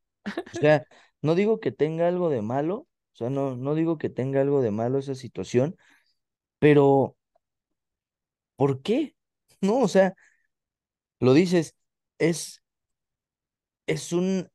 [0.53, 0.85] O sea,
[1.21, 2.75] no digo que tenga algo de malo,
[3.13, 5.77] o sea, no, no digo que tenga algo de malo esa situación,
[6.59, 7.17] pero
[8.55, 9.15] ¿por qué?
[9.61, 10.13] No, o sea,
[11.19, 11.75] lo dices,
[12.19, 12.61] es,
[13.87, 14.49] es un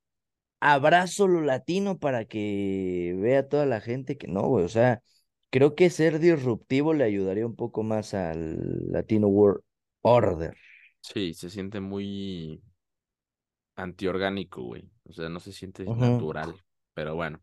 [0.60, 4.64] abrazo lo latino para que vea toda la gente que no, güey.
[4.64, 5.02] O sea,
[5.52, 9.62] creo que ser disruptivo le ayudaría un poco más al Latino World
[10.00, 10.56] Order.
[11.02, 12.62] Sí, se siente muy
[13.76, 14.90] antiorgánico, güey.
[15.04, 16.54] O sea, no se siente natural.
[16.94, 17.40] Pero bueno.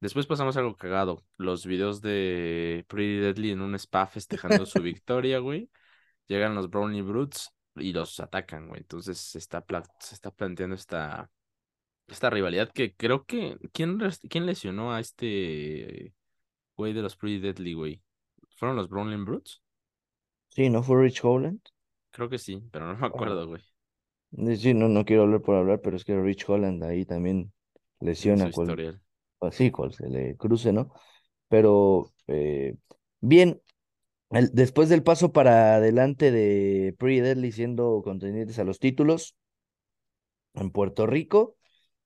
[0.00, 1.24] Después pasamos a algo cagado.
[1.36, 5.70] Los videos de Pretty Deadly en un spa festejando su victoria, güey.
[6.28, 8.82] Llegan los Brownie Brutes y los atacan, güey.
[8.82, 11.30] Entonces se está, pla- se está planteando esta,
[12.06, 13.56] esta rivalidad que creo que...
[13.72, 13.98] ¿Quién,
[14.28, 16.14] quién lesionó a este
[16.76, 18.02] güey de los Pretty Deadly, güey?
[18.56, 19.62] ¿Fueron los Brownie Brutes?
[20.48, 21.60] Sí, ¿no fue Rich Holland?
[22.10, 23.62] Creo que sí, pero no me Ah, acuerdo, güey.
[24.38, 27.52] eh, Sí, no, no quiero hablar por hablar, pero es que Rich Holland ahí también
[28.00, 28.80] lesiona cual,
[29.40, 30.92] así, cual se le cruce, ¿no?
[31.48, 32.76] Pero eh,
[33.20, 33.62] bien,
[34.30, 39.36] el- después del paso para adelante de Pretty Deadly siendo contendientes a los títulos
[40.54, 41.56] en Puerto Rico.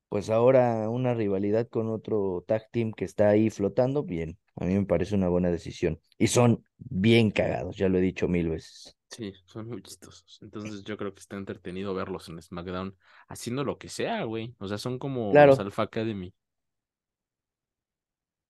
[0.09, 4.75] Pues ahora una rivalidad con otro tag team que está ahí flotando, bien, a mí
[4.75, 6.01] me parece una buena decisión.
[6.19, 8.97] Y son bien cagados, ya lo he dicho mil veces.
[9.11, 10.39] Sí, son muy chistosos.
[10.43, 12.95] Entonces yo creo que está entretenido verlos en SmackDown
[13.29, 14.55] haciendo lo que sea, güey.
[14.59, 16.35] O sea, son como los Alpha Academy.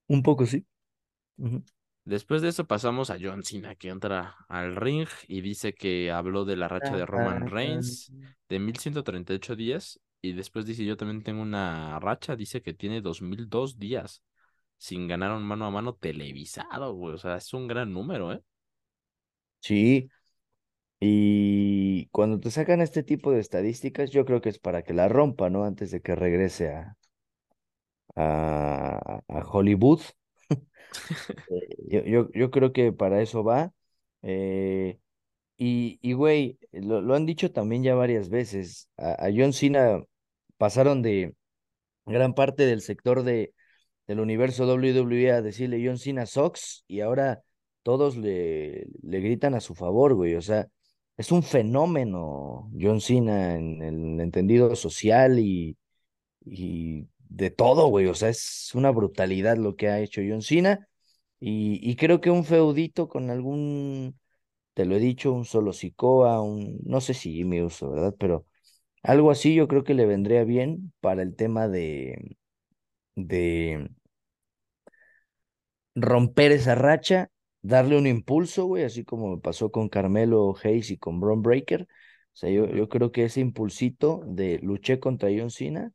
[0.09, 0.67] un poco sí.
[2.05, 6.45] Después de eso pasamos a John Cena, que entra al ring y dice que habló
[6.45, 8.11] de la racha de Roman Reigns
[8.49, 10.01] de 1138 días.
[10.21, 14.23] Y después dice, yo también tengo una racha, dice que tiene 2002 días
[14.79, 17.15] sin ganar un mano a mano televisado, güey.
[17.15, 18.43] O sea, es un gran número, ¿eh?
[19.61, 20.11] Sí,
[21.01, 25.09] y cuando te sacan este tipo de estadísticas, yo creo que es para que la
[25.09, 25.65] rompa, ¿no?
[25.65, 26.97] Antes de que regrese a,
[28.17, 30.01] a, a Hollywood.
[31.51, 33.73] Eh, Yo, yo, yo creo que para eso va.
[34.23, 34.99] Eh,
[35.59, 38.89] y, y, güey, lo, lo han dicho también ya varias veces.
[38.97, 40.03] A, a John Cena
[40.59, 41.35] pasaron de
[42.07, 43.55] gran parte del sector de,
[44.07, 47.43] del universo WWE a decirle John Cena Sox y ahora
[47.83, 50.35] todos le, le gritan a su favor, güey.
[50.37, 50.69] O sea,
[51.17, 55.77] es un fenómeno John Cena en el entendido social y,
[56.45, 58.07] y de todo, güey.
[58.07, 60.89] O sea, es una brutalidad lo que ha hecho John Cena.
[61.41, 64.19] Y, y creo que un feudito con algún,
[64.79, 68.15] te lo he dicho, un solo Sikoa, un, no sé si me uso, ¿verdad?
[68.17, 68.47] Pero
[69.03, 72.37] algo así yo creo que le vendría bien para el tema de,
[73.17, 73.91] de
[75.95, 77.31] romper esa racha,
[77.63, 81.83] darle un impulso, güey, así como me pasó con Carmelo Hayes y con Bron Breaker.
[81.83, 85.93] O sea, yo, yo creo que ese impulsito de luché contra John Cena,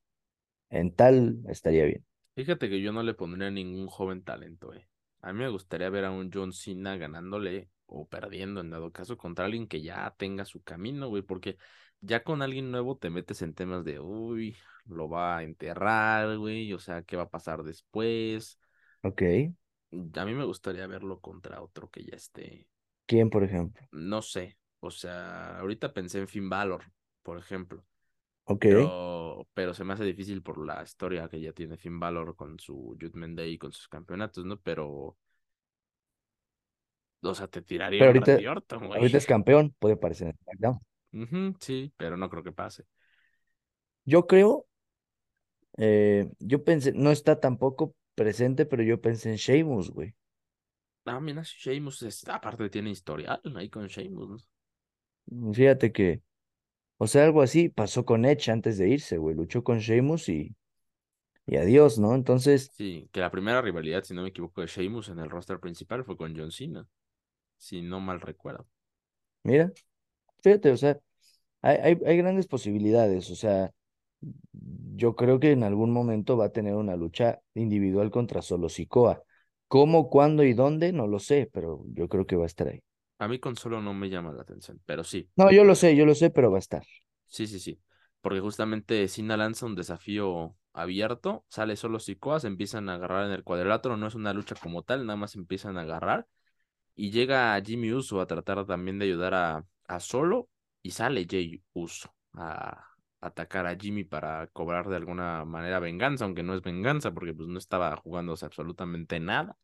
[0.69, 2.05] en tal estaría bien.
[2.35, 4.88] Fíjate que yo no le pondría ningún joven talento, eh.
[5.22, 9.18] A mí me gustaría ver a un John Cena ganándole o perdiendo en dado caso
[9.18, 11.57] contra alguien que ya tenga su camino, güey, porque
[12.02, 16.74] ya con alguien nuevo te metes en temas de, uy, lo va a enterrar, güey,
[16.74, 18.60] o sea, ¿qué va a pasar después?
[19.03, 19.53] Ok.
[20.22, 22.68] A mí me gustaría verlo contra otro que ya esté,
[23.06, 23.88] ¿Quién, por ejemplo?
[23.91, 26.84] no sé, o sea, ahorita pensé en Finn Balor,
[27.22, 27.86] por ejemplo.
[28.45, 28.65] Ok.
[28.68, 32.60] Pero, pero se me hace difícil por la historia que ya tiene Finn Balor con
[32.60, 34.60] su Judgment Day y con sus campeonatos, ¿no?
[34.61, 35.18] Pero,
[37.24, 39.02] O sea, te tiraría Pero ahorita, Randy Orton, güey.
[39.02, 40.80] ahorita es campeón, puede parecer en SmackDown.
[41.14, 42.86] Ujú, sí, pero no creo que pase.
[44.06, 44.66] Yo creo,
[45.78, 50.16] eh, yo pensé, no está tampoco presente, pero yo pensé en Sheamus, güey.
[51.06, 54.45] Ah, mira, Sheamus, aparte tiene historial ahí con Sheamus.
[55.28, 55.54] ¿no?
[55.54, 56.22] Fíjate que,
[56.98, 59.36] o sea, algo así pasó con Edge antes de irse, güey.
[59.36, 60.56] Luchó con Sheamus y,
[61.48, 62.16] y adiós, ¿no?
[62.16, 65.60] Entonces, Sí, que la primera rivalidad, si no me equivoco, de Sheamus en el roster
[65.60, 66.88] principal fue con John Cena,
[67.64, 68.68] si no mal recuerdo.
[69.44, 69.72] mira,
[70.41, 70.99] fíjate, o sea,
[71.61, 73.72] hay, hay, hay grandes posibilidades, o sea,
[74.95, 79.23] yo creo que en algún momento va a tener una lucha individual contra Solo Sikoa.
[79.68, 80.94] ¿Cómo, cuándo y dónde?
[80.94, 82.81] No lo sé, pero yo creo que va a estar ahí.
[83.19, 85.30] A mí con solo no me llama la atención, pero sí.
[85.35, 86.84] No, yo lo sé, yo lo sé, pero va a estar.
[87.27, 87.80] Sí, sí, sí.
[88.22, 93.31] Porque justamente Cena lanza un desafío abierto, sale solo Sikoa, se empiezan a agarrar en
[93.31, 96.27] el cuadrilátero, no es una lucha como tal, nada más empiezan a agarrar.
[96.95, 100.49] Y llega Jimmy Uso a tratar también de ayudar a, a Solo
[100.82, 102.88] y sale Jay Uso a
[103.22, 107.48] atacar a Jimmy para cobrar de alguna manera venganza, aunque no es venganza porque pues
[107.48, 109.57] no estaba jugándose absolutamente nada.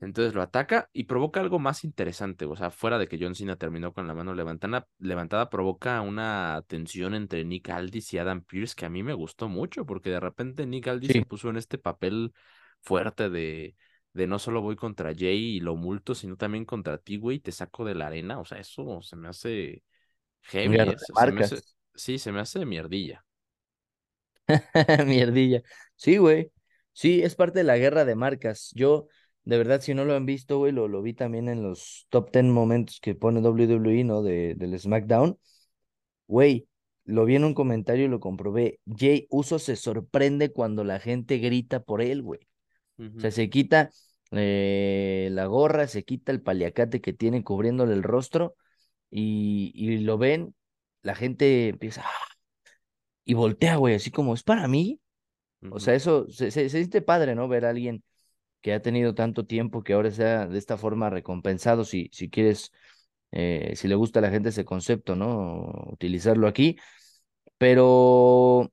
[0.00, 3.54] Entonces lo ataca y provoca algo más interesante, o sea, fuera de que John Cena
[3.54, 8.74] terminó con la mano levantada, levantada provoca una tensión entre Nick Aldis y Adam Pearce
[8.76, 11.78] que a mí me gustó mucho porque de repente Nick Aldis se puso en este
[11.78, 12.32] papel
[12.80, 13.76] fuerte de,
[14.12, 17.52] de no solo voy contra Jay y lo multo, sino también contra ti, güey, te
[17.52, 19.82] saco de la arena, o sea, eso se me hace
[20.42, 21.56] heavy, Se me hace,
[21.94, 23.24] sí, se me hace mierdilla.
[25.06, 25.62] Mierdilla.
[25.96, 26.50] Sí, güey.
[26.92, 28.70] Sí, es parte de la guerra de marcas.
[28.74, 29.06] Yo,
[29.44, 32.30] de verdad, si no lo han visto, güey, lo, lo vi también en los top
[32.32, 34.22] 10 momentos que pone WWE, ¿no?
[34.22, 35.38] De, del SmackDown.
[36.26, 36.68] Güey,
[37.04, 38.80] lo vi en un comentario y lo comprobé.
[38.86, 42.40] Jay Uso se sorprende cuando la gente grita por él, güey.
[43.16, 43.90] O sea, se quita
[44.32, 48.56] eh, la gorra, se quita el paliacate que tiene cubriéndole el rostro
[49.10, 50.54] y, y lo ven,
[51.02, 52.28] la gente empieza "Ah",
[53.24, 55.00] y voltea, güey, así como, ¿es para mí?
[55.68, 57.48] O sea, eso se, se, se siente padre, ¿no?
[57.48, 58.04] Ver a alguien
[58.62, 62.72] que ha tenido tanto tiempo que ahora sea de esta forma recompensado, si, si quieres,
[63.32, 65.72] eh, si le gusta a la gente ese concepto, ¿no?
[65.92, 66.78] Utilizarlo aquí.
[67.58, 68.72] Pero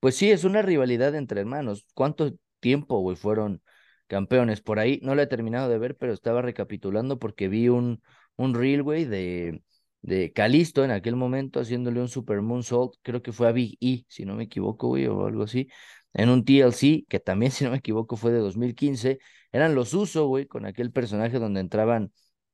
[0.00, 1.86] pues sí, es una rivalidad entre hermanos.
[1.94, 2.32] ¿Cuánto
[2.66, 3.62] tiempo, güey, fueron
[4.08, 4.60] campeones?
[4.60, 8.02] Por ahí no lo he terminado de ver, pero estaba recapitulando porque vi un,
[8.36, 9.62] un reel, güey, de,
[10.02, 14.04] de Kalisto en aquel momento haciéndole un Super Moonsault, creo que fue a Big E,
[14.08, 15.68] si no me equivoco, güey, o algo así,
[16.14, 19.18] en un TLC, que también, si no me equivoco, fue de 2015.
[19.52, 22.12] Eran los Uso, güey, con aquel personaje donde entraban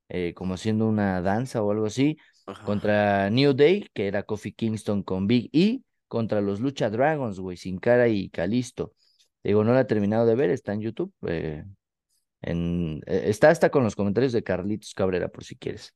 [0.09, 2.67] eh, como haciendo una danza o algo así, Ajá.
[2.67, 7.57] contra New Day, que era Kofi Kingston con Big E contra los Lucha Dragons, güey,
[7.57, 8.93] Sin Cara y Calisto.
[9.44, 11.12] Digo, no la he terminado de ver, está en YouTube.
[11.27, 11.64] eh,
[12.43, 15.94] en, eh, está hasta con los comentarios de Carlitos Cabrera, por si quieres.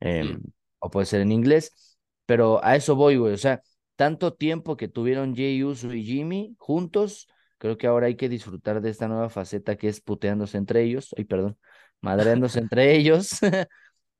[0.00, 0.40] Sí, em,
[0.78, 1.98] o puede ser en inglés.
[2.26, 3.32] Pero a eso voy, güey.
[3.34, 3.62] O sea,
[3.96, 7.28] tanto tiempo que tuvieron Jay Uso y Jimmy juntos,
[7.58, 11.14] creo que ahora hay que disfrutar de esta nueva faceta que es puteándose entre ellos.
[11.16, 11.58] Ay, perdón,
[12.00, 13.30] madreándose entre ellos.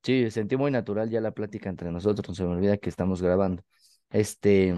[0.04, 3.20] Sí, sentí muy natural ya la plática entre nosotros, no se me olvida que estamos
[3.20, 3.62] grabando.
[4.10, 4.74] Este,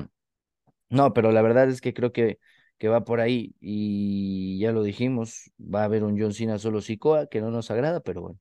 [0.89, 2.39] no, pero la verdad es que creo que,
[2.81, 6.83] que va por ahí y ya lo dijimos, va a haber un John Cena solo
[6.83, 8.41] Sikoa que no nos agrada, pero bueno.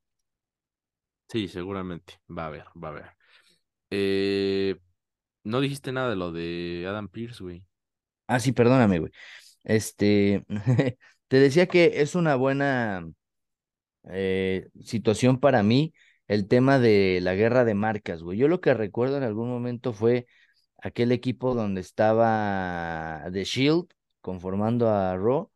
[1.30, 2.20] sí, seguramente.
[2.30, 3.06] Va a haber, va a haber.
[3.92, 4.78] Eh,
[5.44, 7.66] no dijiste nada de lo de Adam Pearce, güey.
[8.28, 9.12] Ah, sí, perdóname, güey.
[9.64, 10.46] Este,
[11.28, 13.08] te decía que es una buena
[14.10, 15.94] eh, situación para mí
[16.28, 18.38] el tema de la guerra de marcas, güey.
[18.38, 20.28] Yo lo que recuerdo en algún momento fue
[20.78, 23.88] aquel equipo donde estaba The Shield
[24.30, 25.50] conformando a Raw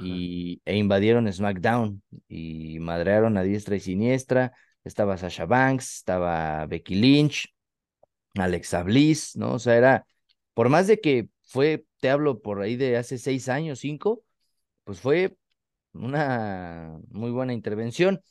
[0.00, 4.54] y, e invadieron SmackDown y madrearon a diestra y siniestra.
[4.82, 7.54] Estaba Sasha Banks, estaba Becky Lynch,
[8.34, 9.52] Alexa Bliss, ¿no?
[9.52, 10.06] O sea, era,
[10.54, 14.24] por más de que fue, te hablo por ahí de hace seis años, cinco,
[14.84, 15.36] pues fue
[15.92, 18.22] una muy buena intervención.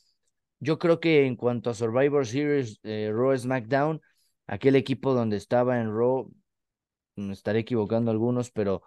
[0.58, 4.00] Yo creo que en cuanto a Survivor Series, eh, Raw SmackDown,
[4.48, 6.32] aquel equipo donde estaba en Raw,
[7.14, 8.82] me estaré equivocando algunos, pero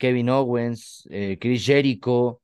[0.00, 2.40] Kevin Owens, eh, Chris Jericho,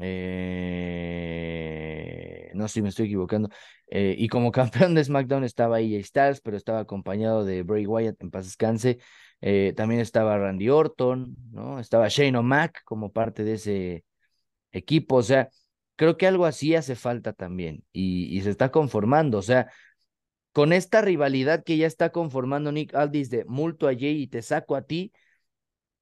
[0.00, 3.48] eh, no sé si me estoy equivocando.
[3.88, 4.52] eh, y como
[4.88, 8.98] campeón de SmackDown estaba AJ Styles, pero estaba acompañado de Bray Wyatt, en paz descanse.
[9.76, 11.78] También estaba Randy Orton, ¿no?
[11.80, 14.04] Estaba Shane O'Mac como parte de ese
[14.72, 15.16] equipo.
[15.16, 15.48] O sea,
[15.96, 19.38] creo que algo así hace falta también y, y se está conformando.
[19.38, 19.70] O sea,
[20.52, 24.42] con esta rivalidad que ya está conformando Nick Aldis de multo a Jay y te
[24.42, 25.12] saco a ti.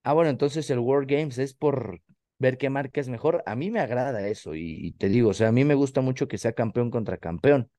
[0.02, 2.00] Ah, bueno, entonces el World Games es por
[2.38, 3.42] ver qué marca es mejor.
[3.46, 6.00] A mí me agrada eso y, y te digo, o sea, a mí me gusta
[6.00, 7.70] mucho que sea campeón contra campeón.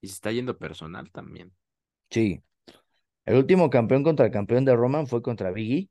[0.00, 1.52] Y se está yendo personal también.
[2.10, 2.42] Sí.
[3.26, 5.90] El último campeón contra campeón de Roman fue contra Biggie.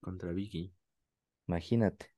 [0.00, 0.72] Contra Vicky.
[1.48, 2.12] Imagínate.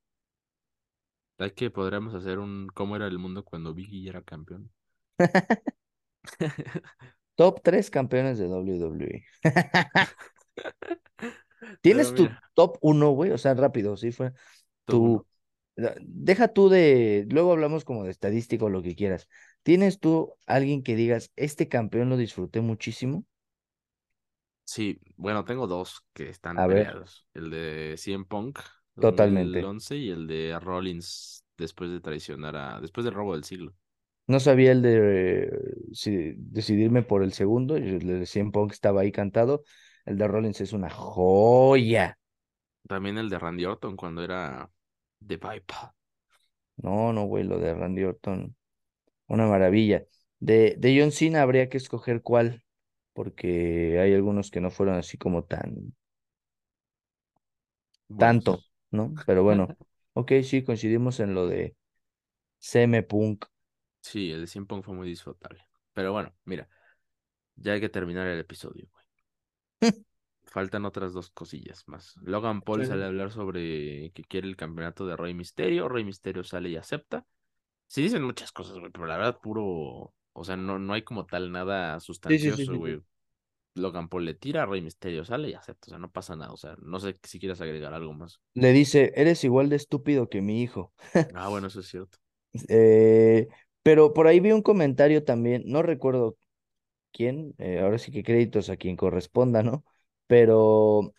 [1.39, 4.71] Es que podríamos hacer un cómo era el mundo cuando Vicky era campeón.
[7.37, 9.25] Top 3 campeones de WWE.
[11.81, 13.31] ¿Tienes tu top 1, güey?
[13.33, 14.33] O sea, rápido, sí fue.
[14.89, 15.13] uno.
[15.15, 15.27] Tu,
[15.77, 19.29] deja tú de, luego hablamos como de estadística o lo que quieras.
[19.63, 23.25] ¿Tienes tú alguien que digas, este campeón lo disfruté muchísimo?
[24.65, 27.27] Sí, bueno, tengo dos que están A ver, peleados.
[27.35, 28.59] El de CM Punk
[28.99, 29.73] totalmente.
[29.75, 32.81] 2011 y el de Rollins después de traicionar a...
[32.81, 33.75] después del robo del siglo.
[34.29, 35.51] No sabía el de eh,
[35.93, 39.63] si- decidirme por el segundo, el de CM Punk estaba ahí cantado.
[40.07, 42.19] El de Rollins es una joya.
[42.89, 44.69] También el de Randy Orton cuando era
[45.25, 45.93] The Viper.
[46.77, 48.57] No, no, güey, lo de Randy Orton,
[49.29, 50.05] una maravilla.
[50.41, 52.65] De, de John Cena habría que escoger cuál,
[53.15, 55.95] porque hay algunos que no fueron así como tan,
[58.19, 58.63] tanto.
[58.91, 59.15] ¿no?
[59.27, 59.77] Pero bueno,
[60.15, 61.77] ok, sí, coincidimos en lo de
[62.59, 63.47] CM Punk.
[64.01, 65.67] Sí, el de CM Punk fue muy disfrutable.
[65.93, 66.69] Pero bueno, mira,
[67.57, 68.89] ya hay que terminar el episodio.
[70.45, 72.15] Faltan otras dos cosillas más.
[72.23, 75.89] Logan Paul sale a hablar sobre que quiere el campeonato de Rey Misterio.
[75.89, 77.27] Rey Misterio sale y acepta.
[77.89, 80.15] Sí dicen muchas cosas, güey, pero la verdad puro...
[80.39, 82.97] O sea, no, no hay como tal nada sí, sustancioso, güey.
[82.97, 83.03] sí.
[83.77, 85.87] Logan Paul le tira, Rey Misterio sale y acepta.
[85.89, 86.53] O sea, no pasa nada.
[86.53, 88.41] O sea, no sé si quieres agregar algo más.
[88.55, 90.93] Le dice, eres igual de estúpido que mi hijo.
[91.35, 92.19] Ah, bueno, eso es cierto.
[92.69, 93.49] Eh,
[93.83, 96.37] pero por ahí vi un comentario también, no recuerdo
[97.17, 99.85] quién, eh, ahora sí que créditos a quien corresponda, ¿no?
[100.27, 101.15] Pero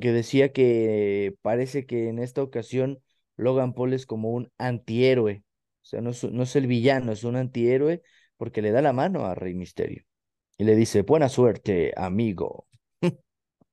[0.00, 3.00] que decía que parece que en esta ocasión
[3.36, 5.44] Logan Paul es como un antihéroe,
[5.82, 8.02] o sea, no es, no es el villano, es un antihéroe
[8.38, 10.04] porque le da la mano a Rey Misterio
[10.58, 12.68] y le dice, buena suerte, amigo.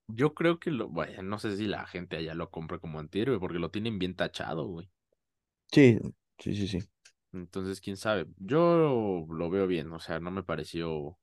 [0.08, 0.88] Yo creo que lo...
[0.90, 4.16] Vaya, no sé si la gente allá lo compra como antihéroe porque lo tienen bien
[4.16, 4.90] tachado, güey.
[5.72, 6.00] Sí,
[6.40, 6.80] sí, sí, sí.
[7.34, 8.28] Entonces, quién sabe.
[8.38, 11.18] Yo lo veo bien, o sea, no me pareció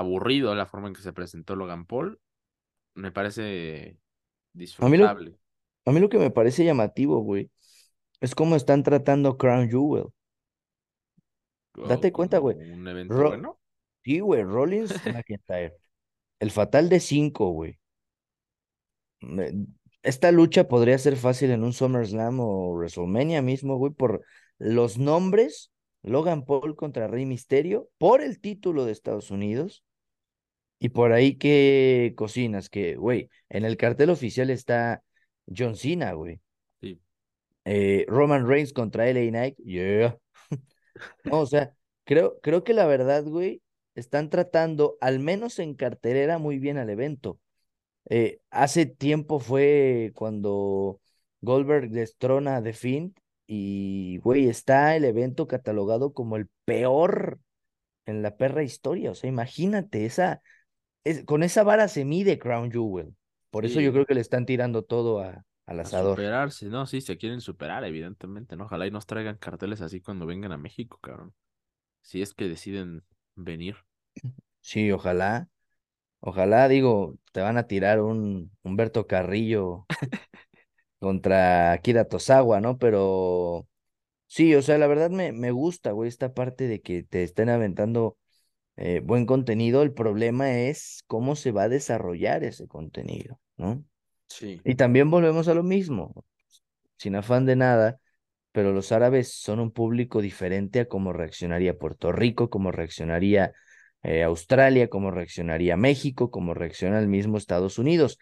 [0.00, 2.20] aburrido la forma en que se presentó Logan Paul.
[2.94, 3.98] Me parece
[4.78, 5.36] A mí lo, disfrutable.
[5.86, 7.50] a mí lo que me parece llamativo, güey,
[8.20, 10.06] es cómo están tratando Crown Jewel.
[11.74, 12.70] Date cuenta, como güey.
[12.72, 13.60] un evento Ro- bueno.
[14.02, 15.74] sí, güey, Rollins McIntyre.
[16.40, 17.78] El fatal de cinco, güey.
[19.20, 19.66] Me-
[20.02, 24.24] Esta lucha podría ser fácil en un SummerSlam o WrestleMania mismo, güey, por
[24.58, 25.72] los nombres.
[26.02, 29.84] Logan Paul contra Rey Misterio por el título de Estados Unidos.
[30.80, 35.02] Y por ahí que cocinas, que, güey, en el cartel oficial está
[35.46, 36.40] John Cena, güey.
[36.80, 37.00] Sí,
[37.64, 40.18] Eh, Roman Reigns contra LA Knight, yeah.
[41.24, 41.74] No, o sea,
[42.04, 43.62] creo, creo que la verdad, güey,
[43.94, 47.38] están tratando, al menos en cartelera, muy bien al evento.
[48.08, 51.00] Eh, hace tiempo fue cuando
[51.40, 53.14] Goldberg destrona a The Fiend
[53.46, 57.40] y, güey, está el evento catalogado como el peor
[58.06, 59.10] en la perra historia.
[59.10, 60.42] O sea, imagínate, esa,
[61.04, 63.14] es, con esa vara se mide Crown Jewel.
[63.50, 65.92] Por eso yo creo que le están tirando todo a, al a asador.
[65.92, 66.86] superarse, ¿no?
[66.86, 68.64] Sí, se quieren superar, evidentemente, ¿no?
[68.64, 71.34] Ojalá y nos traigan carteles así cuando vengan a México, cabrón.
[72.02, 73.04] Si es que deciden
[73.36, 73.76] venir.
[74.60, 75.48] Sí, ojalá.
[76.20, 79.86] Ojalá, digo, te van a tirar un Humberto Carrillo
[80.98, 82.78] contra Akira Tozawa, ¿no?
[82.78, 83.68] Pero
[84.28, 87.50] sí, o sea, la verdad me, me gusta, güey, esta parte de que te estén
[87.50, 88.18] aventando
[88.80, 89.82] eh, buen contenido.
[89.82, 93.84] El problema es cómo se va a desarrollar ese contenido, ¿no?
[94.28, 96.24] Sí, Y también volvemos a lo mismo,
[96.96, 98.00] sin afán de nada,
[98.52, 103.52] pero los árabes son un público diferente a cómo reaccionaría Puerto Rico, cómo reaccionaría
[104.02, 108.18] eh, Australia, cómo reaccionaría México, cómo reacciona el mismo Estados Unidos.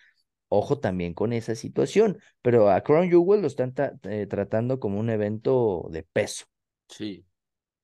[0.49, 3.75] Ojo también con esa situación, pero a Crown Jewel lo están
[4.05, 6.47] eh, tratando como un evento de peso.
[6.89, 7.25] sí,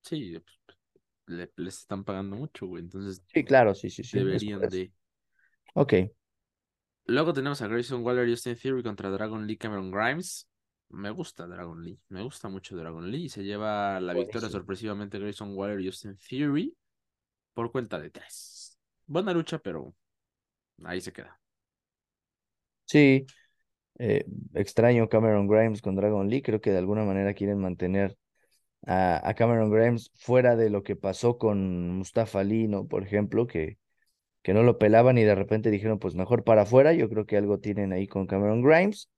[0.01, 0.37] sí.
[1.27, 2.83] Le- les están pagando mucho, güey.
[2.83, 4.91] Entonces Sí, claro, sí, sí, sí, deberían de.
[5.73, 5.93] Ok,
[7.07, 10.49] Luego tenemos a Grayson Waller y Austin Theory contra Dragon Lee Cameron Grimes.
[10.89, 11.99] Me gusta Dragon Lee.
[12.09, 13.25] Me gusta mucho Dragon Lee.
[13.25, 16.75] Y se lleva la victoria sorpresivamente Grayson Waller y Austin Theory
[17.53, 18.79] por cuenta de tres.
[19.07, 19.95] Buena lucha, pero
[20.85, 21.39] ahí se queda.
[22.85, 23.25] Sí,
[23.99, 28.17] eh, extraño Cameron Grimes con Dragon Lee, creo que de alguna manera quieren mantener
[28.85, 32.87] a, a Cameron Grimes fuera de lo que pasó con Mustafa Ali, ¿no?
[32.87, 33.77] Por ejemplo, que,
[34.43, 36.93] que no lo pelaban y de repente dijeron, pues mejor para afuera.
[36.93, 39.09] Yo creo que algo tienen ahí con Cameron Grimes.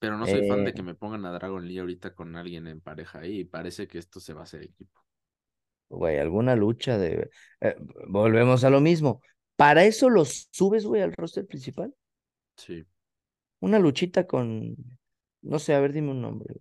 [0.00, 2.66] Pero no soy fan Eh, de que me pongan a Dragon Lee ahorita con alguien
[2.66, 3.44] en pareja ahí.
[3.44, 5.00] Parece que esto se va a hacer equipo.
[5.88, 7.30] güey, alguna lucha de...
[7.60, 7.76] eh,
[8.08, 9.22] volvemos a lo mismo.
[9.56, 11.94] Para eso los subes, güey, al roster principal.
[12.56, 12.86] Sí.
[13.60, 14.74] Una luchita con...
[15.42, 16.56] No sé, a ver, dime un nombre.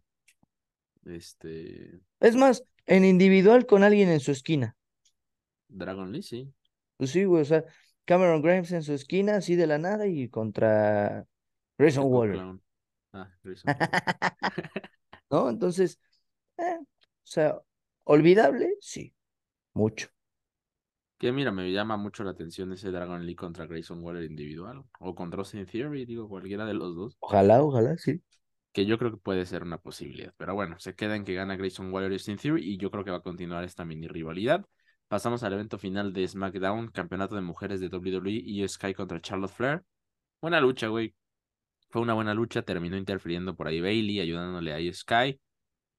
[1.08, 2.00] Este.
[2.20, 4.76] Es más, en individual con alguien en su esquina.
[5.68, 6.54] Dragon Lee, sí.
[6.98, 7.64] Pues sí, güey, o sea,
[8.06, 11.26] Cameron Grimes en su esquina, así de la nada, y contra
[11.78, 12.60] Grayson Waller.
[13.14, 13.92] Ah, Grayson Waller.
[15.30, 15.50] ¿No?
[15.50, 16.00] Entonces,
[16.58, 16.86] eh, o
[17.24, 17.60] sea,
[18.06, 19.14] olvidable, sí,
[19.74, 20.08] mucho.
[21.18, 24.84] Que mira, me llama mucho la atención ese Dragon Lee contra Grayson Waller individual.
[25.00, 27.18] O contra Austin Theory, digo, cualquiera de los dos.
[27.20, 28.22] Ojalá, ojalá, sí.
[28.78, 30.34] Que yo creo que puede ser una posibilidad.
[30.38, 32.64] Pero bueno, se queda en que gana Grayson Waller y Austin Theory.
[32.64, 34.64] Y yo creo que va a continuar esta mini rivalidad.
[35.08, 39.50] Pasamos al evento final de SmackDown, campeonato de mujeres de WWE y Sky contra Charlotte
[39.52, 39.84] Flair.
[40.42, 41.16] Buena lucha, güey.
[41.90, 45.42] Fue una buena lucha, terminó interfiriendo por ahí Bailey, ayudándole a Sky.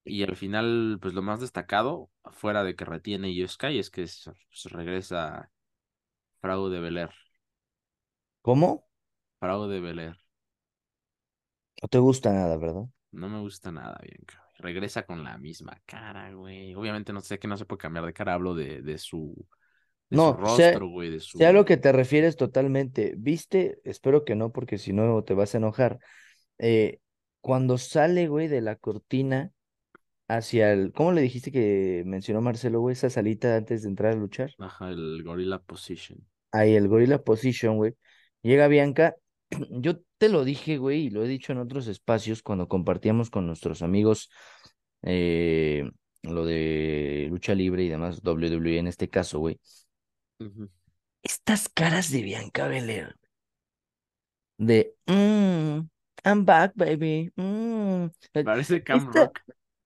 [0.04, 4.30] Y al final, pues lo más destacado, fuera de que retiene Sky, es que s-
[4.50, 5.50] pues, regresa
[6.40, 7.10] Frau de Belair.
[8.42, 8.88] ¿Cómo?
[9.40, 10.16] Frau de Belair.
[11.82, 12.84] No te gusta nada, ¿verdad?
[13.12, 14.44] No me gusta nada, Bianca.
[14.58, 16.74] Regresa con la misma cara, güey.
[16.74, 19.46] Obviamente no sé que no se puede cambiar de cara, hablo de, de su,
[20.10, 21.38] de su No, sé, rostro, güey, de su...
[21.38, 23.14] sé a lo que te refieres totalmente.
[23.18, 23.80] ¿Viste?
[23.84, 25.98] Espero que no, porque si no te vas a enojar.
[26.58, 27.00] Eh,
[27.40, 29.52] cuando sale, güey, de la cortina
[30.28, 30.92] hacia el...
[30.92, 32.94] ¿Cómo le dijiste que mencionó Marcelo, güey?
[32.94, 34.52] Esa salita antes de entrar a luchar.
[34.58, 36.24] Ajá, el Gorilla Position.
[36.52, 37.94] Ahí el Gorilla Position, güey.
[38.42, 39.16] Llega Bianca.
[39.70, 43.46] Yo te lo dije, güey, y lo he dicho en otros espacios cuando compartíamos con
[43.46, 44.30] nuestros amigos
[45.02, 45.88] eh,
[46.22, 49.58] lo de lucha libre y demás, WWE en este caso, güey.
[51.22, 53.16] Estas caras de Bianca Belair,
[54.58, 55.80] de mm,
[56.24, 57.32] I'm back, baby.
[57.36, 58.06] mm".
[58.34, 59.40] Eh, Parece Cam Esta, Rock.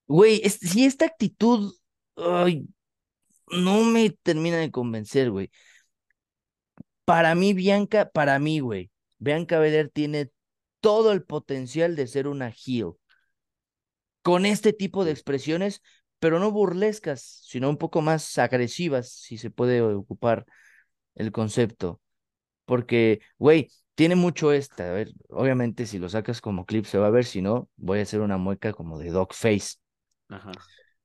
[0.06, 1.72] güey, es- si esta actitud,
[2.16, 2.66] ay,
[3.51, 5.51] no me termina de convencer, güey.
[7.05, 8.90] Para mí, Bianca, para mí, güey,
[9.22, 10.32] Bianca Belair tiene
[10.80, 12.94] todo el potencial de ser una heel.
[14.22, 15.80] Con este tipo de expresiones,
[16.18, 20.44] pero no burlescas, sino un poco más agresivas, si se puede ocupar
[21.14, 22.00] el concepto.
[22.64, 24.90] Porque, güey, tiene mucho esta.
[24.90, 28.00] A ver, obviamente, si lo sacas como clip se va a ver, si no, voy
[28.00, 29.76] a hacer una mueca como de dog face.
[30.28, 30.52] Ajá.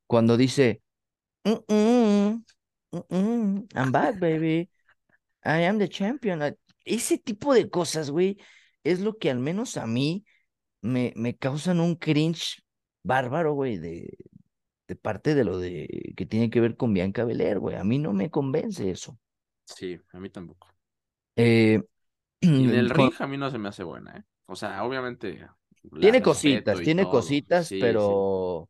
[0.08, 0.82] Cuando dice,
[1.46, 2.44] "Mm, mm,
[2.92, 4.70] mm, mm, I'm back, baby.
[5.46, 6.42] I am the champion.
[6.88, 8.38] Ese tipo de cosas, güey,
[8.84, 10.26] es lo que al menos a mí
[10.82, 12.64] me, me causan un cringe
[13.04, 14.18] bárbaro, güey, de,
[14.88, 17.78] de parte de lo de que tiene que ver con Bianca Belair, güey.
[17.78, 19.20] A mí no me convence eso.
[19.66, 20.68] Sí, a mí tampoco.
[21.36, 21.82] Eh,
[22.42, 24.24] Y con- ring a mí no se me hace buena, ¿eh?
[24.48, 25.46] O sea, obviamente
[26.00, 27.08] tiene cositas, tiene todo.
[27.08, 28.18] cositas, Sí, sí.
[28.18, 28.70] pero,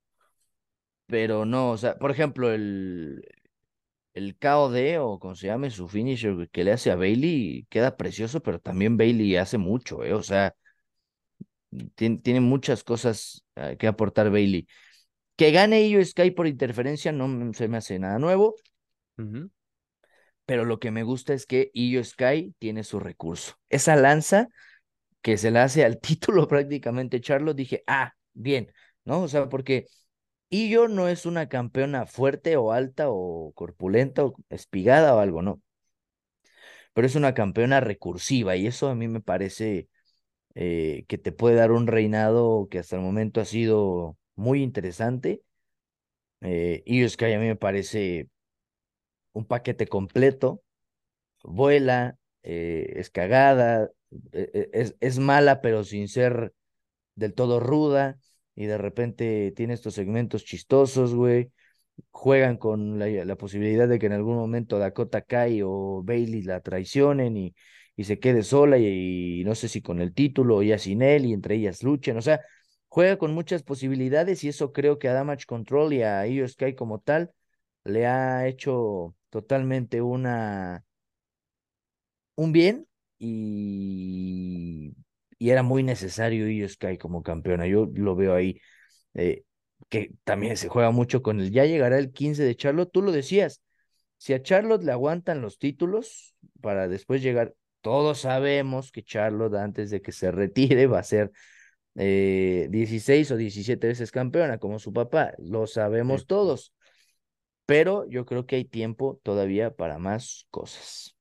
[1.06, 3.24] pero no, o sea, por ejemplo, el,
[4.18, 8.42] el KOD o como se llame su finisher que le hace a Bailey queda precioso,
[8.42, 10.14] pero también Bailey hace mucho, ¿eh?
[10.14, 10.56] O sea,
[11.96, 14.68] tiene, tiene muchas cosas eh, que aportar Bailey.
[15.36, 18.56] Que gane Io Sky por interferencia no se me hace nada nuevo,
[20.46, 23.54] pero lo que me gusta es que Io Sky tiene su recurso.
[23.70, 24.48] Esa lanza
[25.22, 28.72] que se la hace al título prácticamente Charlotte, dije, ah, bien,
[29.06, 29.22] ¿no?
[29.22, 29.86] O sea, porque
[30.56, 35.62] Io no es una campeona fuerte o alta o corpulenta o espigada o algo, no.
[36.94, 39.90] Pero es una campeona recursiva y eso a mí me parece
[40.56, 45.44] eh, que te puede dar un reinado que hasta el momento ha sido muy interesante.
[46.42, 48.30] Eh, Io Sky a mí me parece
[49.34, 50.64] un paquete completo,
[51.44, 53.92] vuela, eh, es cagada,
[54.34, 56.54] e- e- es, es mala pero sin ser
[57.16, 58.20] del todo ruda
[58.58, 61.52] y de repente tiene estos segmentos chistosos, güey.
[62.12, 67.38] Juegan con la, posibilidad de que en algún momento Dakota Kai o Bailey la traicionen
[67.38, 67.56] y,
[67.96, 71.02] y se quede sola y, y no sé si con el título o ya sin
[71.04, 72.18] él y entre ellas luchen.
[72.18, 72.42] O sea,
[72.88, 76.76] juega con muchas posibilidades y eso creo que a Damage Control y a Io Sky
[76.76, 77.32] como tal
[77.84, 80.84] le ha hecho totalmente una
[82.36, 82.88] un bien
[83.20, 84.94] y,
[85.38, 87.68] y era muy necesario Io Sky como campeona.
[87.68, 88.60] Yo lo veo ahí,
[89.14, 89.44] eh,
[89.90, 93.12] que también se juega mucho con el, ya llegará el 15 de Charlotte, tú lo
[93.12, 93.62] decías,
[94.18, 99.92] si a Charlotte le aguantan los títulos para después llegar, todos sabemos que Charlotte antes
[99.92, 101.32] de que se retire va a ser
[101.96, 106.28] eh, 16 o 17 veces campeona como su papá, lo sabemos Sí.
[106.28, 106.74] todos,
[107.66, 111.17] pero yo creo que hay tiempo todavía para más cosas.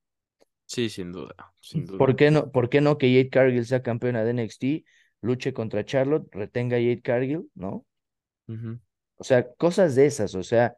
[0.67, 1.97] Sí, sin duda, sin duda.
[1.97, 4.85] ¿Por qué no, por qué no que Jade Cargill sea campeona de NXT?
[5.21, 7.85] luche contra Charlotte, retenga a Jade Cargill, ¿no?
[9.17, 10.75] O sea, cosas de esas, o sea,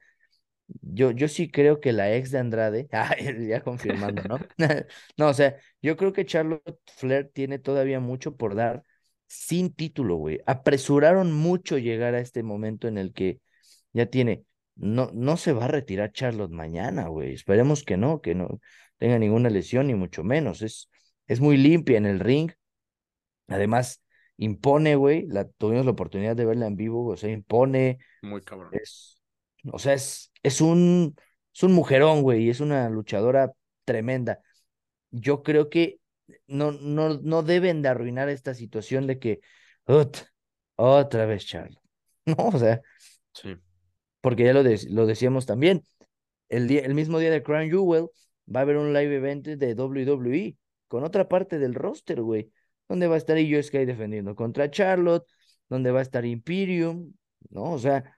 [0.82, 4.40] yo, yo sí creo que la ex de Andrade, ah, ya confirmando, ¿no?
[5.18, 8.84] No, o sea, yo creo que Charlotte Flair tiene todavía mucho por dar
[9.28, 10.40] sin título, güey.
[10.48, 13.40] Apresuraron mucho llegar a este momento en el que
[13.94, 14.45] ya tiene,
[14.76, 17.34] no, no se va a retirar Charlotte mañana, güey.
[17.34, 18.60] Esperemos que no, que no
[18.99, 20.61] tenga ninguna lesión, ni mucho menos.
[20.61, 20.89] Es,
[21.27, 22.51] es muy limpia en el ring.
[23.47, 24.03] Además,
[24.38, 25.26] impone, güey.
[25.27, 27.99] La, tuvimos la oportunidad de verla en vivo, o sea, impone.
[28.21, 28.69] Muy cabrón.
[28.73, 29.21] Es,
[29.71, 31.15] o sea, es, es un,
[31.53, 33.51] es un mujerón, güey, y es una luchadora
[33.85, 34.39] tremenda.
[35.11, 35.99] Yo creo que
[36.47, 39.39] no, no, no deben de arruinar esta situación de que
[39.88, 40.17] "Ut,
[40.76, 41.80] otra vez Charlotte.
[42.26, 42.81] No, o sea,
[43.34, 43.55] Sí.
[44.21, 45.84] porque ya lo, de- lo decíamos también.
[46.49, 48.07] El, día, el mismo día de Crown Jewel
[48.53, 50.57] va a haber un live event de WWE
[50.88, 52.51] con otra parte del roster, güey.
[52.88, 55.27] Donde va a estar Io Sky defendiendo contra Charlotte,
[55.69, 57.13] donde va a estar Imperium,
[57.49, 57.73] ¿no?
[57.73, 58.17] O sea,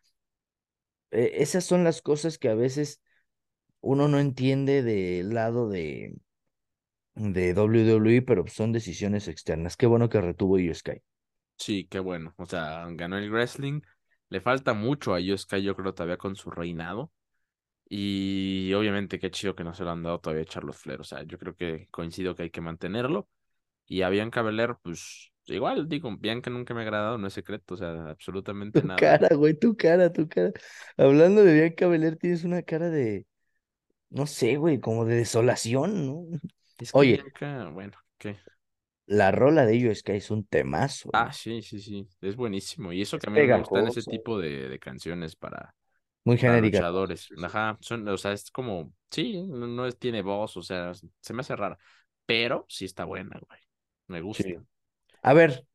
[1.11, 3.01] eh, esas son las cosas que a veces
[3.81, 6.15] uno no entiende del lado de,
[7.15, 9.77] de WWE, pero son decisiones externas.
[9.77, 11.01] Qué bueno que retuvo Io Sky.
[11.57, 12.33] Sí, qué bueno.
[12.37, 13.81] O sea, ganó el wrestling.
[14.29, 17.11] Le falta mucho a Yosuke, yo creo, todavía con su reinado.
[17.93, 21.01] Y obviamente qué chido que no se lo han dado todavía a Charlotte Flair.
[21.01, 23.30] O sea, yo creo que coincido que hay que mantenerlo.
[23.88, 27.76] Y a Bianca Belair, pues igual, digo, Bianca nunca me ha agradado, no es secreto,
[27.76, 28.95] o sea, absolutamente Tu nada.
[28.95, 30.51] cara, güey, tu cara, tu cara.
[30.97, 33.27] Hablando de Bianca Belair, tienes una cara de,
[34.09, 36.26] no sé, güey, como de desolación, ¿no?
[36.80, 38.38] Es que Oye, Bianca, bueno, ¿qué?
[39.05, 41.34] la rola de Io Sky es un temazo, Ah, ¿no?
[41.34, 42.93] sí, sí, sí, es buenísimo.
[42.93, 45.35] Y eso Es que a mí no me gustan ese pegajoso, tipo de, de canciones
[45.35, 45.76] para,
[46.23, 46.77] muy genérica.
[46.77, 47.30] luchadores.
[47.43, 51.34] Ajá, son, o sea, es como, sí, no, no es, tiene voz, o sea, se
[51.34, 51.77] me hace rara.
[52.26, 53.60] Pero sí está buena, güey.
[54.07, 54.43] Me gusta.
[54.43, 54.56] Sí.
[55.23, 55.65] A ver,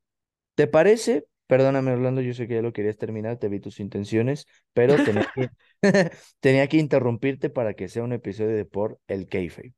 [0.55, 1.27] ¿te parece?
[1.47, 5.31] Perdóname, Orlando, yo sé que ya lo querías terminar, te vi tus intenciones, pero tenía
[5.35, 5.49] que,
[6.39, 9.73] tenía que interrumpirte para que sea un episodio de por el kayfabe.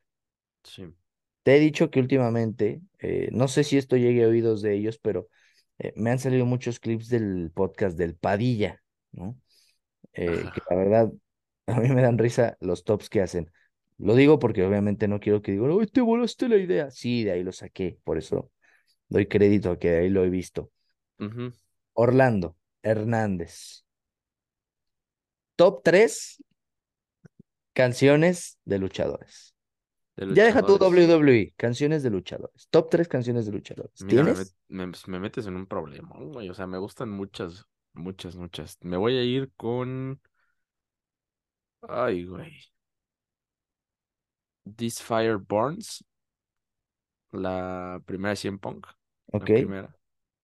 [0.64, 0.86] Sí.
[1.44, 5.00] Te he dicho que últimamente, eh, no sé si esto llegue a oídos de ellos,
[5.00, 5.30] pero
[5.78, 8.82] eh, me han salido muchos clips del podcast del Padilla,
[9.12, 9.38] ¿no?
[10.14, 11.12] Eh, que la verdad,
[11.68, 13.52] a mí me dan risa los tops que hacen.
[13.98, 16.90] Lo digo porque obviamente no quiero que digan, ¡Uy, te volaste la idea!
[16.92, 18.52] Sí, de ahí lo saqué, por eso
[19.10, 20.72] doy crédito a que de ahí lo he visto.
[21.94, 23.84] Orlando Hernández.
[25.56, 26.42] Top 3
[27.74, 29.54] canciones de luchadores.
[30.16, 30.78] De Ya deja tu.
[30.78, 32.68] WWE, canciones de luchadores.
[32.70, 34.02] Top 3 canciones de luchadores.
[34.04, 34.24] Mira,
[34.70, 36.50] me, me metes en un problema, güey.
[36.50, 37.66] O sea, me gustan muchas,
[38.00, 38.78] muchas, muchas.
[38.82, 40.22] Me voy a ir con.
[41.90, 42.54] Ay, güey.
[44.78, 46.02] This Fire Burns.
[47.32, 48.86] La primera de CM Punk.
[49.40, 49.50] La Ok.
[49.50, 49.96] primera.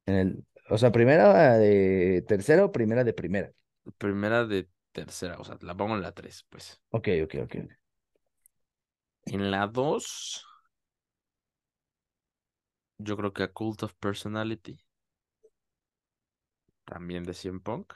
[0.06, 3.52] En el, o sea, primera de tercera o primera de primera.
[3.98, 5.38] Primera de tercera.
[5.40, 6.82] O sea, la pongo en la tres, pues.
[6.90, 7.56] Ok, ok, ok.
[9.34, 10.44] En la dos.
[12.98, 14.77] Yo creo que a Cult of Personality.
[16.85, 17.93] También de CM Punk.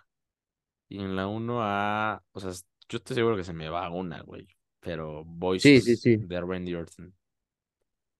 [0.89, 2.23] Y en la uno a.
[2.33, 2.51] O sea,
[2.89, 4.47] yo estoy seguro que se me va una, güey.
[4.81, 5.23] Pero
[5.55, 6.17] Sí, sí, Voices sí.
[6.17, 7.15] de Randy Orton.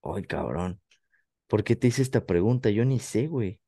[0.04, 0.82] Ay, cabrón.
[1.48, 2.70] ¿Por qué te hice esta pregunta?
[2.72, 3.62] Yo ni sé, güey.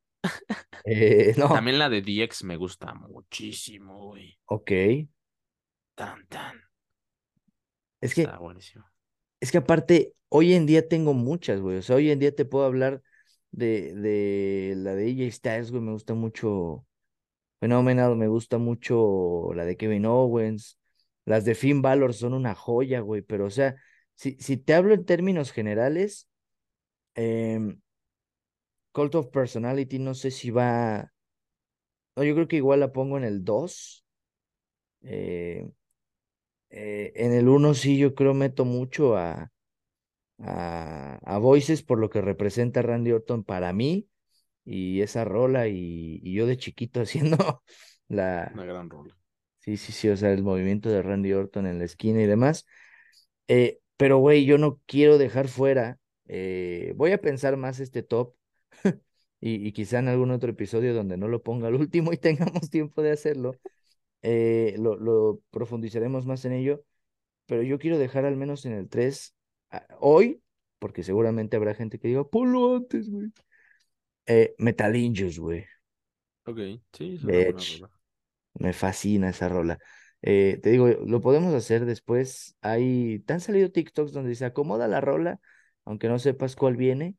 [0.84, 4.38] Eh, no, También la de DX me gusta muchísimo, güey.
[4.46, 4.70] ok.
[5.98, 6.56] Tan, tan.
[8.00, 8.84] Es que, Está buenísimo.
[9.40, 11.78] es que aparte, hoy en día tengo muchas, güey.
[11.78, 13.02] O sea, hoy en día te puedo hablar
[13.50, 15.82] de, de la de AJ Styles, güey.
[15.82, 16.86] Me gusta mucho
[17.62, 20.80] Phenomenal, me gusta mucho la de Kevin Owens.
[21.24, 23.22] Las de Finn Balor son una joya, güey.
[23.22, 23.76] Pero, o sea,
[24.16, 26.28] si, si te hablo en términos generales,
[27.14, 27.80] em,
[28.98, 30.70] Cult of Personality, no sé si va.
[32.16, 34.04] No, yo creo que igual la pongo en el 2.
[35.02, 35.68] Eh,
[36.70, 39.52] eh, en el 1 sí, yo creo meto mucho a,
[40.40, 44.08] a, a Voices por lo que representa Randy Orton para mí
[44.64, 47.62] y esa rola y, y yo de chiquito haciendo
[48.08, 48.58] la...
[48.58, 49.16] Una gran rola.
[49.60, 52.66] Sí, sí, sí, o sea, el movimiento de Randy Orton en la esquina y demás.
[53.48, 55.98] Eh, pero, güey, yo no quiero dejar fuera.
[56.26, 58.34] eh, voy a pensar más este top
[59.40, 62.70] y, y quizá en algún otro episodio donde no lo ponga al último y tengamos
[62.70, 63.60] tiempo de hacerlo,
[64.22, 66.84] eh, lo, lo profundizaremos más en ello.
[67.46, 69.36] Pero yo quiero dejar al menos en el 3
[69.70, 70.42] a- hoy,
[70.80, 73.32] porque seguramente habrá gente que diga, ponlo antes, güey.
[74.26, 75.64] Eh, Metal Injust, güey.
[76.46, 76.58] Ok,
[76.92, 77.90] sí, es una buena rola.
[78.54, 79.78] Me fascina esa rola.
[80.22, 82.56] Eh, te digo, lo podemos hacer después.
[82.62, 85.40] Hay, te han salido TikToks donde se acomoda la rola,
[85.84, 87.16] aunque no sepas cuál viene.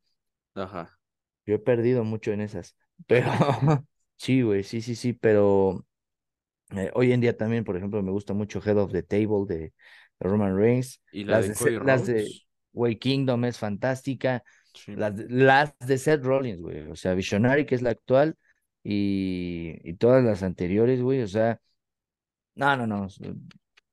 [0.56, 0.98] Ajá.
[1.46, 2.76] Yo he perdido mucho en esas.
[3.08, 3.32] Pero
[4.18, 5.86] sí, güey, sí, sí, sí, pero
[6.72, 9.58] eh, hoy en día también, por ejemplo, me gusta mucho Head of the Table de,
[9.60, 9.74] de
[10.22, 11.02] Roman Reigns.
[11.12, 12.36] Y la Las de de, las de.
[12.74, 14.44] Way Kingdom es fantástica.
[14.74, 14.96] Sí.
[14.96, 16.82] Las de, las de Seth Rollins, güey.
[16.90, 18.38] O sea, Visionary, que es la actual,
[18.84, 21.22] y, y todas las anteriores, güey.
[21.22, 21.60] O sea,
[22.56, 23.08] no, no, no.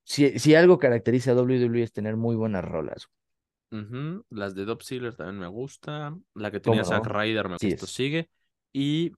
[0.04, 3.08] Si, si algo caracteriza a WWE es tener muy buenas rolas.
[3.72, 6.16] Ujú, Las de Dub Ziggler también me gusta.
[6.34, 7.06] La que tenía ¿Cómo Zack?
[7.06, 7.86] Ryder me Sí gusta, es.
[7.86, 8.28] sigue.
[8.72, 9.12] Y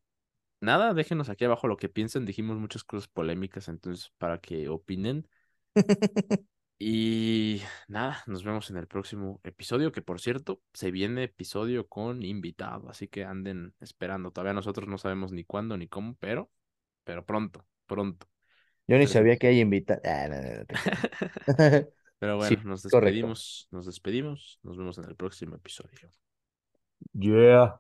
[0.61, 2.27] nada, déjenos aquí abajo lo que piensen.
[2.27, 5.29] Dijimos muchas cosas polémicas, entonces para que opinen.
[6.85, 12.25] Y nada, nos vemos en el próximo episodio, que por cierto, se viene episodio con
[12.25, 14.33] invitado, así que anden esperando.
[14.33, 16.51] Todavía nosotros no sabemos ni cuándo ni cómo, pero,
[17.05, 18.29] pero pronto, pronto.
[18.87, 20.01] Yo ni Pero sabía que hay invitado.
[20.05, 21.03] Ah, no, no, no, te creas.
[22.19, 23.37] Pero Sí, bueno, nos correcto.
[23.37, 26.13] despedimos, nos despedimos, nos vemos en el próximo episodio.
[27.15, 27.79] Yeah.